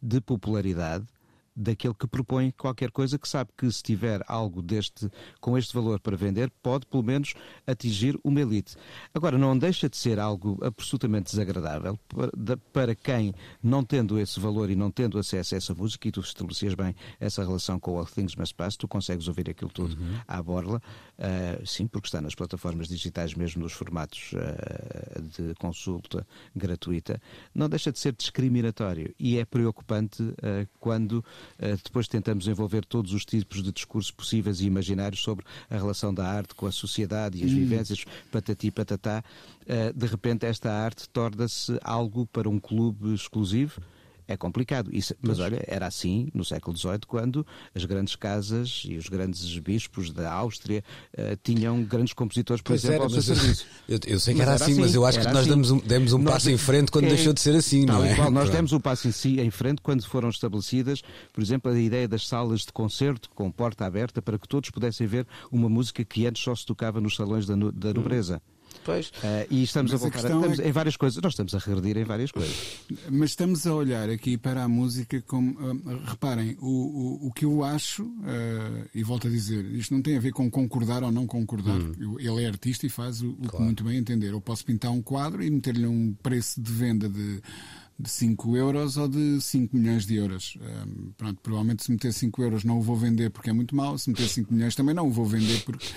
de 0.02 0.22
popularidade 0.22 1.06
daquele 1.60 1.94
que 1.94 2.08
propõe 2.08 2.52
qualquer 2.52 2.90
coisa 2.90 3.20
que 3.20 3.28
sabe 3.28 3.52
que 3.58 3.70
se 3.70 3.84
tiver 3.84 4.24
algo 4.28 4.62
deste 4.62 5.10
com 5.42 5.58
este 5.58 5.74
valor 5.74 6.00
para 6.00 6.16
vender, 6.16 6.50
pode 6.64 6.86
pelo 6.86 7.04
menos 7.04 7.34
atingir 7.68 8.18
uma 8.24 8.40
elite. 8.40 8.76
Agora, 9.14 9.38
não 9.38 9.58
deixa 9.58 9.90
de 9.90 9.98
ser 9.98 10.20
algo 10.20 10.58
absolutamente 10.64 11.32
desagradável 11.32 12.00
para, 12.72 12.96
quem, 12.96 13.34
não 13.62 13.84
tendo 13.84 14.18
esse 14.18 14.40
valor 14.40 14.70
e 14.70 14.76
não 14.76 14.90
tendo 14.90 15.20
acesso 15.20 15.56
a 15.56 15.58
essa 15.58 15.74
música, 15.74 16.08
e 16.08 16.12
tu 16.12 16.22
estabelecias 16.22 16.74
bem 16.74 16.96
essa 17.20 17.44
relação 17.44 17.80
com 17.80 17.98
All 17.98 18.06
Things 18.06 18.36
Must 18.36 18.56
Pass, 18.56 18.78
tu 18.78 18.88
consegues 18.88 19.28
ouvir 19.28 19.50
aquilo 19.50 19.72
tudo 19.72 20.00
uhum. 20.00 20.20
à 20.28 20.42
borla, 20.42 20.82
uh, 21.18 21.68
sim, 21.68 21.88
porque 21.88 22.08
está 22.08 22.22
nas 22.22 22.36
plataformas 22.36 22.88
digitais, 22.88 23.34
mesmo 23.34 23.64
nos 23.64 23.74
formatos 23.74 24.32
uh, 24.34 25.22
de 25.22 25.54
consulta 25.56 26.26
gratuita, 26.56 27.22
não 27.54 27.68
deixa 27.68 27.92
de 27.92 28.00
ser 28.00 28.14
discriminatório 28.14 29.14
e 29.20 29.38
é 29.38 29.46
preocupante 29.46 30.24
uh, 30.24 30.36
quando 30.80 31.24
depois 31.84 32.08
tentamos 32.08 32.48
envolver 32.48 32.86
todos 32.86 33.14
os 33.14 33.26
tipos 33.26 33.62
de 33.62 33.72
discursos 33.72 34.12
possíveis 34.12 34.62
e 34.62 34.66
imaginários 34.66 35.22
sobre 35.22 35.46
a 35.70 35.76
relação 35.76 36.14
da 36.14 36.28
arte 36.28 36.56
com 36.56 36.66
a 36.66 36.72
sociedade 36.72 37.40
e 37.40 37.46
as 37.46 37.52
hum. 37.52 37.56
vivências, 37.56 38.06
patati 38.32 38.72
patatá. 38.72 39.24
Eh, 39.66 39.94
de 39.94 40.06
repente, 40.06 40.46
esta 40.46 40.72
arte 40.72 41.08
torna-se 41.10 41.78
algo 41.84 42.26
para 42.28 42.50
um 42.50 42.60
clube 42.60 43.14
exclusivo 43.14 43.82
é 44.30 44.38
complicado. 44.38 44.92
Isso, 44.94 45.16
mas 45.20 45.40
olha, 45.40 45.64
era 45.68 45.88
assim 45.88 46.30
no 46.36 46.46
século 46.46 46.78
XVIII, 46.78 47.00
quando 47.08 47.46
as 47.74 47.84
grandes 47.84 48.16
casas 48.16 48.84
e 48.86 48.96
os 48.96 49.08
grandes 49.08 49.58
bispos 49.58 50.12
da 50.12 50.32
Áustria 50.32 50.84
uh, 51.18 51.36
tinham 51.44 51.84
grandes 51.84 52.14
compositores, 52.14 52.62
por 52.62 52.70
pois 52.70 52.84
exemplo, 52.84 52.96
era, 52.96 53.04
ao 53.06 53.10
seu 53.10 53.24
serviço. 53.24 53.66
Eu, 53.90 54.00
eu, 54.06 54.20
sei 54.20 54.36
que 54.36 54.42
era, 54.42 54.52
era 54.52 54.64
assim, 54.64 54.74
assim, 54.74 54.82
mas 54.82 54.94
eu 54.94 55.04
acho 55.04 55.18
que 55.18 55.26
nós 55.26 55.38
assim. 55.38 55.50
demos 55.50 55.72
um, 55.72 55.80
demos 55.80 56.14
um 56.14 56.20
nós, 56.20 56.34
passo 56.34 56.52
em 56.52 56.58
frente 56.58 56.92
quando 56.92 57.06
é, 57.06 57.10
deixou 57.10 57.34
de 57.34 57.42
ser 57.42 57.56
assim, 57.56 57.86
não 57.86 58.04
é? 58.04 58.14
Igual, 58.14 58.30
nós 58.30 58.52
demos 58.52 58.72
um 58.72 58.80
passo 58.80 59.08
em, 59.08 59.12
si, 59.12 59.42
em 59.42 59.50
frente 59.50 59.82
quando 59.82 60.06
foram 60.06 60.30
estabelecidas, 60.30 61.02
por 61.34 61.42
exemplo, 61.42 61.72
a 61.72 61.80
ideia 61.80 62.08
das 62.08 62.28
salas 62.28 62.62
de 62.62 62.72
concerto 62.72 63.32
com 63.32 63.52
porta 63.52 63.84
aberta 63.84 64.22
para 64.22 64.38
que 64.38 64.48
todos 64.48 64.70
pudessem 64.70 65.08
ver 65.08 65.26
uma 65.52 65.68
música 65.68 66.06
que 66.06 66.28
antes 66.28 66.44
só 66.44 66.54
se 66.56 66.68
tocava 66.68 67.02
nos 67.02 67.16
salões 67.16 67.48
da, 67.48 67.56
da 67.56 67.94
nobreza. 67.96 68.36
Hum. 68.36 68.59
Uh, 68.98 69.48
e 69.50 69.64
estamos 69.64 69.92
Mas 69.92 70.02
a 70.02 70.04
voltar. 70.04 70.20
A 70.20 70.22
estamos 70.22 70.60
é... 70.60 70.68
em 70.68 70.72
várias 70.72 70.98
coisas. 70.98 71.22
Nós 71.22 71.34
estamos 71.34 71.54
a 71.56 71.58
regredir 71.60 71.98
em 71.98 72.04
várias 72.04 72.32
coisas. 72.32 72.80
Mas 73.10 73.32
estamos 73.32 73.66
a 73.68 73.74
olhar 73.74 74.10
aqui 74.10 74.38
para 74.38 74.64
a 74.64 74.68
música 74.68 75.22
como. 75.22 75.52
Uh, 75.60 76.02
reparem, 76.06 76.58
o, 76.60 76.68
o, 76.68 77.28
o 77.28 77.32
que 77.34 77.46
eu 77.46 77.64
acho, 77.64 78.04
uh, 78.04 78.90
e 78.94 79.04
volto 79.04 79.28
a 79.28 79.30
dizer, 79.30 79.66
isto 79.66 79.94
não 79.94 80.02
tem 80.02 80.18
a 80.18 80.20
ver 80.20 80.32
com 80.32 80.50
concordar 80.50 81.04
ou 81.04 81.12
não 81.12 81.26
concordar. 81.26 81.80
Hum. 81.80 82.18
Ele 82.20 82.44
é 82.44 82.48
artista 82.48 82.86
e 82.86 82.90
faz 82.90 83.22
o, 83.22 83.30
o 83.30 83.36
claro. 83.36 83.58
que 83.58 83.64
muito 83.64 83.84
bem 83.84 83.98
entender. 83.98 84.32
Eu 84.32 84.42
posso 84.42 84.66
pintar 84.66 84.92
um 84.92 85.02
quadro 85.02 85.44
e 85.44 85.50
meter-lhe 85.50 85.86
um 85.86 86.14
preço 86.22 86.62
de 86.62 86.72
venda 86.72 87.08
de 87.08 87.42
de 88.00 88.10
5 88.10 88.56
euros 88.56 88.96
ou 88.96 89.10
de 89.10 89.42
5 89.42 89.76
milhões 89.76 90.06
de 90.06 90.16
euros. 90.16 90.58
Um, 90.62 91.12
pronto, 91.18 91.40
provavelmente 91.44 91.84
se 91.84 91.92
meter 91.92 92.14
5 92.14 92.42
euros 92.42 92.64
não 92.64 92.80
o 92.80 92.82
vou 92.82 92.96
vender 92.96 93.30
porque 93.30 93.50
é 93.50 93.54
muito 93.54 93.76
mau, 93.76 93.98
se 93.98 94.10
meter 94.10 94.30
5 94.30 94.54
milhões 94.54 94.74
também 94.74 94.96
não 94.96 95.08
o 95.08 95.12
vou 95.12 95.26
vender 95.26 95.62
porque 95.66 95.88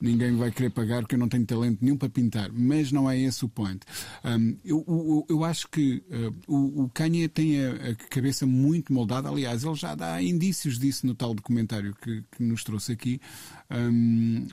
ninguém 0.00 0.34
vai 0.36 0.50
querer 0.50 0.70
pagar 0.70 1.02
porque 1.02 1.14
eu 1.14 1.18
não 1.18 1.28
tenho 1.28 1.46
talento 1.46 1.78
nenhum 1.80 1.96
para 1.96 2.08
pintar. 2.08 2.50
Mas 2.52 2.90
não 2.90 3.08
é 3.08 3.18
esse 3.18 3.44
o 3.44 3.48
point. 3.48 3.80
Um, 4.24 4.56
eu, 4.64 4.84
eu, 4.88 5.26
eu, 5.28 5.44
acho 5.44 5.68
que 5.68 6.02
uh, 6.10 6.34
o, 6.48 6.84
o 6.84 6.90
Kanye 6.90 7.28
tem 7.28 7.64
a, 7.64 7.90
a, 7.90 7.94
cabeça 7.94 8.44
muito 8.44 8.92
moldada, 8.92 9.28
aliás, 9.28 9.62
ele 9.62 9.74
já 9.76 9.94
dá 9.94 10.20
indícios 10.20 10.78
disso 10.78 11.06
no 11.06 11.14
tal 11.14 11.32
documentário 11.32 11.94
que, 12.02 12.24
que 12.32 12.42
nos 12.42 12.64
trouxe 12.64 12.92
aqui, 12.92 13.20
um, 13.70 14.46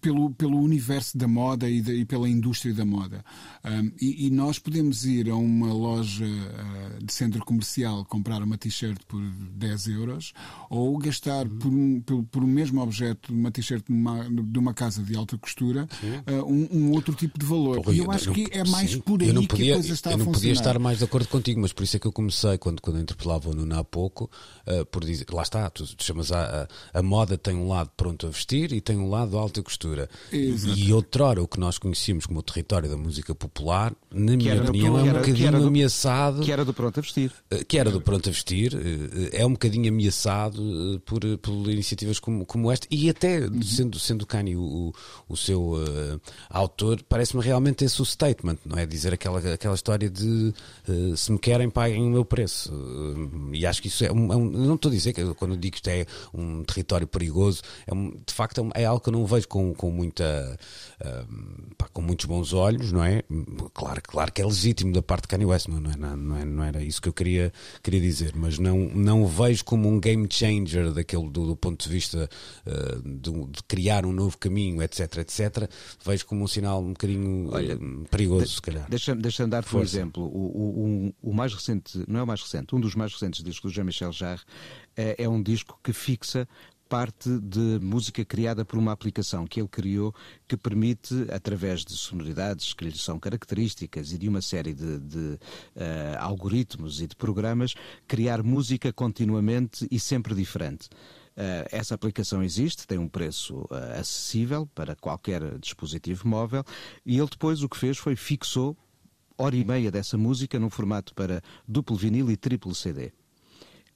pelo, 0.00 0.30
pelo 0.30 0.58
universo 0.58 1.16
da 1.16 1.28
moda 1.28 1.68
e, 1.68 1.80
de, 1.80 1.92
e 1.94 2.04
pela 2.04 2.28
indústria 2.28 2.74
da 2.74 2.84
moda. 2.84 3.24
E, 4.00 4.26
e 4.26 4.30
nós 4.30 4.58
podemos 4.58 5.04
ir 5.04 5.30
a 5.30 5.36
uma 5.36 5.72
loja 5.72 6.24
uh, 6.24 7.04
de 7.04 7.12
centro 7.12 7.44
comercial 7.44 8.04
comprar 8.04 8.42
uma 8.42 8.56
t-shirt 8.56 8.98
por 9.06 9.20
10 9.20 9.88
euros 9.88 10.32
ou 10.70 10.96
gastar 10.98 11.46
uhum. 11.46 11.58
por, 11.58 11.68
um, 11.72 12.00
por, 12.00 12.22
por 12.24 12.44
o 12.44 12.46
mesmo 12.46 12.80
objeto, 12.82 13.32
uma 13.32 13.50
t-shirt 13.50 13.84
de 13.86 13.92
uma, 13.92 14.28
de 14.28 14.58
uma 14.58 14.74
casa 14.74 15.02
de 15.02 15.16
alta 15.16 15.36
costura, 15.38 15.86
uh, 16.28 16.44
um, 16.44 16.68
um, 16.70 16.92
outro 16.92 17.14
tipo 17.14 17.38
de 17.38 17.46
valor. 17.46 17.76
Porra, 17.76 17.94
e 17.94 17.98
eu, 17.98 18.04
eu 18.04 18.10
acho 18.10 18.26
não, 18.26 18.34
que 18.34 18.48
é 18.50 18.64
mais 18.64 18.90
sim, 18.90 19.00
por 19.00 19.22
aí 19.22 19.32
podia, 19.32 19.48
que 19.48 19.70
a 19.70 19.74
coisa 19.74 19.92
está 19.92 20.10
a 20.10 20.12
funcionar. 20.12 20.20
Eu 20.20 20.26
não 20.26 20.32
podia 20.32 20.52
estar 20.52 20.78
mais 20.78 20.98
de 20.98 21.04
acordo 21.04 21.28
contigo, 21.28 21.60
mas 21.60 21.72
por 21.72 21.82
isso 21.82 21.96
é 21.96 22.00
que 22.00 22.06
eu 22.06 22.12
comecei, 22.12 22.58
quando, 22.58 22.80
quando 22.80 23.00
interpelava 23.00 23.50
o 23.50 23.54
Nuno 23.54 23.78
há 23.78 23.84
pouco, 23.84 24.30
uh, 24.66 24.84
por 24.86 25.04
dizer, 25.04 25.26
lá 25.30 25.42
está, 25.42 25.68
tu, 25.70 25.84
tu 25.84 26.04
chamas 26.04 26.32
a, 26.32 26.68
a, 26.92 26.98
a, 26.98 27.02
moda 27.02 27.36
tem 27.36 27.54
um 27.54 27.68
lado 27.68 27.90
pronto 27.96 28.26
a 28.26 28.30
vestir 28.30 28.43
e 28.52 28.80
tem 28.80 28.96
um 28.96 29.08
lado 29.08 29.38
alta 29.38 29.62
costura. 29.62 30.08
Exato. 30.32 30.78
E 30.78 30.92
outrora, 30.92 31.42
o 31.42 31.48
que 31.48 31.58
nós 31.58 31.78
conhecíamos 31.78 32.26
como 32.26 32.40
o 32.40 32.42
território 32.42 32.88
da 32.88 32.96
música 32.96 33.34
popular, 33.34 33.92
na 34.12 34.32
que 34.32 34.36
minha 34.36 34.62
opinião, 34.62 34.98
é 34.98 35.02
um 35.02 35.12
bocadinho 35.12 35.66
ameaçado 35.66 36.42
que 36.42 36.52
era 36.52 36.64
do 36.64 36.74
pronto 36.74 36.98
a 36.98 37.00
vestir. 37.00 37.32
Eh, 37.50 37.64
que 37.64 37.78
era 37.78 37.90
do 37.90 38.00
pronto 38.00 38.28
a 38.28 38.32
vestir, 38.32 38.74
eh, 38.74 39.40
é 39.40 39.46
um 39.46 39.52
bocadinho 39.52 39.88
ameaçado 39.88 40.62
eh, 40.94 41.00
por, 41.04 41.20
por 41.38 41.70
iniciativas 41.70 42.18
como, 42.18 42.44
como 42.44 42.70
esta, 42.70 42.86
e 42.90 43.08
até 43.08 43.40
uhum. 43.40 43.62
sendo, 43.62 43.98
sendo 43.98 44.26
Kanye 44.26 44.56
o, 44.56 44.92
o 45.28 45.36
seu 45.36 45.74
uh, 45.74 46.20
autor, 46.50 47.02
parece-me 47.08 47.42
realmente 47.42 47.84
esse 47.84 48.00
o 48.00 48.04
statement, 48.04 48.58
não 48.64 48.78
é? 48.78 48.86
Dizer 48.86 49.14
aquela, 49.14 49.38
aquela 49.38 49.74
história 49.74 50.10
de 50.10 50.52
uh, 50.88 51.16
se 51.16 51.32
me 51.32 51.38
querem, 51.38 51.70
paguem 51.70 52.02
o 52.02 52.10
meu 52.10 52.24
preço. 52.24 52.72
Uh, 52.72 53.54
e 53.54 53.66
acho 53.66 53.80
que 53.80 53.88
isso 53.88 54.04
é 54.04 54.12
um, 54.12 54.32
é 54.32 54.36
um, 54.36 54.50
Não 54.50 54.74
estou 54.74 54.90
a 54.90 54.94
dizer 54.94 55.12
que 55.12 55.34
quando 55.34 55.56
digo 55.56 55.72
que 55.72 55.78
isto 55.78 55.88
é 55.88 56.06
um 56.32 56.64
território 56.64 57.06
perigoso, 57.06 57.62
é 57.86 57.94
um, 57.94 58.10
de 58.10 58.32
facto 58.34 58.70
é, 58.74 58.82
é 58.82 58.84
algo 58.84 59.00
que 59.00 59.08
eu 59.08 59.12
não 59.12 59.24
vejo 59.26 59.48
com, 59.48 59.74
com 59.74 59.90
muita. 59.90 60.58
Pá, 61.78 61.88
com 61.88 62.02
muitos 62.02 62.26
bons 62.26 62.52
olhos, 62.52 62.92
não 62.92 63.04
é? 63.04 63.22
Claro, 63.72 64.02
claro 64.02 64.32
que 64.32 64.42
é 64.42 64.44
legítimo 64.44 64.92
da 64.92 65.02
parte 65.02 65.22
de 65.22 65.28
Kanye 65.28 65.46
West, 65.46 65.68
não 65.68 65.78
é? 65.90 65.96
não, 65.96 66.36
é, 66.36 66.44
não 66.44 66.64
era 66.64 66.82
isso 66.82 67.00
que 67.00 67.08
eu 67.08 67.12
queria, 67.12 67.52
queria 67.82 68.00
dizer, 68.00 68.32
mas 68.34 68.58
não, 68.58 68.78
não 68.78 69.22
o 69.22 69.26
vejo 69.26 69.64
como 69.64 69.88
um 69.88 70.00
game 70.00 70.26
changer 70.30 70.92
daquele, 70.92 71.28
do, 71.28 71.46
do 71.46 71.56
ponto 71.56 71.82
de 71.82 71.88
vista 71.88 72.28
uh, 72.66 73.02
de, 73.02 73.30
de, 73.30 73.62
criar 73.68 74.04
um 74.04 74.12
novo 74.12 74.36
caminho, 74.38 74.82
etc, 74.82 75.18
etc. 75.18 75.68
Vejo 76.04 76.26
como 76.26 76.44
um 76.44 76.48
sinal 76.48 76.82
um 76.82 76.92
bocadinho 76.92 77.50
Olha, 77.52 77.78
perigoso, 78.10 78.46
de, 78.46 78.52
se 78.52 78.62
calhar. 78.62 78.88
Deixa-me 78.88 79.22
deixa 79.22 79.46
dar-te 79.46 79.74
um 79.76 79.80
exemplo. 79.80 80.24
O, 80.24 81.10
o, 81.10 81.30
o, 81.30 81.34
mais 81.34 81.54
recente, 81.54 82.04
não 82.08 82.20
é 82.20 82.22
o 82.22 82.26
mais 82.26 82.40
recente, 82.40 82.74
um 82.74 82.80
dos 82.80 82.94
mais 82.94 83.12
recentes 83.12 83.42
discos 83.42 83.72
do 83.72 83.74
Jean-Michel 83.74 84.12
Jarre 84.12 84.42
é, 84.96 85.24
é 85.24 85.28
um 85.28 85.42
disco 85.42 85.78
que 85.82 85.92
fixa 85.92 86.48
parte 86.94 87.28
de 87.40 87.80
música 87.82 88.24
criada 88.24 88.64
por 88.64 88.78
uma 88.78 88.92
aplicação 88.92 89.48
que 89.48 89.60
ele 89.60 89.66
criou 89.66 90.14
que 90.46 90.56
permite, 90.56 91.26
através 91.32 91.84
de 91.84 91.92
sonoridades 91.92 92.72
que 92.72 92.84
lhe 92.84 92.96
são 92.96 93.18
características 93.18 94.12
e 94.12 94.16
de 94.16 94.28
uma 94.28 94.40
série 94.40 94.72
de, 94.72 95.00
de 95.00 95.18
uh, 95.18 95.40
algoritmos 96.20 97.00
e 97.00 97.08
de 97.08 97.16
programas, 97.16 97.74
criar 98.06 98.44
música 98.44 98.92
continuamente 98.92 99.88
e 99.90 99.98
sempre 99.98 100.36
diferente. 100.36 100.86
Uh, 100.86 101.66
essa 101.72 101.96
aplicação 101.96 102.44
existe, 102.44 102.86
tem 102.86 102.96
um 102.96 103.08
preço 103.08 103.62
uh, 103.62 103.98
acessível 103.98 104.64
para 104.72 104.94
qualquer 104.94 105.58
dispositivo 105.58 106.28
móvel 106.28 106.62
e 107.04 107.18
ele 107.18 107.28
depois 107.28 107.60
o 107.64 107.68
que 107.68 107.76
fez 107.76 107.98
foi 107.98 108.14
fixou 108.14 108.76
hora 109.36 109.56
e 109.56 109.64
meia 109.64 109.90
dessa 109.90 110.16
música 110.16 110.60
num 110.60 110.70
formato 110.70 111.12
para 111.12 111.42
duplo 111.66 111.96
vinil 111.96 112.30
e 112.30 112.36
triplo 112.36 112.72
CD. 112.72 113.10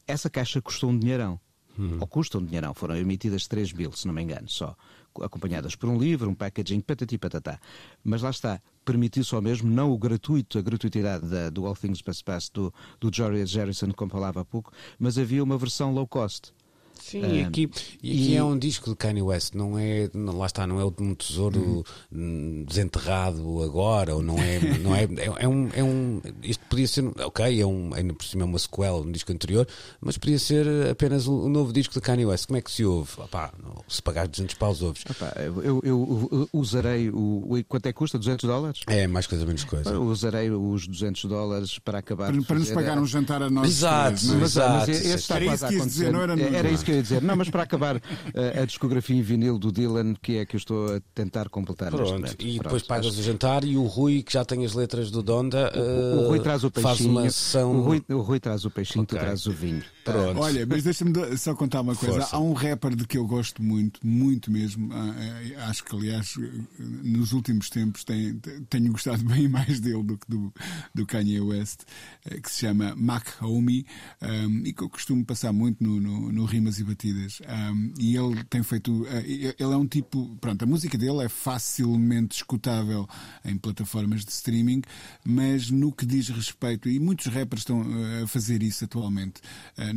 Essa 0.05 0.29
caixa 0.29 0.61
custou 0.61 0.91
um 0.91 0.99
dinheirão. 0.99 1.39
Uhum. 1.79 1.99
Ou 2.01 2.07
custam 2.07 2.45
dinheirão. 2.45 2.75
Foram 2.75 2.97
emitidas 2.97 3.47
3 3.47 3.73
mil, 3.73 3.93
se 3.93 4.07
não 4.07 4.15
me 4.15 4.23
engano, 4.23 4.49
só. 4.49 4.77
Acompanhadas 5.23 5.75
por 5.75 5.89
um 5.89 5.99
livro, 5.99 6.29
um 6.29 6.35
packaging, 6.35 6.81
patati 6.81 7.17
patatá. 7.17 7.61
Mas 8.05 8.23
lá 8.23 8.31
está. 8.31 8.61
Permitiu 8.85 9.23
só 9.23 9.41
mesmo, 9.41 9.71
não 9.71 9.93
o 9.93 9.99
gratuito, 9.99 10.59
a 10.59 10.63
gratuitidade 10.63 11.27
da, 11.27 11.51
do 11.51 11.67
All 11.67 11.77
Things 11.77 12.03
Must 12.07 12.25
Pass 12.25 12.49
do, 12.49 12.73
do 12.99 13.15
George 13.15 13.59
Harrison, 13.59 13.93
como 13.93 14.11
falava 14.11 14.41
há 14.41 14.45
pouco, 14.45 14.73
mas 14.99 15.19
havia 15.19 15.45
uma 15.45 15.59
versão 15.59 15.93
low 15.93 16.07
cost. 16.07 16.53
Sim, 17.09 17.23
e 17.23 17.43
aqui, 17.43 17.71
e 18.03 18.11
aqui 18.11 18.33
e... 18.33 18.37
é 18.37 18.45
um 18.45 18.59
disco 18.59 18.91
de 18.91 18.97
Kanye 18.97 19.23
West, 19.23 19.55
não 19.55 19.79
é, 19.79 20.11
lá 20.15 20.45
está, 20.45 20.67
não 20.67 20.79
é 20.79 20.85
um 20.85 21.15
tesouro 21.15 21.83
uhum. 22.13 22.65
desenterrado 22.69 23.63
agora, 23.63 24.15
ou 24.15 24.23
não 24.23 24.39
é, 24.39 24.61
não 24.79 24.95
é, 24.95 25.05
é, 25.05 25.45
é, 25.45 25.49
um, 25.49 25.71
é 25.73 25.83
um, 25.83 26.21
isto 26.43 26.63
podia 26.69 26.87
ser, 26.87 27.05
ok, 27.25 27.61
é 27.61 27.67
um, 27.67 27.95
ainda 27.95 28.13
por 28.13 28.27
cima 28.27 28.43
é 28.43 28.45
uma 28.45 28.59
sequela 28.59 29.01
um 29.01 29.11
disco 29.11 29.33
anterior, 29.33 29.67
mas 30.03 30.19
podia 30.19 30.39
ser 30.39 30.67
apenas 30.91 31.27
um, 31.27 31.47
um 31.47 31.49
novo 31.49 31.73
disco 31.73 31.95
de 31.95 32.01
Kanye 32.03 32.27
West. 32.27 32.47
Como 32.47 32.59
é 32.59 32.61
que 32.61 32.71
se 32.71 32.85
ouve? 32.85 33.11
Opá, 33.17 33.53
se 33.89 34.03
pagares 34.03 34.31
200 34.31 34.55
paus, 34.57 34.83
ouves. 34.83 35.03
Opá, 35.09 35.33
eu, 35.39 35.63
eu, 35.63 35.81
eu, 35.83 36.49
usarei 36.53 37.09
o, 37.09 37.57
quanto 37.67 37.87
é 37.87 37.93
que 37.93 37.99
custa? 37.99 38.19
200 38.19 38.47
dólares? 38.47 38.81
É, 38.87 39.07
mais 39.07 39.27
coisa 39.27 39.47
menos 39.47 39.65
coisa. 39.65 39.91
Eu 39.91 40.03
usarei 40.03 40.51
os 40.51 40.87
200 40.87 41.25
dólares 41.25 41.79
para 41.79 42.01
acabar 42.01 42.33
para, 42.33 42.43
para 42.43 42.59
nos 42.59 42.71
pagar 42.71 42.99
um 42.99 43.07
jantar 43.07 43.43
a 43.43 43.49
nós. 43.49 43.67
Exato, 43.67 44.11
é? 44.11 44.45
exato. 44.45 44.91
Mas, 44.91 44.99
mas, 45.07 45.31
era 45.31 45.45
isso 45.55 45.67
que 45.67 45.75
ia 45.75 45.87
dizer, 45.87 46.13
não 46.13 46.21
era? 46.21 46.41
Era 46.41 46.71
isso 46.71 46.85
que 46.85 46.98
ia 46.99 47.03
dizer. 47.03 47.23
Não, 47.23 47.37
mas 47.37 47.49
para 47.49 47.63
acabar 47.63 47.97
a, 47.97 48.01
eh, 48.35 48.63
a, 48.63 48.65
discografia 48.65 49.17
em 49.17 49.23
vinil 49.23 49.59
do 49.59 49.73
Dylan, 49.73 50.15
que 50.21 50.39
é 50.39 50.47
que 50.47 50.57
eu 50.57 50.59
estou 50.59 50.97
a 50.97 51.01
tentar 51.15 51.49
completar 51.49 51.91
Pronto, 51.91 52.19
neste 52.19 52.47
E 52.47 52.59
depois 52.59 52.83
pagas 52.83 53.13
acho... 53.13 53.21
o 53.21 53.23
jantar 53.23 53.65
e 53.65 53.77
o 53.77 53.85
Rui, 53.85 54.23
que 54.23 54.33
já 54.33 54.45
tem 54.45 54.65
as 54.65 54.75
letras 54.75 55.11
do 55.11 55.23
Donda, 55.23 55.73
o, 55.75 55.81
o, 55.81 56.25
o 56.25 56.29
Rui 56.29 56.41
traz 56.41 56.65
o 56.65 56.71
peixinho. 56.71 56.97
Faz 56.97 57.07
uma 57.07 57.27
ação... 57.27 57.77
o, 57.77 57.83
Rui, 57.83 58.03
o 58.09 58.21
Rui 58.21 58.41
traz 58.41 58.65
o 58.65 58.71
peixinho, 58.71 59.05
okay. 59.05 59.19
tu 59.19 59.21
traz 59.21 59.47
o 59.47 59.53
vinho. 59.53 59.83
Pronto. 60.13 60.41
Olha, 60.41 60.67
mas 60.67 60.83
deixa-me 60.83 61.13
só 61.37 61.55
contar 61.55 61.83
uma 61.83 61.95
coisa. 61.95 62.21
Força. 62.21 62.37
Há 62.37 62.41
um 62.41 62.53
rapper 62.53 62.95
de 62.97 63.07
que 63.07 63.19
eu 63.19 63.27
gosto 63.27 63.63
muito, 63.63 64.05
muito 64.07 64.51
mesmo. 64.51 64.93
Ah, 64.93 65.15
eh, 65.19 65.55
acho 65.67 65.85
que, 65.85 65.95
aliás, 65.95 66.35
nos 66.79 67.33
últimos 67.33 67.69
tempos 67.69 68.05
tenho, 68.05 68.41
tenho 68.69 68.93
gostado 68.93 69.23
bem 69.29 69.49
mais 69.49 69.81
dele 69.81 70.03
do 70.03 70.17
que 70.17 70.29
do, 70.29 70.53
do 70.95 71.07
Kanye 71.07 71.41
West, 71.41 71.83
eh, 72.25 72.41
que 72.41 72.51
se 72.51 72.61
chama 72.61 72.95
Mac 72.97 73.27
Homie, 73.43 73.87
um, 74.23 74.63
e 74.65 74.73
que 74.73 74.83
eu 74.83 74.89
costumo 74.89 75.25
passar 75.25 75.53
muito 75.53 75.83
no, 75.83 76.01
no, 76.01 76.33
no 76.33 76.45
Rimas 76.45 76.79
e 76.79 76.85
Batidas. 76.85 77.41
Um, 77.49 77.93
e 77.99 78.17
ele 78.17 78.43
tem 78.45 78.63
feito. 78.63 79.07
Eh, 79.09 79.55
ele 79.59 79.73
é 79.73 79.77
um 79.77 79.87
tipo. 79.87 80.37
Pronto, 80.41 80.63
a 80.63 80.67
música 80.67 80.97
dele 80.97 81.25
é 81.25 81.29
facilmente 81.29 82.37
escutável 82.37 83.09
em 83.45 83.57
plataformas 83.57 84.25
de 84.25 84.31
streaming, 84.31 84.83
mas 85.25 85.71
no 85.71 85.93
que 85.93 86.07
diz 86.07 86.29
respeito, 86.29 86.89
e 86.89 86.99
muitos 86.99 87.27
rappers 87.27 87.63
estão 87.63 87.85
a 88.23 88.27
fazer 88.27 88.63
isso 88.63 88.85
atualmente 88.85 89.41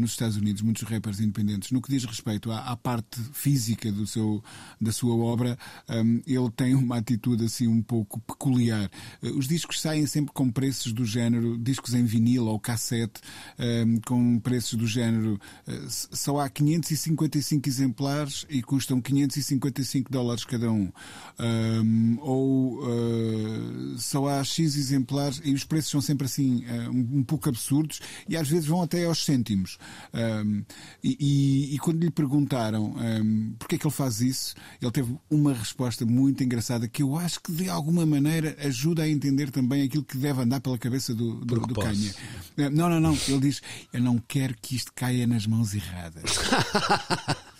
nos 0.01 0.11
Estados 0.11 0.35
Unidos, 0.35 0.61
muitos 0.61 0.83
rappers 0.83 1.19
independentes, 1.19 1.71
no 1.71 1.81
que 1.81 1.89
diz 1.89 2.03
respeito 2.03 2.51
à, 2.51 2.71
à 2.71 2.75
parte 2.75 3.21
física 3.31 3.91
do 3.91 4.05
seu, 4.05 4.43
da 4.79 4.91
sua 4.91 5.15
obra, 5.15 5.57
um, 5.87 6.21
ele 6.25 6.49
tem 6.55 6.75
uma 6.75 6.97
atitude 6.97 7.45
assim 7.45 7.67
um 7.67 7.81
pouco 7.81 8.19
peculiar. 8.21 8.89
Uh, 9.21 9.37
os 9.37 9.47
discos 9.47 9.79
saem 9.79 10.05
sempre 10.05 10.33
com 10.33 10.51
preços 10.51 10.91
do 10.91 11.05
género, 11.05 11.57
discos 11.57 11.93
em 11.93 12.03
vinil 12.03 12.47
ou 12.47 12.59
cassete, 12.59 13.21
um, 13.59 13.99
com 14.01 14.39
preços 14.39 14.73
do 14.73 14.87
género, 14.87 15.39
uh, 15.67 15.87
só 15.89 16.39
há 16.39 16.49
555 16.49 17.69
exemplares 17.69 18.45
e 18.49 18.61
custam 18.61 18.99
555 18.99 20.11
dólares 20.11 20.43
cada 20.43 20.71
um. 20.71 20.91
um 21.39 22.17
ou 22.19 22.79
uh, 22.79 23.97
só 23.97 24.27
há 24.27 24.43
X 24.43 24.75
exemplares 24.75 25.41
e 25.43 25.53
os 25.53 25.63
preços 25.63 25.91
são 25.91 26.01
sempre 26.01 26.25
assim 26.25 26.63
um 26.91 27.23
pouco 27.23 27.49
absurdos 27.49 27.99
e 28.27 28.35
às 28.35 28.49
vezes 28.49 28.65
vão 28.65 28.81
até 28.81 29.05
aos 29.05 29.23
cêntimos. 29.23 29.77
Um, 30.13 30.63
e, 31.03 31.75
e, 31.75 31.79
quando 31.79 32.03
lhe 32.03 32.11
perguntaram 32.11 32.95
um, 32.97 33.53
porque 33.57 33.75
é 33.75 33.77
que 33.77 33.85
ele 33.85 33.93
faz 33.93 34.21
isso, 34.21 34.55
ele 34.81 34.91
teve 34.91 35.15
uma 35.29 35.53
resposta 35.53 36.05
muito 36.05 36.43
engraçada 36.43 36.87
que 36.87 37.01
eu 37.01 37.17
acho 37.17 37.39
que 37.41 37.51
de 37.51 37.69
alguma 37.69 38.05
maneira 38.05 38.55
ajuda 38.59 39.03
a 39.03 39.09
entender 39.09 39.51
também 39.51 39.83
aquilo 39.83 40.03
que 40.03 40.17
deve 40.17 40.41
andar 40.41 40.59
pela 40.59 40.77
cabeça 40.77 41.13
do, 41.13 41.35
do, 41.45 41.59
do 41.61 41.75
Canha. 41.75 42.13
Não, 42.57 42.89
não, 42.89 42.99
não. 42.99 43.17
Ele 43.27 43.39
diz: 43.39 43.61
Eu 43.93 44.01
não 44.01 44.17
quero 44.27 44.55
que 44.61 44.75
isto 44.75 44.91
caia 44.93 45.25
nas 45.25 45.45
mãos 45.45 45.73
erradas. 45.73 46.31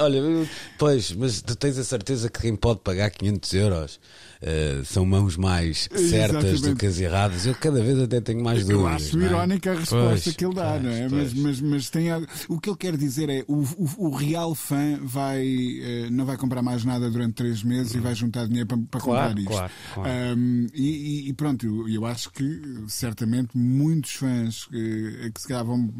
Olha, 0.00 0.20
pois, 0.78 1.12
mas 1.12 1.42
tu 1.42 1.54
tens 1.54 1.78
a 1.78 1.84
certeza 1.84 2.30
que 2.30 2.40
quem 2.40 2.56
pode 2.56 2.80
pagar 2.80 3.10
500 3.10 3.54
euros 3.54 4.00
uh, 4.42 4.84
são 4.84 5.04
mãos 5.04 5.36
mais 5.36 5.88
certas 5.92 6.44
Exatamente. 6.44 6.68
do 6.68 6.76
que 6.76 6.86
as 6.86 6.98
erradas. 6.98 7.46
Eu 7.46 7.54
cada 7.54 7.82
vez 7.82 7.98
até 7.98 8.20
tenho 8.20 8.42
mais 8.42 8.60
dúvidas. 8.60 8.80
Eu 8.80 8.86
acho 8.88 9.20
é? 9.20 9.24
irónica 9.24 9.72
a 9.72 9.74
resposta 9.74 10.22
pois, 10.24 10.36
que 10.36 10.44
ele 10.44 10.54
dá, 10.54 10.70
pois, 10.70 10.82
não 10.82 10.90
é? 10.90 11.08
Mas, 11.08 11.34
mas, 11.34 11.60
mas 11.60 11.90
tem 11.90 12.08
o 12.48 12.60
que 12.60 12.70
ele 12.70 12.76
quer 12.76 12.96
dizer 12.96 13.28
é 13.28 13.44
o, 13.46 13.62
o, 13.62 14.08
o 14.08 14.10
real 14.14 14.54
fã 14.54 14.98
vai, 15.02 15.44
uh, 15.46 16.10
não 16.10 16.24
vai 16.24 16.36
comprar 16.36 16.62
mais 16.62 16.84
nada 16.84 17.10
durante 17.10 17.34
três 17.34 17.62
meses 17.62 17.94
e 17.94 18.00
vai 18.00 18.14
juntar 18.14 18.46
dinheiro 18.46 18.66
para, 18.66 18.78
para 18.78 19.00
claro, 19.00 19.28
comprar 19.28 19.40
isto. 19.40 19.50
Claro, 19.50 19.72
claro. 19.94 20.38
Um, 20.38 20.66
e, 20.74 21.28
e, 21.28 21.32
pronto, 21.32 21.66
eu, 21.66 21.88
eu, 21.88 22.06
acho 22.06 22.30
que 22.30 22.84
certamente 22.88 23.56
muitos 23.56 24.12
fãs 24.12 24.66
uh, 24.66 25.32
que 25.32 25.40
se 25.40 25.48
calhar 25.48 25.64
vão 25.64 25.92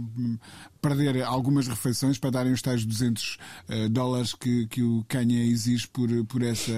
perder 0.81 1.23
algumas 1.23 1.67
refeições 1.67 2.19
para 2.19 2.31
darem 2.31 2.53
os 2.53 2.63
tais 2.63 2.85
200 2.85 3.39
uh, 3.69 3.89
dólares 3.89 4.35
que, 4.35 4.67
que 4.69 4.83
o 4.83 5.05
Kanye 5.09 5.51
exige 5.51 5.89
por, 5.89 6.09
por 6.27 6.43
essa 6.43 6.73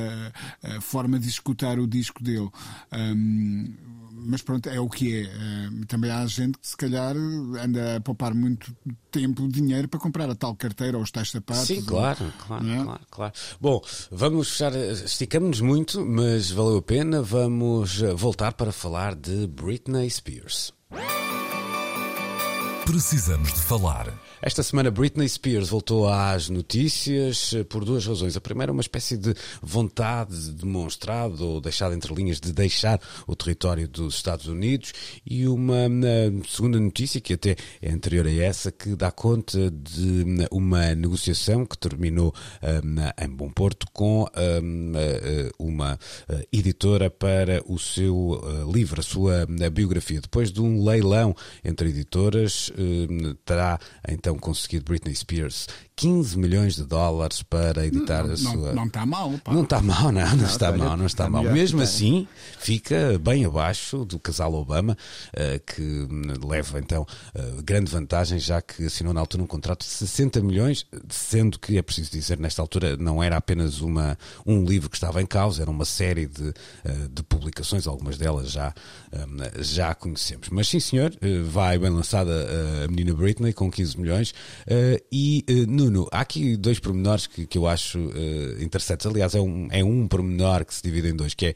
forma 0.80 1.18
de 1.18 1.28
escutar 1.50 1.78
o 1.78 1.86
disco 1.86 2.22
dele. 2.22 2.48
Um, 2.92 3.74
mas 4.22 4.42
pronto, 4.42 4.68
é 4.68 4.78
o 4.78 4.88
que 4.88 5.22
é. 5.22 5.30
também 5.86 6.10
há 6.10 6.26
gente 6.26 6.58
que 6.58 6.66
se 6.66 6.76
calhar 6.76 7.16
anda 7.16 7.96
a 7.96 8.00
poupar 8.00 8.34
muito 8.34 8.76
tempo, 9.10 9.48
dinheiro 9.48 9.88
para 9.88 9.98
comprar 9.98 10.28
a 10.28 10.34
tal 10.34 10.54
carteira 10.54 10.98
ou 10.98 11.02
os 11.02 11.10
tais 11.10 11.30
sapatos. 11.30 11.66
Sim, 11.66 11.82
claro, 11.82 12.26
ou... 12.26 12.46
claro, 12.46 12.70
é? 12.70 12.84
claro, 12.84 13.00
claro. 13.10 13.32
Bom, 13.60 13.80
vamos 14.10 14.50
fechar, 14.50 14.74
esticamos-nos 14.74 15.60
muito, 15.60 16.04
mas 16.04 16.50
valeu 16.50 16.78
a 16.78 16.82
pena. 16.82 17.22
Vamos 17.22 18.02
eh, 18.02 18.12
voltar 18.12 18.52
para 18.52 18.72
falar 18.72 19.14
de 19.14 19.46
Britney 19.46 20.10
Spears. 20.10 20.72
Precisamos 22.90 23.52
de 23.52 23.60
falar. 23.60 24.12
Esta 24.42 24.62
semana 24.62 24.90
Britney 24.90 25.28
Spears 25.28 25.68
voltou 25.68 26.08
às 26.08 26.48
notícias 26.48 27.52
eh, 27.52 27.62
por 27.62 27.84
duas 27.84 28.06
razões. 28.06 28.36
A 28.36 28.40
primeira, 28.40 28.72
uma 28.72 28.80
espécie 28.80 29.18
de 29.18 29.34
vontade 29.62 30.50
demonstrada 30.52 31.44
ou 31.44 31.60
deixada 31.60 31.94
entre 31.94 32.14
linhas 32.14 32.40
de 32.40 32.50
deixar 32.50 32.98
o 33.26 33.36
território 33.36 33.86
dos 33.86 34.14
Estados 34.14 34.46
Unidos 34.46 34.94
e 35.26 35.46
uma 35.46 35.84
eh, 35.84 36.32
segunda 36.48 36.80
notícia, 36.80 37.20
que 37.20 37.34
até 37.34 37.54
é 37.82 37.92
anterior 37.92 38.26
a 38.26 38.32
essa, 38.32 38.72
que 38.72 38.96
dá 38.96 39.10
conta 39.10 39.70
de 39.70 40.42
eh, 40.42 40.48
uma 40.50 40.94
negociação 40.94 41.66
que 41.66 41.76
terminou 41.76 42.34
um, 42.62 43.24
em 43.24 43.28
Bom 43.28 43.50
Porto 43.50 43.86
com 43.92 44.22
um, 44.24 44.92
uma 45.58 45.98
editora 46.50 47.10
para 47.10 47.62
o 47.66 47.78
seu 47.78 48.40
livro, 48.72 49.00
a 49.00 49.04
sua 49.04 49.46
biografia. 49.70 50.20
Depois 50.20 50.50
de 50.50 50.62
um 50.62 50.82
leilão 50.82 51.36
entre 51.62 51.90
editoras, 51.90 52.72
terá 53.44 53.78
então 54.08 54.38
conseguido 54.38 54.84
Britney 54.84 55.14
Spears 55.14 55.66
15 56.00 56.38
milhões 56.38 56.76
de 56.76 56.84
dólares 56.84 57.42
para 57.42 57.86
editar 57.86 58.24
não, 58.24 58.32
a 58.32 58.36
sua. 58.38 58.72
Não 58.72 58.86
está 58.86 59.04
mal, 59.04 59.34
pá. 59.44 59.52
Não 59.52 59.64
está 59.64 59.82
mal, 59.82 60.10
não, 60.10 60.34
não, 60.34 60.46
está 60.46 60.72
mal, 60.72 60.96
não 60.96 61.04
está, 61.04 61.28
mal. 61.28 61.42
Mesmo 61.42 61.76
que 61.76 61.84
assim, 61.84 62.26
fica 62.58 63.18
bem 63.18 63.44
abaixo 63.44 64.06
do 64.06 64.18
casal 64.18 64.54
Obama, 64.54 64.96
uh, 65.34 65.60
que 65.66 65.82
hum, 65.82 66.22
leva 66.48 66.78
então 66.78 67.02
uh, 67.02 67.62
grande 67.62 67.90
vantagem, 67.92 68.38
já 68.38 68.62
que 68.62 68.86
assinou 68.86 69.12
na 69.12 69.20
altura 69.20 69.42
um 69.42 69.46
contrato 69.46 69.80
de 69.80 69.90
60 69.90 70.40
milhões, 70.40 70.86
sendo 71.10 71.58
que 71.58 71.76
é 71.76 71.82
preciso 71.82 72.10
dizer, 72.10 72.38
nesta 72.38 72.62
altura 72.62 72.96
não 72.96 73.22
era 73.22 73.36
apenas 73.36 73.82
uma, 73.82 74.16
um 74.46 74.64
livro 74.64 74.88
que 74.88 74.96
estava 74.96 75.20
em 75.20 75.26
causa, 75.26 75.60
era 75.60 75.70
uma 75.70 75.84
série 75.84 76.26
de, 76.26 76.48
uh, 76.48 77.08
de 77.12 77.22
publicações, 77.24 77.86
algumas 77.86 78.16
delas 78.16 78.50
já, 78.50 78.72
um, 79.12 79.62
já 79.62 79.94
conhecemos. 79.94 80.48
Mas 80.48 80.66
sim, 80.66 80.80
senhor, 80.80 81.12
vai 81.44 81.76
bem 81.76 81.90
lançada 81.90 82.30
a 82.84 82.88
menina 82.88 83.12
Britney 83.12 83.52
com 83.52 83.70
15 83.70 84.00
milhões 84.00 84.34
e 85.12 85.44
no 85.68 85.89
Nuno, 85.90 86.08
há 86.10 86.20
aqui 86.20 86.56
dois 86.56 86.78
pormenores 86.78 87.26
que, 87.26 87.46
que 87.46 87.58
eu 87.58 87.66
acho 87.66 87.98
uh, 87.98 88.62
interessantes. 88.62 89.06
Aliás, 89.06 89.34
é 89.34 89.40
um, 89.40 89.68
é 89.70 89.84
um 89.84 90.06
pormenor 90.06 90.64
que 90.64 90.74
se 90.74 90.82
divide 90.82 91.08
em 91.08 91.16
dois, 91.16 91.34
que 91.34 91.46
é 91.46 91.54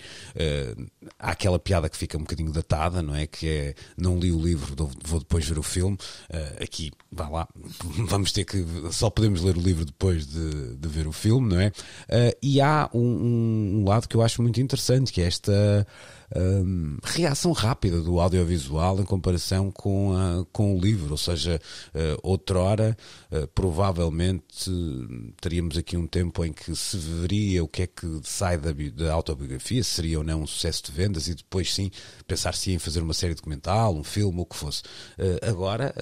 uh, 0.76 0.86
há 1.18 1.30
aquela 1.30 1.58
piada 1.58 1.88
que 1.88 1.96
fica 1.96 2.16
um 2.18 2.20
bocadinho 2.20 2.52
datada, 2.52 3.02
não 3.02 3.14
é? 3.14 3.26
Que 3.26 3.48
é 3.48 3.74
não 3.96 4.18
li 4.18 4.32
o 4.32 4.40
livro, 4.40 4.74
vou 5.04 5.18
depois 5.18 5.46
ver 5.48 5.58
o 5.58 5.62
filme. 5.62 5.96
Uh, 6.30 6.62
aqui, 6.62 6.90
vá 7.10 7.28
lá, 7.28 7.48
vamos 8.06 8.32
ter 8.32 8.44
que. 8.44 8.64
Só 8.90 9.08
podemos 9.10 9.42
ler 9.42 9.56
o 9.56 9.60
livro 9.60 9.84
depois 9.84 10.26
de, 10.26 10.76
de 10.76 10.88
ver 10.88 11.06
o 11.06 11.12
filme, 11.12 11.54
não 11.54 11.60
é? 11.60 11.72
e 12.42 12.60
há 12.60 12.88
um, 12.92 13.00
um, 13.80 13.84
lado 13.86 14.08
que 14.08 14.16
eu 14.16 14.22
acho 14.22 14.42
muito 14.42 14.60
interessante, 14.60 15.12
que 15.12 15.20
é 15.20 15.26
esta 15.26 15.86
reação 17.02 17.52
rápida 17.52 18.00
do 18.00 18.20
audiovisual 18.20 19.00
em 19.00 19.04
comparação 19.04 19.70
com, 19.70 20.12
a, 20.16 20.44
com 20.52 20.76
o 20.76 20.80
livro, 20.80 21.12
ou 21.12 21.16
seja, 21.16 21.60
uh, 21.94 22.18
outrora 22.22 22.96
uh, 23.30 23.46
provavelmente 23.48 24.70
teríamos 25.40 25.78
aqui 25.78 25.96
um 25.96 26.06
tempo 26.06 26.44
em 26.44 26.52
que 26.52 26.74
se 26.74 26.96
veria 26.96 27.62
o 27.62 27.68
que 27.68 27.82
é 27.82 27.86
que 27.86 28.20
sai 28.24 28.58
da, 28.58 28.72
da 28.72 29.12
autobiografia, 29.12 29.82
se 29.84 29.90
seria 29.90 30.18
ou 30.18 30.24
não 30.24 30.42
um 30.42 30.46
sucesso 30.46 30.84
de 30.84 30.92
vendas 30.92 31.28
e 31.28 31.34
depois 31.34 31.72
sim 31.72 31.90
pensar-se 32.26 32.72
em 32.72 32.78
fazer 32.78 33.00
uma 33.00 33.14
série 33.14 33.34
documental, 33.34 33.94
um 33.94 34.04
filme, 34.04 34.40
o 34.40 34.46
que 34.46 34.56
fosse. 34.56 34.82
Uh, 35.18 35.48
agora 35.48 35.94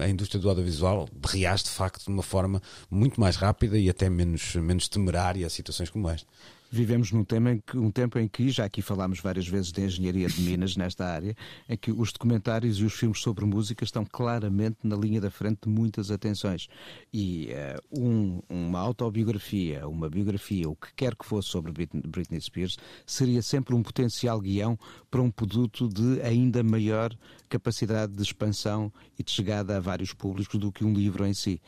a 0.00 0.08
indústria 0.08 0.40
do 0.40 0.48
audiovisual 0.48 1.08
reage 1.24 1.64
de 1.64 1.70
facto 1.70 2.04
de 2.04 2.10
uma 2.10 2.22
forma 2.22 2.62
muito 2.90 3.20
mais 3.20 3.36
rápida 3.36 3.78
e 3.78 3.90
até 3.90 4.08
menos, 4.08 4.54
menos 4.56 4.88
temerária 4.88 5.46
a 5.46 5.50
situações 5.50 5.90
como 5.90 6.08
esta. 6.08 6.26
Vivemos 6.70 7.12
num 7.12 7.24
tema 7.24 7.52
em 7.52 7.58
que, 7.58 7.76
um 7.76 7.90
tempo 7.90 8.18
em 8.18 8.26
que, 8.26 8.48
já 8.50 8.64
aqui 8.64 8.82
falámos 8.82 9.20
várias 9.20 9.46
vezes 9.46 9.70
de 9.70 9.82
engenharia 9.82 10.28
de 10.28 10.40
minas 10.40 10.76
nesta 10.76 11.06
área, 11.06 11.34
em 11.68 11.76
que 11.76 11.92
os 11.92 12.12
documentários 12.12 12.78
e 12.78 12.84
os 12.84 12.92
filmes 12.92 13.20
sobre 13.20 13.44
música 13.44 13.84
estão 13.84 14.04
claramente 14.04 14.78
na 14.82 14.96
linha 14.96 15.20
da 15.20 15.30
frente 15.30 15.60
de 15.62 15.68
muitas 15.68 16.10
atenções. 16.10 16.68
E 17.12 17.50
uh, 17.92 18.00
um, 18.00 18.40
uma 18.48 18.80
autobiografia, 18.80 19.86
uma 19.86 20.10
biografia, 20.10 20.68
o 20.68 20.74
que 20.74 20.92
quer 20.94 21.14
que 21.14 21.24
fosse 21.24 21.48
sobre 21.48 21.72
Britney 21.72 22.40
Spears, 22.40 22.76
seria 23.06 23.42
sempre 23.42 23.74
um 23.74 23.82
potencial 23.82 24.40
guião 24.40 24.78
para 25.10 25.22
um 25.22 25.30
produto 25.30 25.88
de 25.88 26.20
ainda 26.22 26.62
maior 26.62 27.16
capacidade 27.48 28.12
de 28.12 28.22
expansão 28.22 28.92
e 29.18 29.22
de 29.22 29.30
chegada 29.30 29.76
a 29.76 29.80
vários 29.80 30.12
públicos 30.12 30.58
do 30.58 30.72
que 30.72 30.84
um 30.84 30.92
livro 30.92 31.24
em 31.24 31.32
si. 31.32 31.60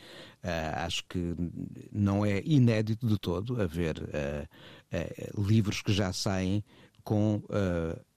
Uh, 0.43 0.85
acho 0.85 1.03
que 1.09 1.35
não 1.91 2.25
é 2.25 2.41
inédito 2.45 3.05
de 3.05 3.17
todo 3.19 3.61
haver 3.61 3.97
uh, 3.97 5.37
uh, 5.37 5.41
livros 5.45 5.81
que 5.81 5.91
já 5.91 6.13
saem 6.13 6.63
com 7.03 7.41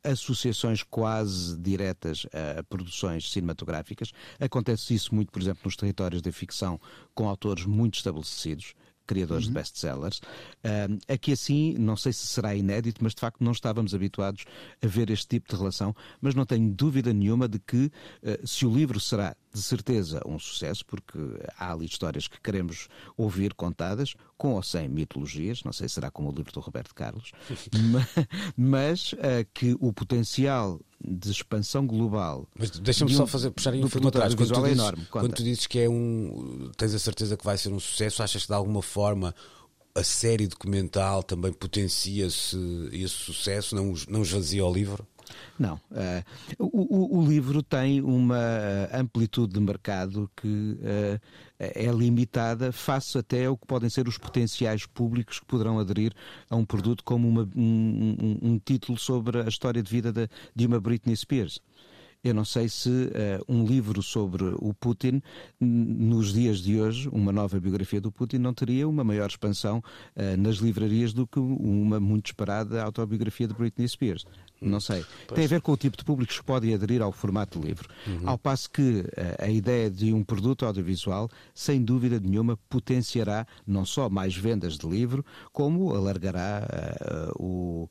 associações 0.04 0.82
quase 0.82 1.56
diretas 1.56 2.26
a 2.58 2.62
produções 2.64 3.32
cinematográficas. 3.32 4.12
Acontece 4.38 4.92
isso 4.92 5.14
muito, 5.14 5.32
por 5.32 5.40
exemplo, 5.40 5.62
nos 5.64 5.76
territórios 5.76 6.20
da 6.20 6.30
ficção 6.30 6.78
com 7.14 7.26
autores 7.26 7.64
muito 7.64 7.94
estabelecidos 7.94 8.74
criadores 9.06 9.44
uhum. 9.44 9.52
de 9.52 9.54
best-sellers. 9.54 10.18
Uh, 10.18 10.98
aqui 11.12 11.32
assim, 11.32 11.74
não 11.78 11.96
sei 11.96 12.12
se 12.12 12.26
será 12.26 12.54
inédito, 12.54 13.02
mas 13.02 13.14
de 13.14 13.20
facto 13.20 13.42
não 13.42 13.52
estávamos 13.52 13.94
habituados 13.94 14.44
a 14.82 14.86
ver 14.86 15.10
este 15.10 15.28
tipo 15.28 15.50
de 15.50 15.56
relação, 15.56 15.94
mas 16.20 16.34
não 16.34 16.44
tenho 16.44 16.70
dúvida 16.72 17.12
nenhuma 17.12 17.48
de 17.48 17.58
que 17.58 17.86
uh, 17.86 18.46
se 18.46 18.66
o 18.66 18.72
livro 18.72 18.98
será 19.00 19.36
de 19.52 19.60
certeza 19.60 20.22
um 20.26 20.38
sucesso, 20.38 20.84
porque 20.86 21.18
há 21.58 21.72
ali 21.72 21.84
histórias 21.84 22.26
que 22.26 22.40
queremos 22.40 22.88
ouvir 23.16 23.52
contadas, 23.54 24.14
com 24.36 24.54
ou 24.54 24.62
sem 24.62 24.88
mitologias, 24.88 25.62
não 25.62 25.72
sei 25.72 25.88
se 25.88 25.94
será 25.94 26.10
como 26.10 26.30
o 26.30 26.34
livro 26.34 26.52
do 26.52 26.60
Roberto 26.60 26.94
Carlos, 26.94 27.32
mas, 27.92 28.26
mas 28.56 29.12
uh, 29.12 29.46
que 29.52 29.76
o 29.78 29.92
potencial 29.92 30.80
de 31.04 31.30
expansão 31.30 31.86
global. 31.86 32.46
Mas 32.58 32.70
deixa-me 32.70 33.12
um, 33.12 33.16
só 33.16 33.26
fazer, 33.26 33.50
puxar 33.50 33.72
aí 33.72 33.84
um 33.84 33.88
filme 33.88 34.08
atrás. 34.08 34.34
Quando 34.34 34.52
tu, 34.52 34.60
é 34.60 34.62
dizes, 34.62 34.78
enorme, 34.78 35.06
quando 35.10 35.32
tu 35.32 35.42
dizes 35.42 35.66
que 35.66 35.80
é 35.80 35.88
um. 35.88 36.70
tens 36.76 36.94
a 36.94 36.98
certeza 36.98 37.36
que 37.36 37.44
vai 37.44 37.58
ser 37.58 37.72
um 37.72 37.80
sucesso, 37.80 38.22
achas 38.22 38.42
que 38.42 38.48
de 38.48 38.54
alguma 38.54 38.82
forma 38.82 39.34
a 39.94 40.02
série 40.02 40.46
documental 40.46 41.22
também 41.22 41.52
potencia-se 41.52 42.56
esse 42.92 43.08
sucesso, 43.08 43.74
não, 43.74 43.94
não 44.08 44.22
esvazia 44.22 44.64
o 44.64 44.72
livro? 44.72 45.06
Não. 45.58 45.74
Uh, 45.90 46.24
o, 46.58 47.20
o, 47.20 47.26
livro 47.26 47.62
tem 47.62 48.00
uma 48.00 48.38
amplitude 48.92 49.52
de 49.54 49.60
mercado 49.60 50.30
que 50.36 50.48
uh, 50.48 51.20
é 51.58 51.86
limitada 51.86 52.72
face 52.72 53.18
até 53.18 53.46
ao 53.46 53.56
que 53.56 53.66
podem 53.66 53.88
ser 53.88 54.08
os 54.08 54.18
potenciais 54.18 54.86
públicos 54.86 55.38
que 55.38 55.46
poderão 55.46 55.78
aderir 55.78 56.12
a 56.50 56.56
um 56.56 56.64
produto 56.64 57.04
como 57.04 57.28
uma, 57.28 57.48
um, 57.54 58.16
um, 58.20 58.38
um, 58.50 58.58
título 58.58 58.98
sobre 58.98 59.40
a 59.40 59.48
história 59.48 59.82
de 59.82 59.90
vida 59.90 60.12
de, 60.12 60.28
de 60.54 60.66
uma 60.66 60.80
Britney 60.80 61.16
Spears. 61.16 61.60
Eu 62.24 62.34
não 62.34 62.44
sei 62.44 62.68
se 62.68 62.88
uh, 62.88 63.44
um 63.48 63.66
livro 63.66 64.00
sobre 64.00 64.44
o 64.44 64.72
Putin, 64.72 65.20
nos 65.60 66.32
dias 66.32 66.58
de 66.60 66.80
hoje, 66.80 67.08
uma 67.08 67.32
nova 67.32 67.58
biografia 67.58 68.00
do 68.00 68.12
Putin, 68.12 68.38
não 68.38 68.54
teria 68.54 68.88
uma 68.88 69.02
maior 69.02 69.28
expansão 69.28 69.78
uh, 69.78 70.36
nas 70.38 70.56
livrarias 70.56 71.12
do 71.12 71.26
que 71.26 71.40
uma 71.40 71.98
muito 71.98 72.26
esperada 72.26 72.80
autobiografia 72.80 73.48
de 73.48 73.54
Britney 73.54 73.88
Spears. 73.88 74.24
Não 74.60 74.78
sei. 74.78 75.04
Pois. 75.26 75.34
Tem 75.34 75.44
a 75.44 75.48
ver 75.48 75.60
com 75.60 75.72
o 75.72 75.76
tipo 75.76 75.96
de 75.96 76.04
públicos 76.04 76.38
que 76.38 76.44
podem 76.44 76.72
aderir 76.72 77.02
ao 77.02 77.10
formato 77.10 77.58
de 77.58 77.66
livro. 77.66 77.88
Uhum. 78.06 78.28
Ao 78.28 78.38
passo 78.38 78.70
que 78.70 79.04
a, 79.16 79.20
eh, 79.20 79.36
a 79.46 79.48
ideia 79.50 79.90
de 79.90 80.12
um 80.14 80.22
produto 80.22 80.64
audiovisual, 80.64 81.28
sem 81.52 81.82
dúvida 81.82 82.20
nenhuma, 82.20 82.56
potenciará 82.68 83.44
não 83.66 83.84
só 83.84 84.08
mais 84.08 84.36
vendas 84.36 84.78
de 84.78 84.86
livro, 84.86 85.24
como 85.52 85.92
alargará 85.92 86.62
uh, 87.36 87.42
o, 87.44 87.88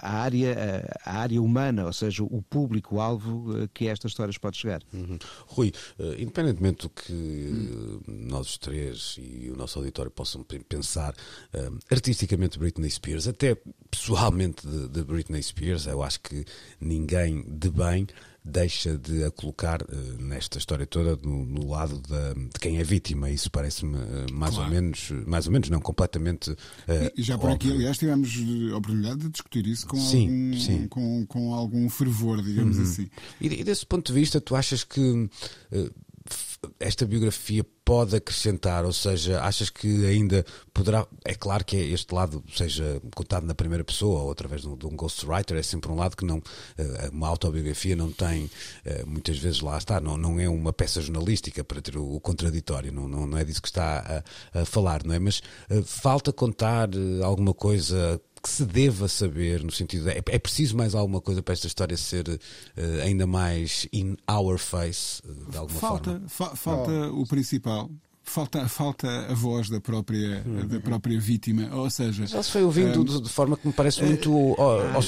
a 0.00 0.10
área, 0.10 0.98
a 1.04 1.18
área 1.18 1.40
humana, 1.40 1.86
ou 1.86 1.92
seja, 1.92 2.22
o 2.22 2.42
público-alvo 2.42 3.62
eh, 3.62 3.68
que 3.72 3.88
estas 3.88 4.12
histórias 4.12 4.38
pode 4.38 4.56
chegar. 4.56 4.82
Uhum. 4.92 5.18
Rui, 5.46 5.72
uh, 5.98 6.20
independentemente 6.20 6.82
do 6.82 6.90
que 6.90 7.12
hum. 7.12 8.00
nós 8.06 8.58
três 8.58 9.16
e 9.18 9.50
o 9.50 9.56
nosso 9.56 9.78
auditório 9.78 10.10
possam 10.10 10.44
pensar 10.68 11.14
uh, 11.54 11.78
artisticamente 11.90 12.58
Britney 12.58 12.90
Spears, 12.90 13.26
até 13.26 13.56
pessoalmente 13.90 14.66
de, 14.66 14.88
de 14.88 15.04
Britney 15.04 15.42
Spears, 15.42 15.86
eu 15.86 16.02
acho 16.02 16.20
que 16.20 16.44
ninguém 16.80 17.42
de 17.46 17.70
bem 17.70 18.06
deixa 18.44 18.98
de 18.98 19.24
a 19.24 19.30
colocar 19.30 19.80
uh, 19.82 20.22
nesta 20.22 20.58
história 20.58 20.86
toda 20.86 21.16
no, 21.22 21.44
no 21.46 21.66
lado 21.66 21.98
da, 22.00 22.34
de 22.34 22.60
quem 22.60 22.78
é 22.78 22.84
vítima. 22.84 23.30
Isso 23.30 23.50
parece-me 23.50 23.96
uh, 23.96 24.26
mais 24.32 24.54
claro. 24.54 24.68
ou 24.68 24.74
menos, 24.74 25.10
mais 25.26 25.46
ou 25.46 25.52
menos, 25.52 25.70
não 25.70 25.80
completamente. 25.80 26.50
Uh, 26.50 26.56
e 27.16 27.22
já 27.22 27.38
por 27.38 27.50
óbvio. 27.50 27.70
aqui, 27.70 27.78
aliás, 27.78 27.96
tivemos 27.96 28.30
a 28.72 28.76
oportunidade 28.76 29.20
de 29.20 29.30
discutir 29.30 29.66
isso 29.66 29.86
com, 29.86 29.96
sim, 29.96 30.26
algum, 30.26 30.60
sim. 30.60 30.88
Com, 30.88 31.26
com 31.26 31.54
algum 31.54 31.88
fervor, 31.88 32.42
digamos 32.42 32.76
uhum. 32.76 32.82
assim. 32.82 33.08
E, 33.40 33.46
e, 33.46 33.64
desse 33.64 33.86
ponto 33.86 34.12
de 34.12 34.12
vista, 34.12 34.40
tu 34.40 34.54
achas 34.54 34.84
que 34.84 35.28
esta 36.78 37.06
biografia 37.06 37.64
pode 37.84 38.16
acrescentar? 38.16 38.84
Ou 38.84 38.92
seja, 38.92 39.42
achas 39.42 39.70
que 39.70 40.06
ainda 40.06 40.44
poderá. 40.72 41.06
É 41.24 41.34
claro 41.34 41.64
que 41.64 41.76
é 41.76 41.80
este 41.80 42.14
lado 42.14 42.42
seja 42.54 43.00
contado 43.14 43.46
na 43.46 43.54
primeira 43.54 43.84
pessoa 43.84 44.22
ou 44.22 44.30
através 44.30 44.62
de 44.62 44.68
um 44.68 44.96
ghostwriter, 44.96 45.56
é 45.56 45.62
sempre 45.62 45.90
um 45.90 45.96
lado 45.96 46.16
que 46.16 46.24
não. 46.24 46.42
Eh, 46.78 47.10
uma 47.12 47.28
autobiografia 47.28 47.94
não 47.94 48.10
tem, 48.10 48.50
eh, 48.84 49.04
muitas 49.06 49.38
vezes 49.38 49.60
lá 49.60 49.76
está, 49.78 50.00
não, 50.00 50.16
não 50.16 50.40
é 50.40 50.48
uma 50.48 50.72
peça 50.72 51.00
jornalística 51.00 51.62
para 51.62 51.80
ter 51.80 51.96
o, 51.96 52.20
contraditório, 52.20 52.92
não, 52.92 53.08
não, 53.08 53.26
não 53.26 53.38
é 53.38 53.44
disso 53.44 53.62
que 53.62 53.68
está 53.68 54.22
a, 54.54 54.60
a 54.60 54.64
falar, 54.64 55.04
não 55.04 55.14
é? 55.14 55.18
Mas 55.18 55.42
eh, 55.68 55.82
falta 55.84 56.32
contar 56.32 56.88
alguma 57.22 57.54
coisa 57.54 58.20
que 58.44 58.50
se 58.50 58.66
deva 58.66 59.08
saber, 59.08 59.64
no 59.64 59.72
sentido 59.72 60.04
de, 60.04 60.10
é, 60.10 60.22
é 60.26 60.38
preciso 60.38 60.76
mais 60.76 60.94
alguma 60.94 61.18
coisa 61.18 61.42
para 61.42 61.54
esta 61.54 61.66
história 61.66 61.96
ser 61.96 62.28
uh, 62.28 63.02
ainda 63.02 63.26
mais 63.26 63.88
in 63.90 64.16
our 64.30 64.58
face, 64.58 65.22
uh, 65.26 65.50
de 65.50 65.56
alguma 65.56 65.80
falta, 65.80 66.10
forma? 66.10 66.28
Fa 66.28 66.54
falta 66.54 66.92
oh. 66.92 67.22
o 67.22 67.26
principal, 67.26 67.90
falta, 68.24 68.66
falta 68.68 69.06
a 69.30 69.34
voz 69.34 69.68
da 69.68 69.80
própria, 69.80 70.42
Uhum. 70.46 70.66
da 70.66 70.80
própria 70.80 71.18
vítima. 71.20 71.68
Ou 71.74 71.88
seja, 71.90 72.26
Já 72.26 72.42
se 72.42 72.50
foi 72.50 72.64
ouvindo 72.64 73.00
um, 73.02 73.04
de, 73.22 73.28
forma 73.28 73.56
que 73.56 73.66
me 73.66 73.72
parece 73.72 74.02
muito. 74.02 74.32
ó, 74.34 74.54
ó, 74.58 75.02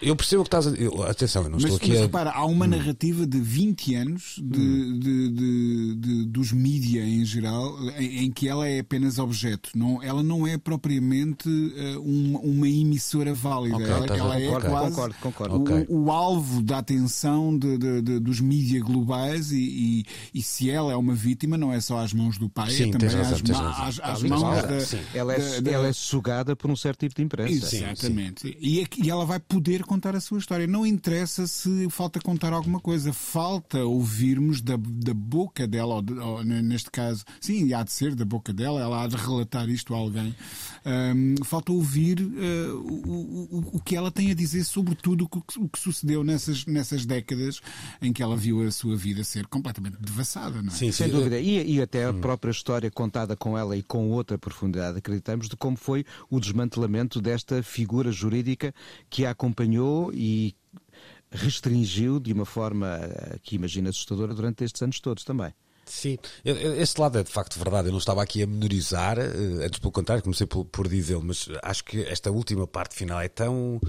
eu 0.00 0.14
percebo 0.14 0.42
o 0.42 0.44
que 0.44 0.48
estás 0.48 0.66
a 0.66 0.70
dizer. 0.70 0.90
Atenção, 1.08 1.42
eu 1.44 1.48
não 1.50 1.56
Mas, 1.56 1.64
estou 1.64 1.76
aqui 1.78 1.88
mas 1.90 1.98
a. 1.98 2.02
repara, 2.02 2.30
há 2.30 2.44
uma 2.44 2.66
narrativa 2.66 3.26
de 3.26 3.40
20 3.40 3.94
anos 3.94 4.36
de, 4.42 4.60
Hum. 4.60 4.98
de- 4.98 5.28
de- 5.30 5.94
de- 5.96 6.24
dos 6.26 6.52
mídia 6.52 7.04
em 7.04 7.24
geral 7.24 7.76
em, 7.98 8.24
em 8.26 8.30
que 8.30 8.48
ela 8.48 8.68
é 8.68 8.80
apenas 8.80 9.18
objeto. 9.18 9.70
Não, 9.74 10.02
ela 10.02 10.22
não 10.22 10.46
é 10.46 10.56
propriamente 10.58 11.48
eh, 11.76 11.96
uma, 11.98 12.38
uma 12.40 12.68
emissora 12.68 13.32
válida. 13.34 13.76
Ok, 13.76 13.86
ela 13.86 14.06
ela 14.16 14.40
é 14.40 14.46
concordo, 14.46 14.68
quase 14.68 15.14
concordo, 15.16 15.54
concordo. 15.58 15.86
O, 15.92 16.04
o 16.04 16.10
alvo 16.10 16.62
da 16.62 16.78
atenção 16.78 17.56
de- 17.56 17.78
de- 17.78 18.02
de- 18.02 18.18
dos 18.20 18.40
mídia 18.40 18.80
globais 18.80 19.52
e, 19.52 19.56
e- 19.58 20.04
e 20.34 20.42
se 20.42 20.70
ela 20.70 20.92
é 20.92 20.96
uma 20.96 21.14
vítima, 21.14 21.56
não 21.56 21.72
é 21.72 21.80
só 21.80 21.98
às 21.98 22.12
mãos 22.12 22.38
do 22.42 22.48
pai, 22.48 22.70
Sim, 22.70 22.88
é 22.88 22.92
também 22.92 23.08
razão, 23.08 23.32
às, 23.34 23.42
ma- 23.42 23.86
às- 23.86 24.00
às 24.00 24.18
Sim, 24.18 24.28
mãos 24.28 24.42
ela- 24.42 24.62
da, 24.66 24.80
sim. 24.80 24.98
Ela 25.14 25.34
é, 25.34 25.38
da- 25.38 25.60
da- 25.60 25.70
ela 25.70 25.86
é 25.88 25.92
sugada 25.92 26.56
por 26.56 26.70
um 26.70 26.76
certo 26.76 27.00
tipo 27.00 27.14
de 27.14 27.22
imprensa. 27.22 27.76
Exatamente. 27.76 28.56
E, 28.60 28.80
é 28.80 28.84
que- 28.86 29.02
e 29.04 29.10
ela 29.10 29.24
vai 29.24 29.38
poder 29.38 29.84
contar 29.84 30.16
a 30.16 30.20
sua 30.20 30.38
história. 30.38 30.66
Não 30.66 30.84
interessa 30.86 31.46
se 31.46 31.88
falta 31.90 32.20
contar 32.20 32.52
alguma 32.52 32.80
coisa, 32.80 33.12
falta 33.12 33.84
ouvirmos 33.84 34.60
da, 34.60 34.76
da 34.76 35.14
boca 35.14 35.66
dela, 35.66 35.94
ou, 35.96 36.02
de- 36.02 36.12
ou, 36.14 36.42
neste 36.44 36.90
caso, 36.90 37.24
sim, 37.40 37.72
há 37.72 37.82
de 37.82 37.92
ser 37.92 38.14
da 38.14 38.24
boca 38.24 38.52
dela, 38.52 38.80
ela 38.80 39.04
há 39.04 39.06
de 39.06 39.16
relatar 39.16 39.68
isto 39.68 39.94
a 39.94 39.98
alguém. 39.98 40.34
Falta 41.44 41.72
ouvir 41.72 42.18
ah, 42.20 42.74
o, 42.74 43.68
o, 43.72 43.76
o 43.76 43.80
que 43.80 43.94
ela 43.96 44.10
tem 44.10 44.30
a 44.30 44.34
dizer 44.34 44.64
sobre 44.64 44.94
tudo 44.94 45.24
o 45.24 45.28
que, 45.28 45.58
o 45.60 45.68
que 45.68 45.78
sucedeu 45.78 46.24
nessas, 46.24 46.66
nessas 46.66 47.06
décadas 47.06 47.60
em 48.00 48.12
que 48.12 48.22
ela 48.22 48.36
viu 48.36 48.62
a 48.66 48.70
sua 48.70 48.96
vida 48.96 49.22
ser 49.24 49.46
completamente 49.46 49.96
devassada. 50.00 50.60
Não 50.62 50.72
é? 50.72 50.76
Sim, 50.76 50.90
Sem 50.90 51.06
sim. 51.08 51.12
dúvida. 51.14 51.38
E, 51.38 51.74
e 51.76 51.80
até 51.82 52.06
a 52.06 52.12
própria 52.12 52.31
história 52.50 52.90
contada 52.90 53.36
com 53.36 53.56
ela 53.56 53.76
e 53.76 53.82
com 53.82 54.10
outra 54.10 54.38
profundidade, 54.38 54.98
acreditamos, 54.98 55.48
de 55.48 55.56
como 55.56 55.76
foi 55.76 56.04
o 56.30 56.40
desmantelamento 56.40 57.20
desta 57.20 57.62
figura 57.62 58.10
jurídica 58.12 58.74
que 59.10 59.26
a 59.26 59.30
acompanhou 59.30 60.12
e 60.14 60.54
restringiu 61.30 62.20
de 62.20 62.32
uma 62.32 62.44
forma 62.44 63.00
eh, 63.02 63.38
que 63.42 63.56
imagina 63.56 63.90
assustadora 63.90 64.34
durante 64.34 64.64
estes 64.64 64.80
anos 64.82 65.00
todos 65.00 65.24
também. 65.24 65.52
Sim, 65.84 66.16
esse 66.44 67.00
lado 67.00 67.18
é 67.18 67.24
de 67.24 67.30
facto 67.30 67.58
verdade. 67.58 67.88
Eu 67.88 67.92
não 67.92 67.98
estava 67.98 68.22
aqui 68.22 68.42
a 68.42 68.46
menorizar, 68.46 69.18
eh, 69.18 69.64
antes 69.64 69.78
pelo 69.78 69.90
contrário, 69.90 70.22
comecei 70.22 70.46
por, 70.46 70.64
por 70.64 70.88
dizê-lo, 70.88 71.22
mas 71.24 71.48
acho 71.62 71.84
que 71.84 72.02
esta 72.02 72.30
última 72.30 72.66
parte 72.66 72.94
final 72.94 73.20
é 73.20 73.28
tão. 73.28 73.80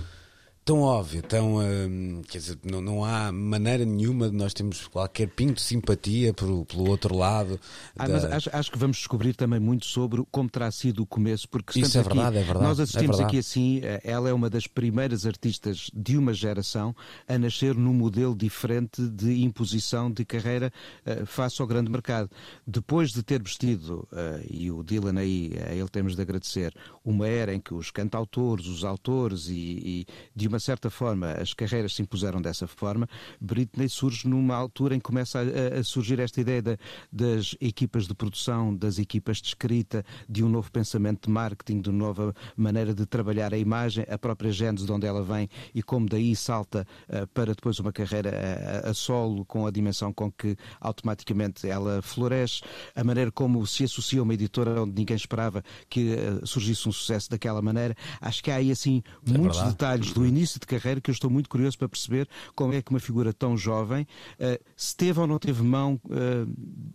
Tão 0.65 0.79
óbvia, 0.79 1.21
tão. 1.21 1.57
hum, 1.57 2.21
quer 2.29 2.37
dizer, 2.37 2.57
não, 2.63 2.79
não 2.79 3.03
há 3.03 3.33
maneira 3.33 3.83
nenhuma 3.83 4.29
de 4.29 4.35
nós 4.37 4.53
termos 4.53 4.87
qualquer 4.87 5.27
pingo 5.27 5.53
de 5.55 5.61
simpatia 5.61 6.33
pelo, 6.33 6.63
pelo 6.65 6.89
outro 6.89 7.17
lado. 7.17 7.59
Ah, 7.97 8.07
da- 8.07 8.13
mas 8.13 8.23
acho, 8.23 8.49
acho 8.53 8.71
que 8.71 8.77
vamos 8.77 8.95
descobrir 8.95 9.33
também 9.35 9.59
muito 9.59 9.85
sobre 9.85 10.23
como 10.31 10.49
terá 10.49 10.71
sido 10.71 11.03
o 11.03 11.05
começo, 11.05 11.49
porque 11.49 11.77
Isso 11.81 11.97
é 11.97 12.01
verdade, 12.01 12.37
aqui, 12.37 12.37
é 12.37 12.43
verdade, 12.43 12.65
nós 12.65 12.79
é 12.79 12.83
assistimos 12.83 13.17
verdade. 13.17 13.27
aqui 13.27 13.37
assim, 13.39 13.81
eh, 13.83 13.99
ela 14.05 14.29
é 14.29 14.33
uma 14.33 14.49
das 14.49 14.65
primeiras 14.65 15.25
artistas 15.25 15.91
de 15.93 16.17
uma 16.17 16.33
geração 16.33 16.95
a 17.27 17.37
nascer 17.37 17.75
num 17.75 17.93
modelo 17.93 18.33
diferente 18.33 19.05
de 19.05 19.43
imposição 19.43 20.09
de 20.09 20.23
carreira 20.23 20.71
eh, 21.05 21.25
face 21.25 21.61
ao 21.61 21.67
grande 21.67 21.91
mercado. 21.91 22.29
Depois 22.65 23.11
de 23.11 23.21
ter 23.21 23.43
vestido, 23.43 24.07
eh, 24.13 24.45
e 24.49 24.71
o 24.71 24.81
Dylan 24.81 25.19
aí, 25.19 25.51
a 25.69 25.73
ele 25.73 25.89
temos 25.89 26.15
de 26.15 26.21
agradecer, 26.21 26.73
uma 27.03 27.27
era 27.27 27.53
em 27.53 27.59
que 27.59 27.73
os 27.73 27.91
cantautores, 27.91 28.65
os 28.67 28.85
autores 28.85 29.49
e, 29.49 30.05
e 30.07 30.07
de 30.33 30.52
uma 30.53 30.59
certa 30.59 30.89
forma 30.89 31.31
as 31.31 31.53
carreiras 31.53 31.93
se 31.95 32.01
impuseram 32.01 32.41
dessa 32.41 32.67
forma, 32.67 33.07
Britney 33.41 33.89
surge 33.89 34.27
numa 34.27 34.55
altura 34.55 34.95
em 34.95 34.99
que 34.99 35.03
começa 35.05 35.39
a, 35.39 35.79
a 35.79 35.83
surgir 35.83 36.19
esta 36.19 36.39
ideia 36.39 36.61
da- 36.61 36.77
das 37.11 37.55
equipas 37.59 38.07
de 38.07 38.13
produção, 38.13 38.75
das 38.75 38.99
equipas 38.99 39.37
de 39.41 39.47
escrita, 39.49 40.05
de 40.29 40.43
um 40.43 40.49
novo 40.49 40.71
pensamento 40.71 41.25
de 41.27 41.31
marketing, 41.31 41.81
de 41.81 41.89
uma 41.89 41.97
nova 41.99 42.33
maneira 42.55 42.93
de 42.93 43.05
trabalhar 43.05 43.53
a 43.53 43.57
imagem, 43.57 44.05
a 44.09 44.17
própria 44.17 44.51
gênese 44.51 44.85
de 44.85 44.91
onde 44.91 45.07
ela 45.07 45.23
vem 45.23 45.49
e 45.73 45.81
como 45.81 46.07
daí 46.07 46.35
salta 46.35 46.85
eh, 47.09 47.25
para 47.33 47.53
depois 47.55 47.79
uma 47.79 47.91
carreira 47.91 48.29
a, 48.29 48.87
a- 48.87 48.91
a 48.91 48.93
solo 48.93 49.43
com 49.45 49.65
a 49.65 49.71
dimensão 49.71 50.13
com 50.13 50.31
que 50.31 50.55
automaticamente 50.79 51.67
ela 51.67 52.01
floresce, 52.01 52.61
a 52.95 53.03
maneira 53.03 53.31
como 53.31 53.65
se 53.65 53.83
associa 53.85 54.19
a 54.19 54.23
uma 54.23 54.33
editora 54.33 54.81
onde 54.83 54.93
ninguém 54.93 55.15
esperava 55.15 55.63
que 55.89 56.13
eh, 56.13 56.41
surgisse 56.45 56.87
um 56.87 56.91
sucesso 56.91 57.29
daquela 57.29 57.61
maneira. 57.61 57.95
Acho 58.21 58.43
que 58.43 58.51
há 58.51 58.55
aí 58.55 58.71
assim 58.71 59.01
muitos 59.25 59.57
verdade. 59.57 59.71
detalhes 59.71 60.13
do 60.13 60.25
início 60.25 60.42
de 60.59 60.65
carreira 60.65 61.01
que 61.01 61.09
eu 61.09 61.13
estou 61.13 61.29
muito 61.29 61.49
curioso 61.49 61.77
para 61.77 61.89
perceber 61.89 62.27
como 62.55 62.73
é 62.73 62.81
que 62.81 62.89
uma 62.91 62.99
figura 62.99 63.33
tão 63.33 63.57
jovem 63.57 64.07
eh, 64.39 64.59
se 64.75 64.95
teve 64.95 65.19
ou 65.19 65.27
não 65.27 65.39
teve 65.39 65.63
mão 65.63 65.99
eh, 66.09 66.45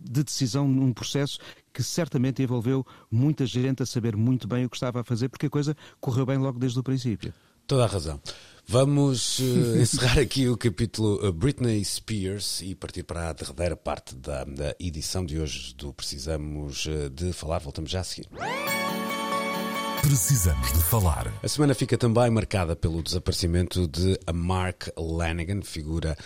de 0.01 0.23
decisão 0.23 0.67
num 0.67 0.93
processo 0.93 1.39
que 1.73 1.83
certamente 1.83 2.41
envolveu 2.41 2.85
muita 3.11 3.45
gente 3.45 3.83
a 3.83 3.85
saber 3.85 4.15
muito 4.15 4.47
bem 4.47 4.65
o 4.65 4.69
que 4.69 4.75
estava 4.75 5.01
a 5.01 5.03
fazer, 5.03 5.29
porque 5.29 5.45
a 5.45 5.49
coisa 5.49 5.75
correu 5.99 6.25
bem 6.25 6.37
logo 6.37 6.59
desde 6.59 6.79
o 6.79 6.83
princípio. 6.83 7.33
Toda 7.67 7.83
a 7.83 7.87
razão. 7.87 8.19
Vamos 8.67 9.39
eh, 9.39 9.81
encerrar 9.81 10.17
aqui 10.21 10.47
o 10.47 10.57
capítulo 10.57 11.31
Britney 11.33 11.83
Spears 11.83 12.61
e 12.61 12.75
partir 12.75 13.03
para 13.03 13.29
a 13.29 13.33
derradeira 13.33 13.75
parte 13.75 14.15
da, 14.15 14.43
da 14.43 14.75
edição 14.79 15.25
de 15.25 15.39
hoje 15.39 15.73
do 15.75 15.93
Precisamos 15.93 16.87
de 17.13 17.33
Falar. 17.33 17.59
Voltamos 17.59 17.89
já 17.89 18.01
a 18.01 18.03
seguir. 18.03 18.27
Precisamos 20.09 20.73
de 20.73 20.79
falar. 20.79 21.31
A 21.43 21.47
semana 21.47 21.75
fica 21.75 21.95
também 21.95 22.31
marcada 22.31 22.75
pelo 22.75 23.03
desaparecimento 23.03 23.87
de 23.87 24.19
Mark 24.33 24.87
Lanigan, 24.97 25.61
figura 25.61 26.17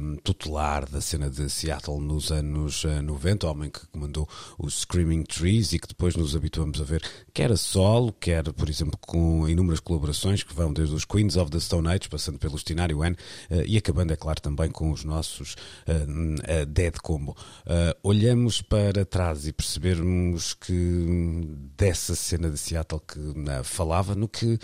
um, 0.00 0.14
tutelar 0.14 0.88
da 0.88 1.00
cena 1.00 1.28
de 1.28 1.50
Seattle 1.50 2.00
nos 2.00 2.30
anos 2.30 2.84
eh, 2.84 3.02
90, 3.02 3.48
homem 3.48 3.68
que 3.68 3.84
comandou 3.88 4.28
os 4.56 4.82
Screaming 4.82 5.24
Trees 5.24 5.72
e 5.72 5.80
que 5.80 5.88
depois 5.88 6.14
nos 6.14 6.36
habituamos 6.36 6.80
a 6.80 6.84
ver 6.84 7.02
quer 7.34 7.50
a 7.50 7.56
solo, 7.56 8.12
quer, 8.12 8.44
por 8.52 8.68
exemplo, 8.68 8.96
com 9.00 9.48
inúmeras 9.48 9.80
colaborações 9.80 10.44
que 10.44 10.54
vão 10.54 10.72
desde 10.72 10.94
os 10.94 11.04
Queens 11.04 11.36
of 11.36 11.50
the 11.50 11.58
Stone 11.58 11.88
Age, 11.88 12.08
passando 12.08 12.38
pelo 12.38 12.56
Stinário 12.56 13.02
N 13.04 13.16
eh, 13.50 13.64
e 13.66 13.76
acabando, 13.76 14.12
é 14.12 14.16
claro, 14.16 14.40
também 14.40 14.70
com 14.70 14.92
os 14.92 15.02
nossos 15.02 15.56
eh, 15.88 16.06
eh, 16.44 16.64
Dead 16.64 16.94
Combo. 17.02 17.36
Eh, 17.66 17.96
olhamos 18.04 18.62
para 18.62 19.04
trás 19.04 19.48
e 19.48 19.52
percebermos 19.52 20.54
que 20.54 20.72
hum, 20.72 21.70
dessa 21.76 22.14
cena 22.14 22.48
de 22.48 22.56
Seattle 22.56 23.00
que 23.00 23.31
eh, 23.34 23.62
falava 23.62 24.14
no 24.14 24.28
que 24.28 24.58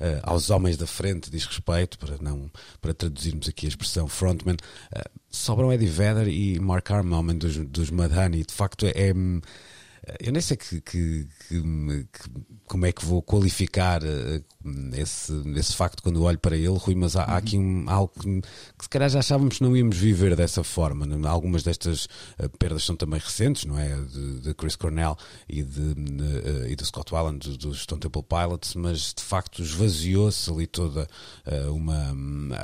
eh, 0.00 0.20
aos 0.22 0.50
homens 0.50 0.76
da 0.76 0.86
frente 0.86 1.30
diz 1.30 1.44
respeito, 1.44 1.98
para 1.98 2.16
não 2.20 2.50
para 2.80 2.94
traduzirmos 2.94 3.48
aqui 3.48 3.66
a 3.66 3.68
expressão 3.68 4.08
frontman, 4.08 4.56
eh, 4.94 5.04
sobram 5.30 5.72
Eddie 5.72 5.88
Vedder 5.88 6.28
e 6.28 6.58
Mark 6.58 6.90
Armman 6.90 7.36
dos, 7.36 7.56
dos 7.56 7.90
Mudhoney. 7.90 8.44
De 8.44 8.52
facto, 8.52 8.86
é, 8.86 8.90
é, 8.90 9.12
eu 10.20 10.32
nem 10.32 10.40
sei 10.42 10.56
que, 10.56 10.80
que- 10.80 11.28
que- 11.48 12.06
como 12.66 12.86
é 12.86 12.92
que 12.92 13.04
vou 13.04 13.22
qualificar 13.22 14.02
eh, 14.02 14.40
esse, 14.94 15.32
esse 15.56 15.74
facto 15.76 16.02
quando 16.02 16.22
olho 16.22 16.38
para 16.38 16.56
ele, 16.56 16.76
Rui, 16.78 16.94
mas 16.94 17.14
há, 17.16 17.24
há 17.24 17.36
aqui 17.36 17.58
um, 17.58 17.84
algo 17.88 18.12
que, 18.18 18.40
que 18.40 18.82
se 18.84 18.88
calhar 18.88 19.08
já 19.10 19.18
achávamos 19.20 19.58
que 19.58 19.62
não 19.62 19.76
íamos 19.76 19.96
viver 19.96 20.34
dessa 20.34 20.64
forma. 20.64 21.06
né? 21.06 21.28
Algumas 21.28 21.62
destas 21.62 22.08
eh, 22.38 22.48
perdas 22.58 22.82
são 22.84 22.96
também 22.96 23.20
recentes, 23.20 23.64
não 23.64 23.78
é? 23.78 23.94
De, 23.96 24.40
de 24.40 24.54
Chris 24.54 24.74
Cornell 24.76 25.16
e 25.48 25.62
de, 25.62 25.90
eh, 26.64 26.70
e 26.70 26.76
de 26.76 26.84
Scott 26.84 27.14
Weiland, 27.14 27.38
dos 27.38 27.56
do 27.58 27.74
Stone 27.74 28.00
Temple 28.00 28.22
Pilots, 28.22 28.74
mas 28.74 29.12
de 29.14 29.22
facto 29.22 29.62
esvaziou-se 29.62 30.50
ali 30.50 30.66
toda 30.66 31.06
eh, 31.46 31.66
uma, 31.66 32.12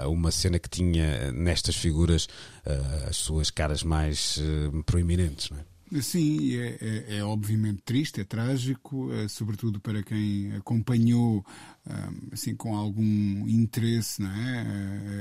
uma 0.07 0.31
cena 0.31 0.59
que 0.59 0.69
tinha 0.69 1.31
nestas 1.33 1.77
figuras 1.77 2.27
eh, 2.65 3.07
as 3.09 3.17
suas 3.17 3.51
caras 3.51 3.83
mais 3.83 4.39
eh, 4.41 4.83
proeminentes, 4.87 5.51
não 5.51 5.59
é? 5.59 5.78
Sim, 6.03 6.55
é, 6.57 6.77
é- 6.81 7.17
é 7.19 7.25
obviamente 7.25 7.81
triste, 7.83 8.21
é 8.21 8.25
trágico, 8.25 9.11
eh, 9.13 9.27
sobretudo 9.29 9.81
para 9.81 10.03
quem 10.03 10.53
acompanhou 10.55 11.43
ah, 11.87 12.13
assim 12.33 12.55
com 12.55 12.77
algum 12.77 13.49
interesse, 13.49 14.21
não 14.21 14.31
é? 14.31 14.67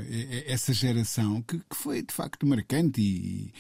Eh, 0.10 0.28
eh, 0.48 0.52
essa 0.52 0.74
geração 0.74 1.42
que, 1.42 1.62
foi 1.74 2.02
de 2.02 2.14
facto 2.14 2.46
marcante 2.46 3.02
e, 3.02 3.54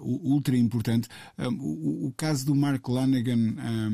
ultra 0.00 0.56
importante. 0.56 1.08
Ah, 1.36 1.48
o, 1.48 2.12
caso 2.16 2.46
do 2.46 2.54
Mark 2.54 2.86
Lanigan 2.88 3.54
ah, 3.58 3.90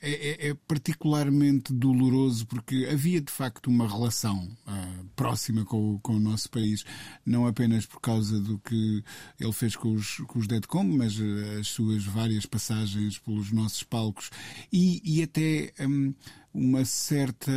é, 0.00 0.46
é- 0.46 0.48
é 0.50 0.54
particularmente 0.54 1.72
doloroso 1.72 2.46
porque 2.46 2.88
havia 2.90 3.20
de 3.20 3.30
facto 3.30 3.66
uma 3.68 3.86
relação 3.88 4.48
ah, 4.66 5.02
próxima 5.16 5.64
com, 5.64 5.94
o- 5.94 5.98
com 6.00 6.16
o 6.16 6.20
nosso 6.20 6.50
país, 6.50 6.84
não 7.24 7.46
apenas 7.46 7.86
por 7.86 8.00
causa 8.00 8.40
do 8.40 8.58
que 8.58 9.02
ele 9.38 9.52
fez 9.52 9.76
com 9.76 9.92
os, 9.92 10.16
com 10.26 10.38
os 10.38 10.46
Deadcom, 10.46 10.84
mas 10.84 11.18
ah, 11.20 11.60
as 11.60 11.68
suas 11.68 12.04
várias 12.04 12.46
passagens 12.46 13.18
pelos 13.18 13.52
nossos 13.52 13.82
palcos 13.82 14.30
e, 14.72 15.00
e 15.04 15.22
até. 15.22 15.72
hum, 15.80 16.14
uma 16.52 16.84
certa. 16.84 17.50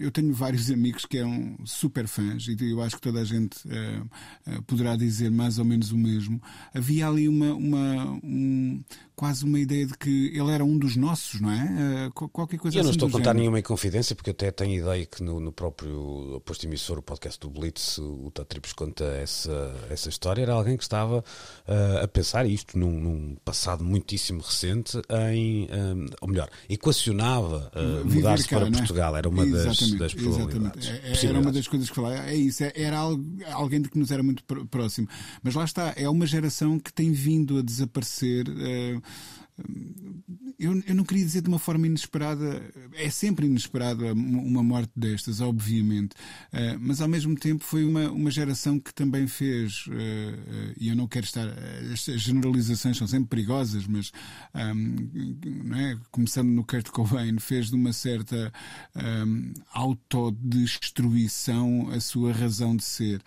Eu 0.00 0.10
tenho 0.10 0.32
vários 0.32 0.70
amigos 0.72 1.04
que 1.06 1.18
eram 1.18 1.56
super 1.64 2.06
fãs 2.06 2.46
e 2.46 2.56
eu 2.70 2.82
acho 2.82 2.96
que 2.96 3.02
toda 3.02 3.20
a 3.20 3.24
gente 3.24 3.56
ah, 3.70 4.04
ah, 4.46 4.62
poderá 4.66 4.96
dizer 4.96 5.30
mais 5.30 5.58
ou 5.58 5.64
menos 5.64 5.90
o 5.92 5.96
mesmo. 5.96 6.40
Havia 6.74 7.08
ali 7.08 7.28
uma, 7.28 7.54
uma, 7.54 8.20
um- 8.22 8.82
quase 9.16 9.44
uma 9.44 9.58
ideia 9.58 9.86
de 9.86 9.96
que 9.96 10.32
ele 10.34 10.50
era 10.50 10.64
um 10.64 10.76
dos 10.76 10.96
nossos, 10.96 11.40
não 11.40 11.50
é? 11.50 12.08
Uh, 12.08 12.28
qualquer 12.30 12.58
coisa 12.58 12.76
Eu 12.76 12.82
não 12.82 12.90
assim 12.90 12.96
estou 12.96 13.08
a 13.08 13.12
contar 13.12 13.24
género. 13.30 13.38
nenhuma 13.40 13.58
inconfidência, 13.60 14.14
porque 14.14 14.30
até 14.30 14.50
tenho 14.50 14.80
ideia 14.80 15.06
que 15.06 15.22
no, 15.22 15.38
no 15.40 15.52
próprio 15.52 16.42
posto 16.44 16.66
emissor, 16.66 16.98
o 16.98 17.02
podcast 17.02 17.38
do 17.40 17.48
Blitz, 17.48 17.98
o 17.98 18.30
Tatripes 18.32 18.72
conta 18.72 19.04
essa, 19.04 19.74
essa 19.88 20.08
história. 20.08 20.42
Era 20.42 20.54
alguém 20.54 20.76
que 20.76 20.82
estava 20.82 21.18
uh, 21.18 22.02
a 22.02 22.08
pensar 22.08 22.46
isto 22.46 22.78
num, 22.78 23.00
num, 23.00 23.36
passado 23.44 23.84
muitíssimo 23.84 24.40
recente, 24.40 25.00
em, 25.32 25.68
um, 25.70 26.06
ou 26.20 26.28
melhor, 26.28 26.48
equacionava 26.68 27.70
uh, 27.74 28.04
mudar-se 28.42 28.48
para 28.48 28.66
é? 28.68 28.70
Portugal. 28.70 29.16
Era 29.16 29.28
uma 29.28 29.46
das, 29.46 29.54
Exatamente, 29.66 29.98
das 29.98 30.14
probabilidades. 30.14 30.88
exatamente. 30.88 31.26
É- 31.26 31.28
Era 31.28 31.40
uma 31.40 31.52
das 31.52 31.68
coisas 31.68 31.88
que 31.88 31.94
falava. 31.94 32.14
É 32.28 32.36
isso, 32.36 32.64
é- 32.64 32.72
era 32.74 32.98
alguém 33.52 33.80
de 33.80 33.88
que 33.88 33.98
nos 33.98 34.10
era 34.10 34.22
muito 34.22 34.44
pr- 34.44 34.64
próximo. 34.66 35.08
Mas 35.42 35.54
lá 35.54 35.64
está, 35.64 35.92
é 35.96 36.08
uma 36.08 36.26
geração 36.26 36.78
que 36.78 36.92
tem 36.92 37.12
vindo 37.12 37.58
a 37.58 37.62
desaparecer. 37.62 38.46
eh, 38.48 39.00
eu, 40.58 40.82
eu 40.86 40.94
não 40.94 41.04
queria 41.04 41.24
dizer 41.24 41.42
de 41.42 41.48
uma 41.48 41.58
forma 41.58 41.86
inesperada, 41.86 42.62
é 42.94 43.10
sempre 43.10 43.46
inesperada 43.46 44.12
uma 44.12 44.62
morte 44.62 44.92
destas, 44.96 45.40
obviamente, 45.40 46.14
Eh, 46.52 46.76
mas 46.80 47.00
ao 47.00 47.08
mesmo 47.08 47.34
tempo 47.34 47.64
foi 47.64 47.84
uma, 47.84 48.10
uma 48.10 48.30
geração 48.30 48.78
que 48.78 48.92
também 48.94 49.26
fez, 49.26 49.86
eh, 49.90 50.34
eh, 50.46 50.74
e 50.78 50.88
eu 50.88 50.96
não 50.96 51.06
quero 51.08 51.24
estar, 51.26 51.48
as 51.92 52.04
generalizações 52.20 52.96
são 52.96 53.06
sempre 53.06 53.28
perigosas, 53.28 53.86
mas 53.86 54.12
ahm, 54.54 54.96
não 55.64 55.76
é? 55.76 55.98
começando 56.10 56.48
no 56.50 56.64
Kurt 56.64 56.88
Cobain, 56.90 57.38
fez 57.38 57.68
de 57.70 57.74
uma 57.74 57.92
certa 57.92 58.52
ahm, 58.94 59.52
autodestruição 59.72 61.88
a 61.90 62.00
sua 62.00 62.32
razão 62.32 62.76
de 62.76 62.84
ser. 62.84 63.20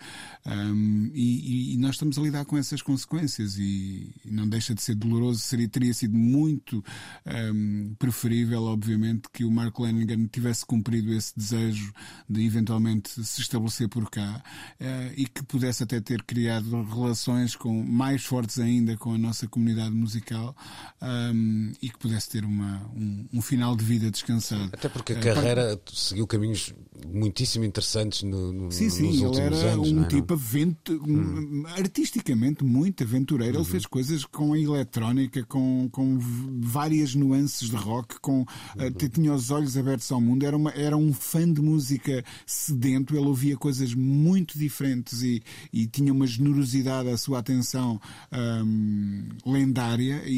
Ahm, 0.44 1.10
e, 1.14 1.72
e- 1.72 1.74
e 1.74 1.76
nós 1.78 1.94
estamos 1.96 2.18
a 2.18 2.22
lidar 2.22 2.44
com 2.44 2.56
essas 2.56 2.82
consequências 2.82 3.56
e, 3.58 4.14
e 4.24 4.30
não 4.30 4.48
deixa 4.48 4.74
de 4.74 4.82
ser 4.82 4.94
doloroso. 4.94 5.40
Seria, 5.40 5.68
teria 5.68 5.92
sido 5.94 6.16
muito 6.16 6.84
ahm, 7.26 7.94
preferível, 7.98 8.62
obviamente, 8.64 9.28
que 9.32 9.44
o 9.44 9.50
Mark 9.50 9.78
Lanigan 9.78 10.26
tivesse 10.26 10.64
cumprido 10.64 11.12
esse 11.12 11.32
desejo 11.36 11.92
de 12.28 12.44
eventualmente 12.44 13.10
se 13.24 13.40
estabelecer 13.40 13.88
por 13.88 14.08
cá 14.10 14.42
eh, 14.80 15.12
e 15.16 15.26
que 15.26 15.42
pudesse 15.44 15.82
até 15.82 16.00
ter 16.00 16.22
criado 16.22 16.82
relações 16.84 17.54
com, 17.56 17.82
mais 17.84 18.24
fortes 18.24 18.58
ainda 18.58 18.96
com 18.96 19.12
a 19.14 19.18
nossa 19.18 19.46
comunidade 19.48 19.94
musical 19.94 20.54
ahm, 21.00 21.72
e 21.82 21.88
que 21.90 21.98
pudesse 21.98 22.28
ter 22.30 22.44
uma, 22.44 22.82
um, 22.94 23.26
um 23.34 23.42
final 23.42 23.76
de 23.76 23.84
vida 23.84 24.10
descansado. 24.10 24.70
Até 24.72 24.88
porque 24.88 25.12
a 25.12 25.16
Eh, 25.18 25.20
carreira 25.20 25.80
seguiu 25.92 26.26
caminhos 26.26 26.74
muitíssimo 27.06 27.64
interessantes 27.64 28.22
no, 28.22 28.52
no, 28.52 28.72
Sim, 28.72 28.84
nos 28.86 28.94
sim, 28.94 29.08
ele 29.08 29.24
últimos 29.26 29.38
era 29.38 29.72
anos. 29.72 29.88
um 29.90 29.94
não 29.94 30.04
é? 30.04 30.08
tipo 30.08 30.34
avent... 30.34 30.76
um- 30.90 31.64
artisticamente 31.76 32.64
muito 32.64 33.02
aventureiro. 33.04 33.56
Uhum. 33.58 33.62
Ele 33.62 33.70
fez 33.70 33.86
coisas 33.86 34.24
com 34.24 34.52
a 34.52 34.58
eletrónica, 34.58 35.44
com, 35.44 35.88
com 35.90 36.18
várias 36.60 37.14
nuances 37.18 37.68
de 37.68 37.76
rock, 37.76 38.18
com 38.20 38.38
Uhum. 38.38 38.46
eh, 38.78 38.90
t- 38.90 39.08
tinha 39.08 39.32
os 39.34 39.50
olhos 39.50 39.76
abertos 39.76 40.10
ao 40.12 40.20
mundo, 40.20 40.44
era, 40.46 40.56
uma, 40.56 40.70
era 40.70 40.96
um 40.96 41.12
fã 41.12 41.50
de 41.52 41.60
música 41.60 42.24
sedento, 42.46 43.16
ele 43.16 43.26
ouvia 43.26 43.56
coisas 43.56 43.92
muito 43.94 44.58
diferentes 44.58 45.22
e, 45.22 45.42
e 45.72 45.86
tinha 45.86 46.12
uma 46.12 46.26
generosidade 46.26 47.08
à 47.08 47.16
sua 47.16 47.38
atenção 47.40 48.00
ahm, 48.30 49.28
lendária 49.44 50.22
e, 50.26 50.32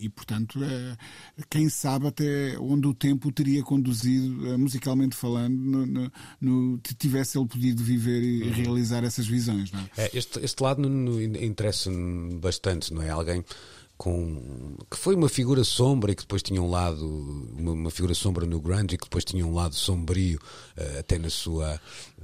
e- 0.00 0.04
e, 0.04 0.08
portanto, 0.08 0.58
eh, 0.62 0.96
quem 1.48 1.68
sabe 1.68 2.06
até 2.08 2.58
onde 2.58 2.86
o 2.86 2.94
tempo 2.94 3.28
o 3.28 3.32
teria 3.32 3.62
conduzido, 3.62 4.46
eh, 4.48 4.56
musicalmente 4.56 5.14
falando, 5.16 5.56
no, 5.56 5.86
no- 5.86 6.12
no- 6.40 6.80
se 6.86 6.94
tivesse 6.94 7.38
ele 7.38 7.46
podido 7.46 7.82
viver 7.82 8.22
e 8.22 8.50
realizar 8.50 9.04
essas 9.04 9.26
visões. 9.26 9.70
É? 9.96 10.04
É, 10.04 10.10
este, 10.18 10.38
este 10.40 10.62
lado 10.62 10.84
interessa-me 11.20 12.36
bastante, 12.38 12.92
não 12.92 13.02
é? 13.02 13.10
Alguém 13.10 13.44
com 14.04 14.76
que 14.90 14.98
foi 14.98 15.14
uma 15.14 15.30
figura 15.30 15.64
sombra 15.64 16.12
e 16.12 16.14
que 16.14 16.20
depois 16.20 16.42
tinha 16.42 16.60
um 16.60 16.68
lado, 16.68 17.06
uma, 17.56 17.72
uma 17.72 17.90
figura 17.90 18.12
sombra 18.12 18.44
no 18.44 18.60
grunge 18.60 18.96
e 18.96 18.98
que 18.98 19.04
depois 19.04 19.24
tinha 19.24 19.46
um 19.46 19.54
lado 19.54 19.74
sombrio 19.74 20.38
eh, 20.76 20.98
até 20.98 21.18
na 21.18 21.30
sua 21.30 21.80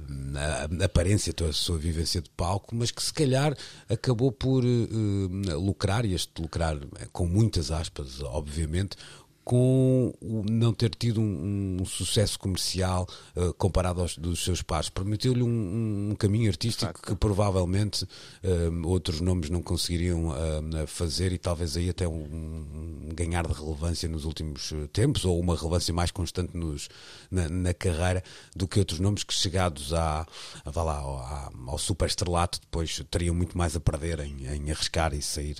na, 0.07 0.67
na 0.67 0.85
aparência, 0.85 1.33
toda 1.33 1.49
a 1.49 1.53
sua 1.53 1.79
vivência 1.79 2.21
de 2.21 2.29
palco, 2.29 2.75
mas 2.75 2.91
que 2.91 3.01
se 3.01 3.11
calhar 3.11 3.57
acabou 3.89 4.31
por 4.31 4.63
eh, 4.63 5.53
lucrar, 5.55 6.05
e 6.05 6.13
este 6.13 6.39
lucrar 6.39 6.77
com 7.11 7.25
muitas 7.25 7.71
aspas, 7.71 8.21
obviamente, 8.21 8.95
com 9.43 10.13
o 10.21 10.43
não 10.49 10.73
ter 10.73 10.89
tido 10.95 11.19
um, 11.21 11.77
um 11.81 11.85
sucesso 11.85 12.37
comercial 12.39 13.07
eh, 13.35 13.51
comparado 13.57 14.01
aos 14.01 14.17
dos 14.17 14.43
seus 14.43 14.61
pares. 14.61 14.89
Permitiu-lhe 14.89 15.43
um, 15.43 16.09
um 16.11 16.15
caminho 16.15 16.49
artístico 16.49 17.01
que 17.01 17.15
provavelmente 17.15 18.05
eh, 18.43 18.69
outros 18.83 19.19
nomes 19.21 19.49
não 19.49 19.61
conseguiriam 19.61 20.33
eh, 20.35 20.85
fazer 20.87 21.31
e 21.31 21.37
talvez 21.37 21.75
aí 21.77 21.89
até 21.89 22.07
um, 22.07 22.13
um 22.23 23.09
ganhar 23.15 23.45
de 23.47 23.53
relevância 23.53 24.07
nos 24.09 24.25
últimos 24.25 24.73
tempos 24.93 25.25
ou 25.25 25.39
uma 25.39 25.55
relevância 25.55 25.93
mais 25.93 26.11
constante 26.11 26.55
nos, 26.55 26.87
na, 27.29 27.47
na 27.49 27.73
carreira 27.73 28.23
do 28.55 28.67
que 28.67 28.79
outros 28.79 28.99
nomes 28.99 29.23
que 29.23 29.33
chegados 29.33 29.93
à, 29.93 30.25
vá 30.65 30.83
lá, 30.83 30.97
ao, 30.99 31.17
à- 31.17 31.51
ao 31.67 31.77
superestrelato 31.77 32.59
depois 32.61 33.01
teriam 33.09 33.33
muito 33.35 33.57
mais 33.57 33.75
a 33.75 33.79
perder 33.79 34.19
em, 34.19 34.45
em 34.47 34.71
arriscar 34.71 35.13
e 35.13 35.21
sair 35.21 35.57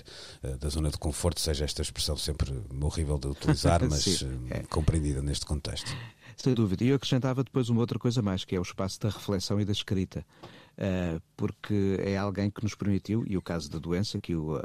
da 0.60 0.68
zona 0.68 0.90
de 0.90 0.98
conforto, 0.98 1.40
seja 1.40 1.64
esta 1.64 1.82
expressão 1.82 2.16
sempre 2.16 2.52
horrível 2.80 3.18
de 3.18 3.28
utilizar, 3.28 3.71
mas 3.80 4.22
eh, 4.22 4.26
é. 4.50 4.62
compreendida 4.64 5.22
neste 5.22 5.46
contexto. 5.46 5.90
Sem 6.36 6.54
dúvida. 6.54 6.84
E 6.84 6.88
eu 6.88 6.96
acrescentava 6.96 7.44
depois 7.44 7.68
uma 7.68 7.80
outra 7.80 7.98
coisa 7.98 8.22
mais, 8.22 8.44
que 8.44 8.56
é 8.56 8.58
o 8.58 8.62
espaço 8.62 9.00
da 9.00 9.10
reflexão 9.10 9.60
e 9.60 9.64
da 9.64 9.72
escrita. 9.72 10.24
Uh, 10.72 11.20
porque 11.36 11.98
é 12.00 12.16
alguém 12.16 12.50
que 12.50 12.62
nos 12.62 12.74
permitiu, 12.74 13.24
e 13.26 13.36
o 13.36 13.42
caso 13.42 13.70
da 13.70 13.78
doença 13.78 14.18
que 14.18 14.34
o 14.34 14.56
uh, 14.56 14.60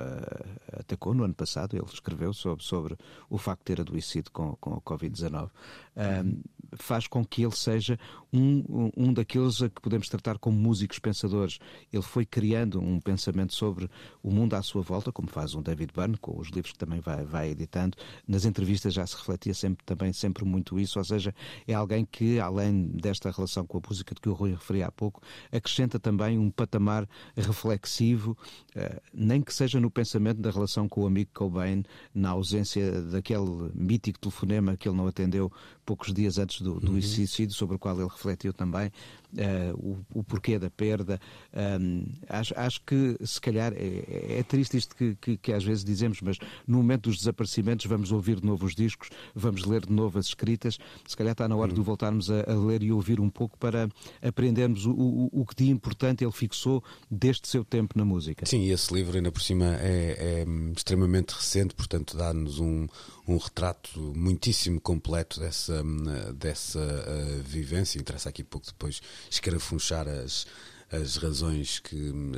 atacou 0.79 1.13
no 1.13 1.23
ano 1.25 1.33
passado, 1.33 1.75
ele 1.75 1.85
escreveu 1.85 2.33
sobre, 2.33 2.63
sobre 2.63 2.97
o 3.29 3.37
facto 3.37 3.59
de 3.59 3.65
ter 3.65 3.81
adoecido 3.81 4.31
com, 4.31 4.55
com 4.55 4.73
a 4.75 4.81
Covid-19, 4.81 5.49
um, 5.97 6.41
faz 6.77 7.07
com 7.07 7.25
que 7.25 7.43
ele 7.43 7.55
seja 7.55 7.99
um, 8.33 8.91
um- 8.95 9.13
daqueles 9.13 9.61
a 9.61 9.69
que 9.69 9.81
podemos 9.81 10.09
tratar 10.09 10.37
como 10.37 10.57
músicos 10.57 10.99
pensadores. 10.99 11.59
Ele 11.91 12.03
foi 12.03 12.25
criando 12.25 12.79
um 12.79 12.99
pensamento 12.99 13.53
sobre 13.53 13.89
o 14.21 14.31
mundo 14.31 14.53
à 14.55 14.61
sua 14.61 14.81
volta, 14.81 15.11
como 15.11 15.27
faz 15.29 15.55
um 15.55 15.61
David 15.61 15.91
Byrne, 15.95 16.17
com 16.17 16.39
os 16.39 16.49
livros 16.49 16.71
que 16.73 16.77
também 16.77 16.99
vai, 16.99 17.25
vai 17.25 17.49
editando. 17.49 17.97
Nas 18.27 18.45
entrevistas 18.45 18.93
já 18.93 19.05
se 19.07 19.15
refletia 19.15 19.53
sempre, 19.53 19.85
também 19.85 20.11
sempre 20.13 20.43
muito 20.45 20.79
isso, 20.79 20.99
ou 20.99 21.05
seja, 21.05 21.33
é 21.67 21.73
alguém 21.73 22.05
que, 22.05 22.39
além 22.39 22.87
desta 22.87 23.31
relação 23.31 23.65
com 23.65 23.77
a 23.77 23.81
música 23.87 24.13
de 24.13 24.21
que 24.21 24.29
o 24.29 24.33
Rui 24.33 24.51
referia 24.51 24.87
há 24.87 24.91
pouco, 24.91 25.21
acrescenta 25.51 25.99
também 25.99 26.37
um 26.37 26.49
patamar 26.51 27.07
reflexivo, 27.35 28.37
eh, 28.75 29.01
nem 29.13 29.41
que 29.41 29.53
seja 29.53 29.79
no 29.79 29.89
pensamento 29.89 30.39
da 30.41 30.51
relação 30.51 30.87
com 30.87 31.01
o 31.01 31.07
amigo 31.07 31.31
Cobain, 31.33 31.83
na 32.13 32.29
ausência 32.29 33.01
daquele 33.03 33.71
mítico 33.73 34.19
telefonema 34.19 34.75
que 34.77 34.87
ele 34.87 34.97
não 34.97 35.07
atendeu 35.07 35.51
poucos 35.85 36.13
dias 36.13 36.37
antes 36.37 36.61
do, 36.61 36.79
do 36.79 37.01
suicídio, 37.01 37.55
sobre 37.55 37.75
o 37.75 37.79
qual 37.79 37.99
ele 37.99 38.09
refletiu 38.17 38.51
também, 38.51 38.91
eh, 39.35 39.73
o, 39.73 39.97
o 40.13 40.23
porquê 40.23 40.57
da 40.57 40.69
perda. 40.69 41.19
Ahm, 41.53 42.05
acho, 42.29 42.53
acho 42.57 42.81
que, 42.83 43.17
se 43.25 43.41
calhar, 43.41 43.73
é, 43.73 44.39
é 44.39 44.43
triste 44.43 44.77
isto 44.77 44.95
que, 44.95 45.15
que, 45.15 45.37
que 45.37 45.53
às 45.53 45.63
vezes 45.63 45.83
dizemos, 45.83 46.21
mas 46.21 46.37
no 46.67 46.77
momento 46.77 47.09
dos 47.09 47.17
desaparecimentos 47.17 47.85
vamos 47.85 48.11
ouvir 48.11 48.39
de 48.39 48.45
novo 48.45 48.65
os 48.65 48.75
discos, 48.75 49.09
vamos 49.35 49.65
ler 49.65 49.85
de 49.85 49.91
novo 49.91 50.17
as 50.17 50.27
escritas. 50.27 50.77
Se 51.05 51.15
calhar 51.17 51.33
está 51.33 51.47
na 51.47 51.55
hora 51.55 51.73
de 51.73 51.81
voltarmos 51.81 52.29
a, 52.29 52.49
a 52.49 52.53
ler 52.53 52.83
e 52.83 52.91
ouvir 52.91 53.19
um 53.19 53.29
pouco 53.29 53.57
para 53.57 53.89
aprendermos 54.21 54.85
o, 54.85 54.91
o, 54.91 55.41
o 55.41 55.45
que 55.45 55.55
de 55.55 55.69
importante 55.69 56.23
ele 56.23 56.31
fixou 56.31 56.83
deste 57.09 57.47
seu 57.47 57.65
tempo 57.65 57.97
na 57.97 58.05
música. 58.05 58.45
Sim, 58.45 58.61
e 58.61 58.71
esse 58.71 58.93
livro 58.93 59.17
ainda 59.17 59.31
por 59.31 59.41
cima 59.41 59.75
é, 59.79 60.41
é, 60.41 60.45
hum, 60.47 60.73
extremamente 60.75 61.31
recente, 61.31 61.75
portanto 61.75 62.15
dá-nos 62.15 62.59
um, 62.59 62.87
um 63.27 63.37
retrato 63.37 63.99
muitíssimo 64.15 64.79
completo 64.79 65.39
dessa, 65.39 65.83
hum, 65.83 66.05
dessa 66.35 66.79
uh, 66.79 67.43
vivência. 67.43 67.99
Interessa 67.99 68.29
aqui 68.29 68.43
pouco 68.43 68.67
depois 68.67 69.01
escarafunchar 69.29 70.07
as, 70.07 70.45
as 70.89 71.17
razões 71.17 71.79
que. 71.79 71.95
hum, 71.95 72.31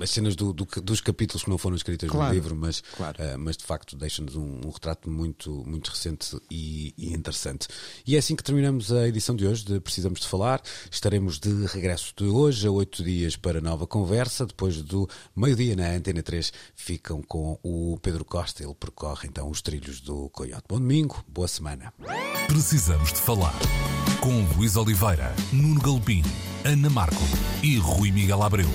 as 0.00 0.10
cenas 0.10 0.36
do, 0.36 0.52
do- 0.52 0.64
dos 0.82 1.00
capítulos 1.00 1.42
que 1.42 1.50
não 1.50 1.58
foram 1.58 1.74
escritas 1.74 2.08
Claro, 2.08 2.28
no 2.28 2.34
livro, 2.34 2.54
mas, 2.54 2.82
claro. 2.96 3.16
uh, 3.22 3.36
mas 3.38 3.56
de 3.56 3.64
facto 3.64 3.96
deixa-nos 3.96 4.36
um, 4.36 4.60
um 4.64 4.70
retrato 4.70 5.10
muito, 5.10 5.64
muito 5.66 5.88
recente 5.90 6.36
e, 6.48 6.94
e 6.96 7.12
interessante. 7.12 7.66
E 8.06 8.14
é 8.14 8.18
assim 8.20 8.36
que 8.36 8.44
terminamos 8.44 8.92
a 8.92 9.08
edição 9.08 9.34
de 9.34 9.44
hoje 9.46 9.64
de 9.64 9.80
Precisamos 9.80 10.20
de 10.20 10.28
Falar. 10.28 10.62
Estaremos 10.88 11.40
de 11.40 11.66
regresso 11.66 12.12
de 12.16 12.24
hoje 12.24 12.64
a 12.66 12.70
oito 12.70 13.02
dias 13.02 13.34
para 13.36 13.60
nova 13.60 13.86
conversa. 13.88 14.46
Depois 14.46 14.80
do 14.82 15.08
meio-dia 15.34 15.74
na 15.74 15.90
Antena 15.90 16.22
3 16.22 16.52
ficam 16.76 17.20
com 17.22 17.58
o 17.60 17.98
Pedro 18.00 18.24
Costa. 18.24 18.62
Ele 18.62 18.74
percorre 18.74 19.26
então 19.28 19.50
os 19.50 19.60
trilhos 19.60 20.00
do 20.00 20.28
Coyote. 20.30 20.62
Bom 20.68 20.78
domingo, 20.78 21.24
boa 21.26 21.48
semana. 21.48 21.92
Precisamos 22.46 23.12
de 23.12 23.18
falar 23.18 23.54
com 24.20 24.44
Luís 24.56 24.76
Oliveira, 24.76 25.34
Nuno 25.50 25.80
Galpim, 25.80 26.22
Ana 26.64 26.90
Marco 26.90 27.22
e 27.62 27.78
Rui 27.78 28.12
Miguel 28.12 28.42
Abreu. 28.42 28.68